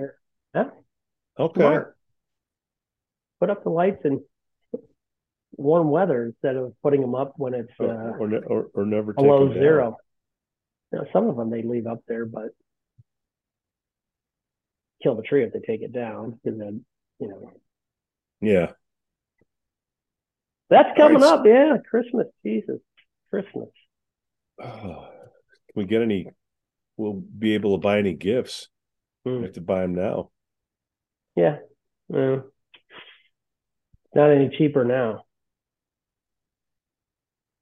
Yeah, 0.53 0.69
Okay. 1.39 1.59
smart. 1.59 1.97
Put 3.39 3.49
up 3.49 3.63
the 3.63 3.71
lights 3.71 4.05
in 4.05 4.21
warm 5.57 5.89
weather 5.89 6.25
instead 6.25 6.55
of 6.55 6.73
putting 6.83 7.01
them 7.01 7.15
up 7.15 7.33
when 7.37 7.55
it's 7.55 7.71
Or, 7.79 7.89
uh, 7.89 8.17
or, 8.19 8.35
or, 8.45 8.67
or 8.75 8.85
never 8.85 9.13
below 9.13 9.47
down. 9.49 9.95
You 10.91 10.99
know, 10.99 11.05
some 11.13 11.27
of 11.29 11.37
them 11.37 11.49
they 11.49 11.61
leave 11.63 11.87
up 11.87 12.01
there, 12.07 12.25
but 12.25 12.49
kill 15.01 15.15
the 15.15 15.23
tree 15.23 15.43
if 15.43 15.53
they 15.53 15.59
take 15.59 15.81
it 15.81 15.93
down 15.93 16.39
because 16.43 16.59
then 16.59 16.85
you 17.19 17.27
know 17.29 17.51
Yeah. 18.41 18.73
that's 20.69 20.95
coming 20.97 21.23
Alright. 21.23 21.39
up. 21.39 21.45
Yeah, 21.45 21.77
Christmas, 21.89 22.27
Jesus, 22.43 22.79
Christmas. 23.29 23.69
Oh, 24.61 24.65
can 25.67 25.75
we 25.75 25.85
get 25.85 26.01
any? 26.01 26.27
We'll 26.97 27.13
be 27.13 27.55
able 27.55 27.77
to 27.77 27.81
buy 27.81 27.97
any 27.99 28.13
gifts. 28.13 28.67
We 29.25 29.31
Hmm. 29.33 29.43
have 29.43 29.53
to 29.53 29.61
buy 29.61 29.81
them 29.81 29.95
now. 29.95 30.31
Yeah. 31.35 31.59
Yeah. 32.09 32.41
Not 34.13 34.31
any 34.31 34.49
cheaper 34.57 34.83
now. 34.83 35.23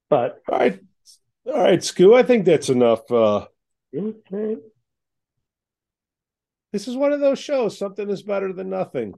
But 0.08 0.42
All 0.50 0.58
right. 0.58 0.80
All 1.46 1.58
right, 1.58 1.80
Scoo. 1.80 2.16
I 2.16 2.22
think 2.22 2.44
that's 2.44 2.68
enough. 2.68 3.10
Uh, 3.10 3.46
this 6.72 6.86
is 6.86 6.96
one 6.96 7.12
of 7.12 7.20
those 7.20 7.38
shows. 7.38 7.78
Something 7.78 8.10
is 8.10 8.22
better 8.22 8.52
than 8.52 8.70
nothing. 8.70 9.14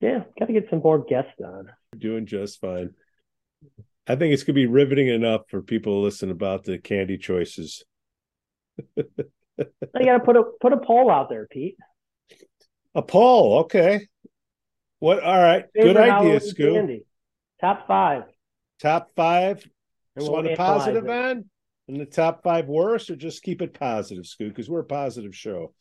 yeah, 0.00 0.24
got 0.38 0.46
to 0.46 0.52
get 0.52 0.70
some 0.70 0.80
more 0.82 1.04
guests 1.04 1.40
on. 1.44 1.70
We're 1.92 1.98
doing 1.98 2.26
just 2.26 2.60
fine. 2.60 2.94
I 4.06 4.16
think 4.16 4.32
it's 4.32 4.44
gonna 4.44 4.54
be 4.54 4.66
riveting 4.66 5.08
enough 5.08 5.42
for 5.50 5.60
people 5.60 5.94
to 5.94 6.04
listen 6.04 6.30
about 6.30 6.64
the 6.64 6.78
candy 6.78 7.18
choices. 7.18 7.84
You 8.96 10.04
got 10.04 10.18
to 10.18 10.20
put 10.20 10.36
a 10.36 10.44
put 10.60 10.72
a 10.72 10.76
poll 10.76 11.10
out 11.10 11.28
there, 11.28 11.46
Pete. 11.50 11.76
A 12.94 13.02
poll, 13.02 13.58
okay. 13.60 14.06
What? 15.00 15.22
All 15.22 15.36
right. 15.36 15.64
Favorite 15.74 15.94
Good 15.94 15.96
idea, 15.96 16.40
candy. 16.54 17.04
Top 17.60 17.86
five. 17.86 18.22
Top 18.80 19.10
five. 19.16 19.68
And 20.18 20.26
So 20.26 20.36
on 20.36 20.44
the 20.44 20.56
positive 20.56 21.06
it. 21.06 21.10
end, 21.10 21.44
and 21.86 22.00
the 22.00 22.06
top 22.06 22.42
five 22.42 22.66
worst, 22.66 23.08
or 23.08 23.16
just 23.16 23.42
keep 23.42 23.62
it 23.62 23.72
positive, 23.78 24.26
Scoop, 24.26 24.48
because 24.48 24.68
we're 24.68 24.80
a 24.80 24.84
positive 24.84 25.34
show. 25.34 25.72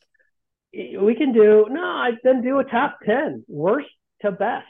We 0.73 1.15
can 1.15 1.33
do 1.33 1.65
no. 1.69 1.81
I 1.81 2.11
then 2.23 2.41
do 2.43 2.59
a 2.59 2.63
top 2.63 2.99
ten, 3.05 3.43
worst 3.47 3.87
to 4.21 4.31
best. 4.31 4.67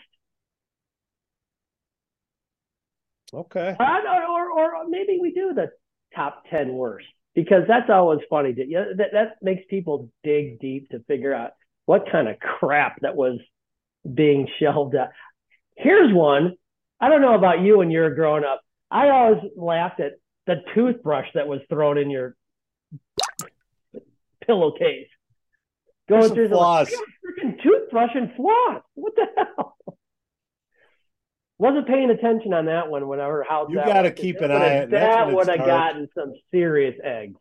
Okay. 3.34 3.76
Or, 3.78 4.26
or 4.26 4.52
or 4.52 4.90
maybe 4.90 5.20
we 5.22 5.34
do 5.34 5.54
the 5.54 5.70
top 6.16 6.44
ten 6.50 6.74
worst 6.74 7.08
because 7.36 7.64
that's 7.68 7.90
always 7.90 8.20
funny. 8.30 8.54
That 8.54 9.10
that 9.12 9.36
makes 9.42 9.64
people 9.70 10.10
dig 10.24 10.60
deep 10.60 10.90
to 10.92 11.00
figure 11.08 11.34
out 11.34 11.52
what 11.86 12.10
kind 12.10 12.30
of 12.30 12.40
crap 12.40 13.02
that 13.02 13.16
was 13.16 13.40
being 14.12 14.48
shelved 14.60 14.96
out. 14.96 15.10
Here's 15.76 16.14
one. 16.14 16.54
I 17.02 17.10
don't 17.10 17.22
know 17.22 17.36
about 17.36 17.62
you 17.62 17.80
when 17.80 17.92
you 17.92 18.00
were 18.00 18.16
growing 18.16 18.44
up. 18.46 18.62
I 18.90 19.10
always 19.10 19.44
laughed 19.56 20.00
at 20.00 20.14
the 20.46 20.62
toothbrush 20.74 21.28
that 21.34 21.48
was 21.48 21.60
thrown 21.70 21.98
in 21.98 22.10
your 22.10 22.36
pillowcase. 24.46 25.10
Going 26.08 26.22
There's 26.22 26.32
through 26.32 26.48
the 26.48 26.56
freaking 26.56 27.62
toothbrush 27.62 28.12
and 28.16 28.34
floss. 28.36 28.82
What 28.94 29.14
the 29.16 29.28
hell? 29.36 29.78
Wasn't 31.60 31.88
paying 31.88 32.12
attention 32.12 32.54
on 32.54 32.66
that 32.68 32.90
one. 32.90 33.08
Whenever 33.08 33.46
how 33.48 33.68
You 33.70 33.76
gotta 33.76 34.12
keep 34.12 34.38
an 34.42 34.52
eye 34.52 34.84
on- 34.84 34.90
That 34.92 35.34
would 35.34 35.48
have 35.48 35.58
gotten 35.58 36.08
some 36.16 36.34
serious 36.52 36.96
eggs. 37.04 37.40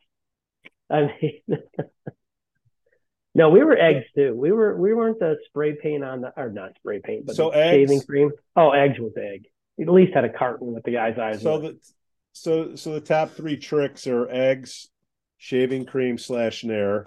I 0.88 1.10
mean, 1.20 1.42
no, 3.34 3.50
we 3.50 3.62
were 3.62 3.76
eggs 3.76 4.06
too. 4.14 4.34
We 4.34 4.52
were 4.52 4.76
we 4.76 4.94
weren't 4.94 5.18
the 5.18 5.36
spray 5.46 5.74
paint 5.74 6.02
on 6.02 6.22
the 6.22 6.32
or 6.36 6.50
not 6.50 6.76
spray 6.76 7.00
paint, 7.00 7.26
but 7.26 7.36
So 7.36 7.50
the 7.50 7.56
shaving 7.56 8.00
cream. 8.02 8.30
Oh, 8.56 8.70
eggs 8.70 8.98
was 8.98 9.12
egg. 9.16 9.46
At 9.80 9.88
least 9.88 10.14
had 10.14 10.24
a 10.24 10.32
carton 10.32 10.72
with 10.72 10.84
the 10.84 10.92
guy's 10.92 11.18
eyes. 11.18 11.42
So 11.42 11.58
the 11.58 11.78
so 12.32 12.76
so 12.76 12.92
the 12.94 13.00
top 13.00 13.30
three 13.30 13.56
tricks 13.56 14.06
are 14.06 14.28
eggs, 14.30 14.88
shaving 15.38 15.84
cream 15.84 16.18
slash 16.18 16.64
nair, 16.64 17.06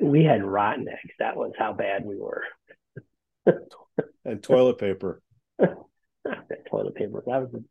we 0.00 0.24
had 0.24 0.44
rotten 0.44 0.88
eggs. 0.88 1.14
That 1.18 1.36
was 1.36 1.52
how 1.58 1.72
bad 1.72 2.04
we 2.04 2.16
were. 2.16 2.44
and 4.24 4.42
toilet 4.42 4.78
paper. 4.78 5.20
that 5.58 5.76
toilet 6.70 6.94
paper. 6.94 7.22
That 7.26 7.50
was 7.50 7.62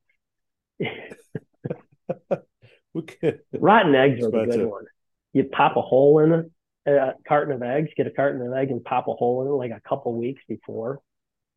can- 3.21 3.39
Rotten 3.53 3.95
eggs 3.95 4.23
are 4.23 4.31
the 4.31 4.45
good 4.45 4.65
one. 4.67 4.85
You 5.33 5.43
pop 5.45 5.77
a 5.77 5.81
hole 5.81 6.19
in 6.19 6.51
a, 6.87 6.91
a 6.91 7.13
carton 7.27 7.53
of 7.53 7.61
eggs, 7.61 7.91
get 7.95 8.07
a 8.07 8.11
carton 8.11 8.41
of 8.41 8.53
eggs 8.53 8.71
and 8.71 8.83
pop 8.83 9.07
a 9.07 9.13
hole 9.13 9.41
in 9.43 9.47
it 9.47 9.51
like 9.51 9.71
a 9.71 9.81
couple 9.87 10.17
weeks 10.17 10.41
before. 10.47 10.99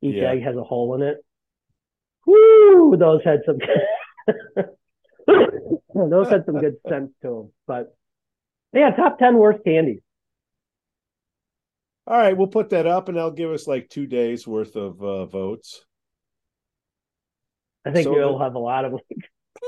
Each 0.02 0.16
Yeah. 0.16 0.30
egg 0.30 0.42
has 0.42 0.56
a 0.56 0.64
hole 0.64 0.94
in 0.94 1.02
it. 1.02 1.18
Woo! 2.26 2.96
Those 2.96 3.20
had 3.24 3.40
some. 3.46 3.58
those 6.10 6.28
had 6.28 6.44
some 6.46 6.58
good 6.58 6.76
sense 6.88 7.10
to 7.22 7.28
them. 7.28 7.52
But 7.66 7.96
yeah, 8.72 8.90
top 8.94 9.18
ten 9.18 9.36
worst 9.36 9.64
candies. 9.64 10.00
All 12.06 12.16
right, 12.18 12.36
we'll 12.36 12.48
put 12.48 12.70
that 12.70 12.86
up, 12.86 13.08
and 13.08 13.16
that'll 13.16 13.30
give 13.30 13.50
us 13.50 13.66
like 13.68 13.88
two 13.88 14.06
days 14.06 14.46
worth 14.46 14.74
of 14.76 15.00
uh, 15.02 15.26
votes. 15.26 15.84
I 17.84 17.92
think 17.92 18.04
So 18.04 18.16
you'll 18.16 18.38
the- 18.38 18.44
have 18.44 18.54
a 18.54 18.58
lot 18.60 18.84
of 18.84 18.92
like 18.94 19.02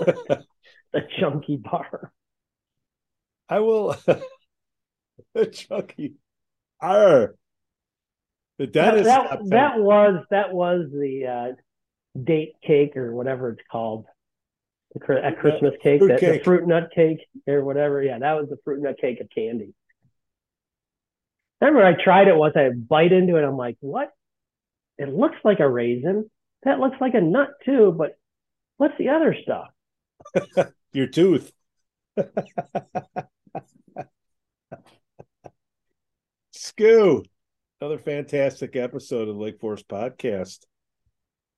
the 0.93 1.03
chunky 1.19 1.57
bar. 1.57 2.13
I 3.49 3.61
will. 3.61 3.97
chunky 5.53 6.15
Arr. 6.81 7.35
The 8.59 8.67
That, 8.67 8.73
dentist. 8.73 9.05
that, 9.07 9.31
ten. 9.39 9.49
that 9.51 9.79
was 9.81 10.25
that 10.31 10.53
was 10.53 10.87
the 10.93 11.27
uh, 11.27 11.53
date 12.21 12.55
cake 12.65 12.97
or 12.97 13.15
whatever 13.15 13.51
it's 13.51 13.63
called. 13.71 14.07
The, 14.95 15.27
a 15.27 15.33
Christmas 15.33 15.75
cake, 15.83 15.99
fruit 15.99 16.09
that, 16.09 16.21
the 16.21 16.27
cake. 16.27 16.45
fruit 16.45 16.69
nut 16.69 16.91
cake 16.95 17.19
or 17.49 17.65
whatever. 17.65 18.01
Yeah, 18.03 18.19
that 18.21 18.35
was 18.35 18.49
the 18.49 18.59
fruit 18.65 18.81
nut 18.81 18.97
cake 19.01 19.21
of 19.21 19.29
candy. 19.35 19.75
I 21.61 21.67
remember 21.67 21.87
I 21.87 21.95
tried 22.03 22.29
it 22.29 22.37
once. 22.37 22.55
I 22.57 22.71
bite 22.71 23.13
into 23.13 23.37
it. 23.37 23.45
I'm 23.45 23.57
like, 23.57 23.77
what? 23.81 24.13
It 24.99 25.09
looks 25.09 25.37
like 25.43 25.59
a 25.61 25.69
raisin. 25.69 26.31
That 26.63 26.79
looks 26.79 26.97
like 27.01 27.15
a 27.15 27.21
nut 27.21 27.51
too. 27.65 27.93
But 27.97 28.17
what's 28.77 28.97
the 28.99 29.09
other 29.09 29.37
stuff? 29.43 29.69
Your 30.93 31.09
tooth. 31.09 31.51
Scoo. 36.55 37.25
Another 37.81 37.99
fantastic 37.99 38.77
episode 38.77 39.29
of 39.29 39.37
Lake 39.37 39.59
Forest 39.59 39.89
Podcast. 39.89 40.61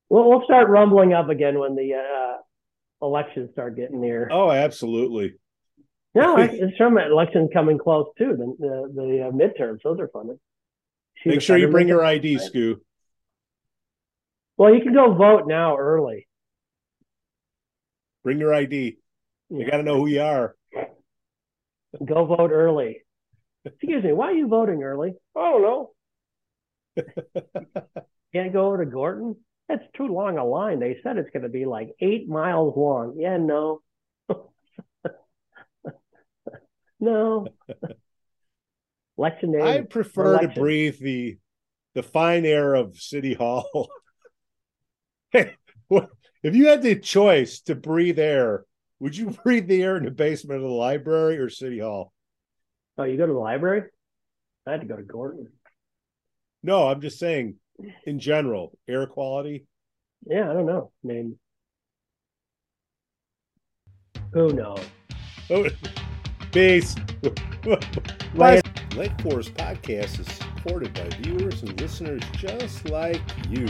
We'll, 0.09 0.29
we'll 0.29 0.45
start 0.45 0.69
rumbling 0.69 1.13
up 1.13 1.29
again 1.29 1.59
when 1.59 1.75
the 1.75 1.95
uh, 1.95 3.07
elections 3.07 3.51
start 3.53 3.77
getting 3.77 4.01
near. 4.01 4.29
Oh, 4.31 4.51
absolutely. 4.51 5.35
No, 6.15 6.39
it's 6.39 6.77
from 6.79 6.97
election 6.97 7.51
coming 7.53 7.77
close 7.77 8.07
too. 8.17 8.37
The 8.37 8.57
the, 8.59 8.93
the 8.95 9.29
uh, 9.29 9.31
midterms, 9.33 9.81
those 9.85 10.01
are 10.01 10.09
funny. 10.09 10.33
Shoot 11.17 11.31
Make 11.31 11.43
sure 11.43 11.59
you 11.59 11.69
bring 11.69 11.89
your 11.89 12.03
ID, 12.05 12.37
Scoo. 12.37 12.77
Well, 14.57 14.75
you 14.75 14.83
can 14.83 14.95
go 14.95 15.13
vote 15.13 15.47
now 15.47 15.77
early. 15.77 16.27
Bring 18.25 18.39
your 18.39 18.55
ID. 18.55 18.97
You 19.51 19.71
got 19.71 19.77
to 19.77 19.83
know 19.83 19.97
who 19.97 20.07
you 20.07 20.23
are. 20.23 20.57
Go 22.05 22.25
vote 22.25 22.51
early. 22.51 23.03
Excuse 23.65 24.03
me, 24.03 24.13
why 24.13 24.27
are 24.27 24.35
you 24.35 24.49
voting 24.49 24.83
early? 24.83 25.13
I 25.37 25.41
don't 25.41 25.63
know. 25.63 25.91
Can't 28.33 28.53
go 28.53 28.67
over 28.67 28.85
to 28.85 28.91
Gorton? 28.91 29.37
That's 29.69 29.85
too 29.97 30.07
long 30.07 30.39
a 30.39 30.45
line. 30.45 30.79
They 30.79 30.99
said 31.03 31.17
it's 31.17 31.31
going 31.31 31.43
to 31.43 31.49
be 31.49 31.65
like 31.65 31.95
eight 32.01 32.29
miles 32.29 32.77
long. 32.77 33.17
Yeah, 33.19 33.37
no. 33.37 33.81
no. 37.01 37.49
Election 39.19 39.53
day. 39.53 39.61
I 39.61 39.81
prefer 39.81 40.39
to 40.39 40.49
breathe 40.49 40.99
the 41.01 41.39
the 41.95 42.03
fine 42.03 42.45
air 42.45 42.75
of 42.75 42.99
City 42.99 43.35
Hall. 43.35 43.89
hey, 45.31 45.55
what- 45.89 46.11
if 46.43 46.55
you 46.55 46.69
had 46.69 46.83
the 46.83 46.95
choice 46.95 47.61
to 47.63 47.75
breathe 47.75 48.21
air, 48.21 48.65
would 49.01 49.17
you 49.17 49.31
breathe 49.45 49.67
the 49.67 49.83
air 49.83 49.97
in 49.97 50.05
the 50.05 50.11
basement 50.13 50.63
of 50.63 50.69
the 50.69 50.75
library 50.75 51.39
or 51.39 51.49
City 51.49 51.81
Hall? 51.81 52.13
Oh, 52.99 53.03
you 53.05 53.17
go 53.17 53.27
to 53.27 53.33
the 53.33 53.39
library? 53.39 53.83
I 54.67 54.73
had 54.73 54.83
to 54.83 54.87
go 54.87 54.97
to 54.97 55.03
Gorton. 55.03 55.49
No, 56.63 56.87
I'm 56.89 57.01
just 57.01 57.19
saying, 57.19 57.57
in 58.05 58.19
general, 58.19 58.77
air 58.89 59.07
quality. 59.07 59.67
Yeah, 60.27 60.51
I 60.51 60.55
don't 60.55 60.67
know. 60.67 60.91
I 61.05 61.07
mean, 61.07 61.39
who 64.33 64.53
knows? 64.53 64.81
Oh, 65.51 65.67
peace. 66.53 66.95
Like- 68.35 68.63
Lake 68.97 69.21
Forest 69.21 69.53
Podcast 69.55 70.21
is 70.21 70.27
supported 70.27 70.95
by 70.95 71.09
viewers 71.21 71.63
and 71.63 71.79
listeners 71.81 72.23
just 72.33 72.89
like 72.89 73.21
you. 73.51 73.67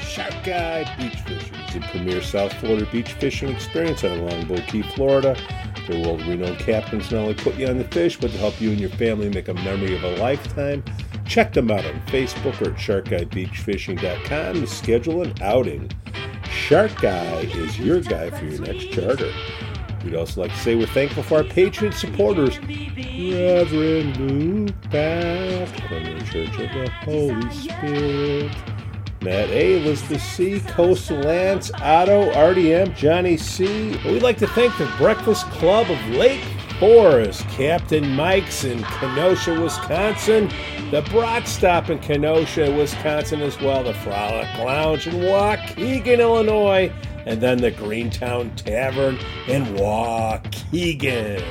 Shark 0.00 0.32
Guide 0.44 0.88
Beach 0.98 1.20
Fishing 1.20 1.54
is 1.54 1.74
the 1.74 1.80
premier 1.90 2.22
South 2.22 2.52
Florida 2.54 2.86
beach 2.90 3.12
fishing 3.14 3.50
experience 3.50 4.04
on 4.04 4.24
Longboat 4.26 4.66
Key, 4.68 4.82
Florida. 4.82 5.36
Their 5.86 6.00
world 6.02 6.22
renowned 6.22 6.58
captains 6.58 7.10
not 7.10 7.20
only 7.22 7.34
put 7.34 7.56
you 7.56 7.66
on 7.68 7.76
the 7.76 7.84
fish, 7.84 8.18
but 8.18 8.30
to 8.30 8.38
help 8.38 8.58
you 8.60 8.70
and 8.70 8.80
your 8.80 8.88
family 8.90 9.28
make 9.28 9.48
a 9.48 9.54
memory 9.54 9.94
of 9.96 10.02
a 10.04 10.16
lifetime. 10.16 10.82
Check 11.28 11.52
them 11.52 11.70
out 11.70 11.84
on 11.84 12.00
Facebook 12.06 12.60
or 12.62 12.70
at 12.70 12.76
sharkguidebeachfishing.com 12.78 14.54
to 14.54 14.66
schedule 14.66 15.22
an 15.22 15.34
outing. 15.42 15.90
Shark 16.50 16.98
Guide 17.02 17.54
is 17.54 17.78
your 17.78 18.00
guy 18.00 18.30
for 18.30 18.46
your 18.46 18.62
next 18.62 18.90
charter. 18.90 19.30
We'd 20.02 20.14
also 20.14 20.40
like 20.40 20.52
to 20.52 20.58
say 20.58 20.74
we're 20.74 20.86
thankful 20.86 21.22
for 21.22 21.38
our 21.38 21.44
Patreon 21.44 21.92
supporters, 21.92 22.58
Reverend 22.58 24.16
Luke 24.16 24.90
Bath, 24.90 25.70
the 25.90 26.24
Church 26.24 26.48
of 26.48 26.72
the 26.72 26.90
Holy 27.02 27.50
Spirit, 27.50 28.56
Matt 29.20 29.50
A, 29.50 29.82
Elizabeth 29.82 30.22
C, 30.22 30.60
Coastal 30.60 31.18
Lance, 31.18 31.70
Otto, 31.74 32.32
RDM, 32.32 32.96
Johnny 32.96 33.36
C. 33.36 33.98
We'd 34.06 34.22
like 34.22 34.38
to 34.38 34.46
thank 34.46 34.76
the 34.78 34.90
Breakfast 34.96 35.44
Club 35.50 35.90
of 35.90 36.08
Lake 36.08 36.44
Forest, 36.78 37.40
Captain 37.48 38.08
Mike's 38.14 38.62
in 38.62 38.82
Kenosha, 38.84 39.60
Wisconsin, 39.60 40.48
the 40.92 41.02
Brat 41.10 41.48
Stop 41.48 41.90
in 41.90 41.98
Kenosha, 41.98 42.70
Wisconsin 42.70 43.40
as 43.40 43.60
well, 43.60 43.82
the 43.82 43.94
Frolic 43.94 44.46
Lounge 44.58 45.08
in 45.08 45.14
Waukegan, 45.14 46.20
Illinois, 46.20 46.92
and 47.26 47.40
then 47.40 47.58
the 47.58 47.72
Greentown 47.72 48.54
Tavern 48.54 49.18
in 49.48 49.64
Waukegan. 49.74 51.42